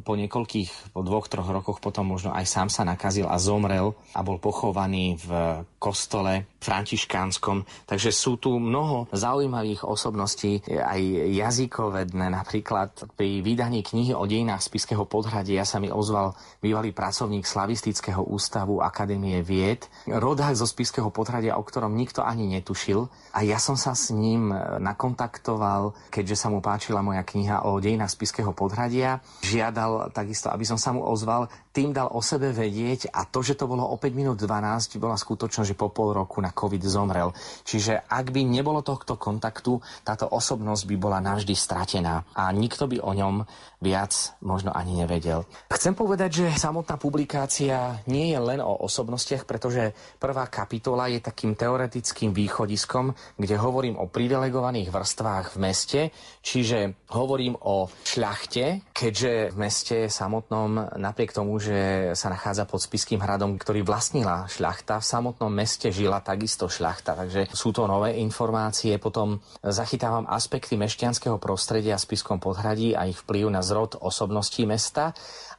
po 0.01 0.15
niekoľkých, 0.15 0.95
po 0.95 1.03
dvoch, 1.03 1.27
troch 1.27 1.51
rokoch 1.51 1.83
potom 1.83 2.07
možno 2.07 2.31
aj 2.31 2.47
sám 2.47 2.67
sa 2.71 2.87
nakazil 2.87 3.27
a 3.27 3.35
zomrel 3.35 3.93
a 4.15 4.23
bol 4.23 4.39
pochovaný 4.39 5.19
v 5.19 5.29
kostole 5.75 6.47
františkánskom. 6.63 7.67
Takže 7.83 8.15
sú 8.15 8.39
tu 8.39 8.55
mnoho 8.55 9.11
zaujímavých 9.11 9.83
osobností, 9.83 10.63
aj 10.67 10.99
jazykovedné. 11.35 12.31
Napríklad 12.31 13.11
pri 13.19 13.43
vydaní 13.43 13.83
knihy 13.83 14.15
o 14.15 14.23
dejinách 14.23 14.63
Spiského 14.63 15.03
podhradia 15.03 15.67
sa 15.67 15.83
mi 15.83 15.91
ozval 15.91 16.35
bývalý 16.63 16.95
pracovník 16.95 17.43
Slavistického 17.43 18.23
ústavu 18.23 18.79
Akadémie 18.79 19.43
vied, 19.43 19.87
rodák 20.07 20.55
zo 20.55 20.67
Spiského 20.67 21.11
podhradia, 21.11 21.59
o 21.59 21.63
ktorom 21.63 21.95
nikto 21.95 22.23
ani 22.23 22.47
netušil. 22.47 23.11
A 23.35 23.48
ja 23.49 23.57
som 23.57 23.73
sa 23.73 23.97
s 23.97 24.13
ním 24.13 24.53
nakontaktoval, 24.77 25.97
keďže 26.13 26.37
sa 26.37 26.53
mu 26.53 26.61
páčila 26.61 27.01
moja 27.01 27.25
kniha 27.25 27.65
o 27.65 27.81
dejinách 27.81 28.13
Spiského 28.13 28.53
podhradia. 28.53 29.25
Žiadal 29.41 30.13
takisto, 30.13 30.53
aby 30.53 30.69
som 30.69 30.77
sa 30.77 30.93
mu 30.93 31.01
ozval, 31.01 31.49
tým 31.79 31.95
dal 31.95 32.11
o 32.11 32.19
sebe 32.19 32.51
vedieť 32.51 33.07
a 33.15 33.23
to, 33.23 33.39
že 33.39 33.55
to 33.55 33.63
bolo 33.63 33.87
o 33.87 33.95
5 33.95 34.11
minút 34.11 34.35
12, 34.43 34.99
bola 34.99 35.15
skutočnosť, 35.15 35.71
že 35.71 35.79
po 35.79 35.87
pol 35.95 36.11
roku 36.11 36.43
na 36.43 36.51
COVID 36.51 36.83
zomrel. 36.83 37.31
Čiže 37.63 38.03
ak 38.03 38.35
by 38.35 38.43
nebolo 38.43 38.83
tohto 38.83 39.15
kontaktu, 39.15 39.79
táto 40.03 40.27
osobnosť 40.27 40.83
by 40.83 40.95
bola 40.99 41.23
navždy 41.23 41.55
stratená 41.55 42.27
a 42.35 42.51
nikto 42.51 42.91
by 42.91 42.99
o 42.99 43.15
ňom 43.15 43.47
viac 43.79 44.11
možno 44.43 44.75
ani 44.75 44.99
nevedel. 44.99 45.47
Chcem 45.71 45.95
povedať, 45.95 46.43
že 46.43 46.59
samotná 46.59 46.99
publikácia 46.99 48.03
nie 48.11 48.35
je 48.35 48.39
len 48.43 48.59
o 48.59 48.83
osobnostiach, 48.83 49.47
pretože 49.47 49.95
prvá 50.19 50.51
kapitola 50.51 51.07
je 51.07 51.23
takým 51.23 51.55
teoretickým 51.55 52.35
východiskom, 52.35 53.15
kde 53.39 53.55
hovorím 53.55 53.95
o 53.95 54.11
privilegovaných 54.11 54.91
vrstvách 54.91 55.55
v 55.55 55.57
meste, 55.63 56.01
čiže 56.43 57.07
hovorím 57.15 57.55
o 57.55 57.87
šľachte, 58.03 58.91
keďže 58.91 59.55
v 59.55 59.57
meste 59.63 59.97
samotnom 60.11 60.99
napriek 60.99 61.31
tomu, 61.31 61.55
že 61.55 61.68
sa 62.15 62.27
nachádza 62.29 62.69
pod 62.69 62.81
Spiským 62.83 63.21
hradom, 63.21 63.57
ktorý 63.57 63.85
vlastnila 63.85 64.45
šľachta, 64.49 65.01
v 65.01 65.09
samotnom 65.09 65.51
meste 65.51 65.89
žila 65.89 66.19
takisto 66.19 66.67
šľachta, 66.67 67.15
takže 67.15 67.49
sú 67.51 67.73
to 67.73 67.89
nové 67.89 68.17
informácie. 68.19 68.99
Potom 69.01 69.41
zachytávam 69.63 70.27
aspekty 70.29 70.77
mešťanského 70.77 71.41
prostredia 71.41 71.97
v 71.97 72.05
Spiskom 72.05 72.37
podhradí 72.37 72.93
a 72.93 73.07
ich 73.07 73.19
vplyv 73.21 73.49
na 73.49 73.61
zrod 73.63 73.97
osobností 73.99 74.65
mesta. 74.69 75.11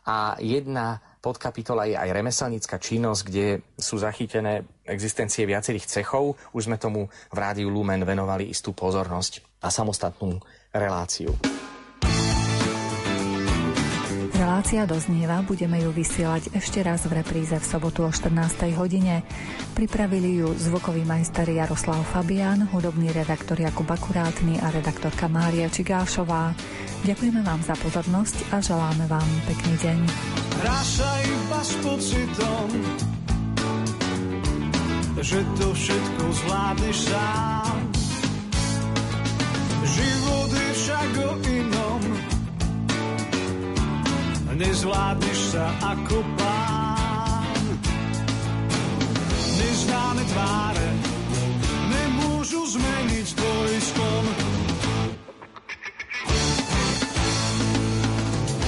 A 0.09 0.35
jedna 0.41 0.99
podkapitola 1.21 1.85
je 1.85 1.95
aj 1.95 2.09
remeselnícka 2.09 2.81
činnosť, 2.81 3.23
kde 3.29 3.47
sú 3.77 4.01
zachytené 4.01 4.65
existencie 4.89 5.45
viacerých 5.45 5.87
cechov. 5.87 6.41
Už 6.57 6.73
sme 6.73 6.81
tomu 6.81 7.13
v 7.29 7.37
rádiu 7.37 7.69
Lumen 7.69 8.01
venovali 8.09 8.49
istú 8.49 8.73
pozornosť 8.73 9.61
a 9.61 9.69
samostatnú 9.69 10.41
reláciu. 10.73 11.37
Relácia 14.41 14.89
doznieva, 14.89 15.45
budeme 15.45 15.85
ju 15.85 15.93
vysielať 15.93 16.57
ešte 16.57 16.81
raz 16.81 17.05
v 17.05 17.21
repríze 17.21 17.53
v 17.53 17.61
sobotu 17.61 18.09
o 18.09 18.09
14. 18.09 18.73
hodine. 18.73 19.21
Pripravili 19.77 20.41
ju 20.41 20.57
zvukový 20.57 21.05
majster 21.05 21.45
Jaroslav 21.45 22.01
Fabián, 22.09 22.65
hudobný 22.73 23.13
redaktor 23.13 23.61
Jakub 23.61 23.85
Akurátny 23.85 24.57
a 24.65 24.73
redaktorka 24.73 25.29
Mária 25.29 25.69
Čigášová. 25.69 26.57
Ďakujeme 27.05 27.45
vám 27.45 27.61
za 27.61 27.77
pozornosť 27.85 28.49
a 28.49 28.65
želáme 28.65 29.05
vám 29.13 29.29
pekný 29.45 29.77
deň. 29.77 29.99
Hráša 30.65 31.11
iba 31.21 31.61
pocitom, 31.85 32.69
že 35.21 35.45
to 35.61 35.69
všetko 35.69 36.25
zvládneš 36.33 36.97
sám. 37.13 37.77
Život 39.85 40.49
je 40.49 40.69
však 40.81 41.11
o 41.29 41.33
inom, 41.45 41.80
nezvládneš 44.61 45.57
sa 45.57 45.73
ako 45.81 46.21
pán. 46.37 47.65
Neznáme 49.57 50.23
tváre 50.29 50.89
nemôžu 51.89 52.61
zmeniť 52.77 53.27
tvoj 53.33 53.71
sklon. 53.81 54.27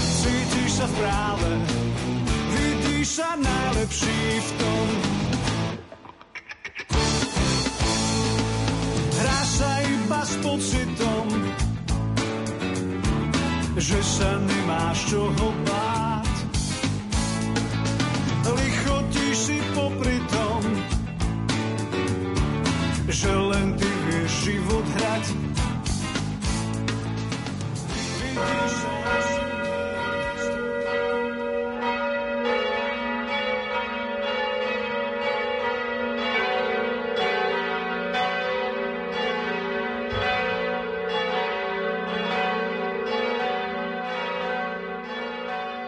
Cítiš 0.01 0.71
sa 0.81 0.87
v 0.89 0.95
práve, 0.97 1.51
vidíš 2.57 3.07
sa 3.21 3.37
najlepší 3.37 4.21
v 4.41 4.51
tom. 4.57 4.87
Hráš 9.13 9.49
sa 9.61 9.73
iba 9.85 10.21
s 10.25 10.33
pocitom, 10.41 11.27
že 13.77 13.99
sa 14.01 14.31
nemáš 14.41 14.99
čoho 15.13 15.49
báť. 15.69 15.82
Že 23.13 23.29
len 23.29 23.77
ty 23.77 23.89
vieš 24.09 24.33
život 24.49 24.87
hrať. 24.97 25.25
Vidíš 28.33 28.75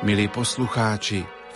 Milí 0.05 0.29
poslucháči, 0.29 1.25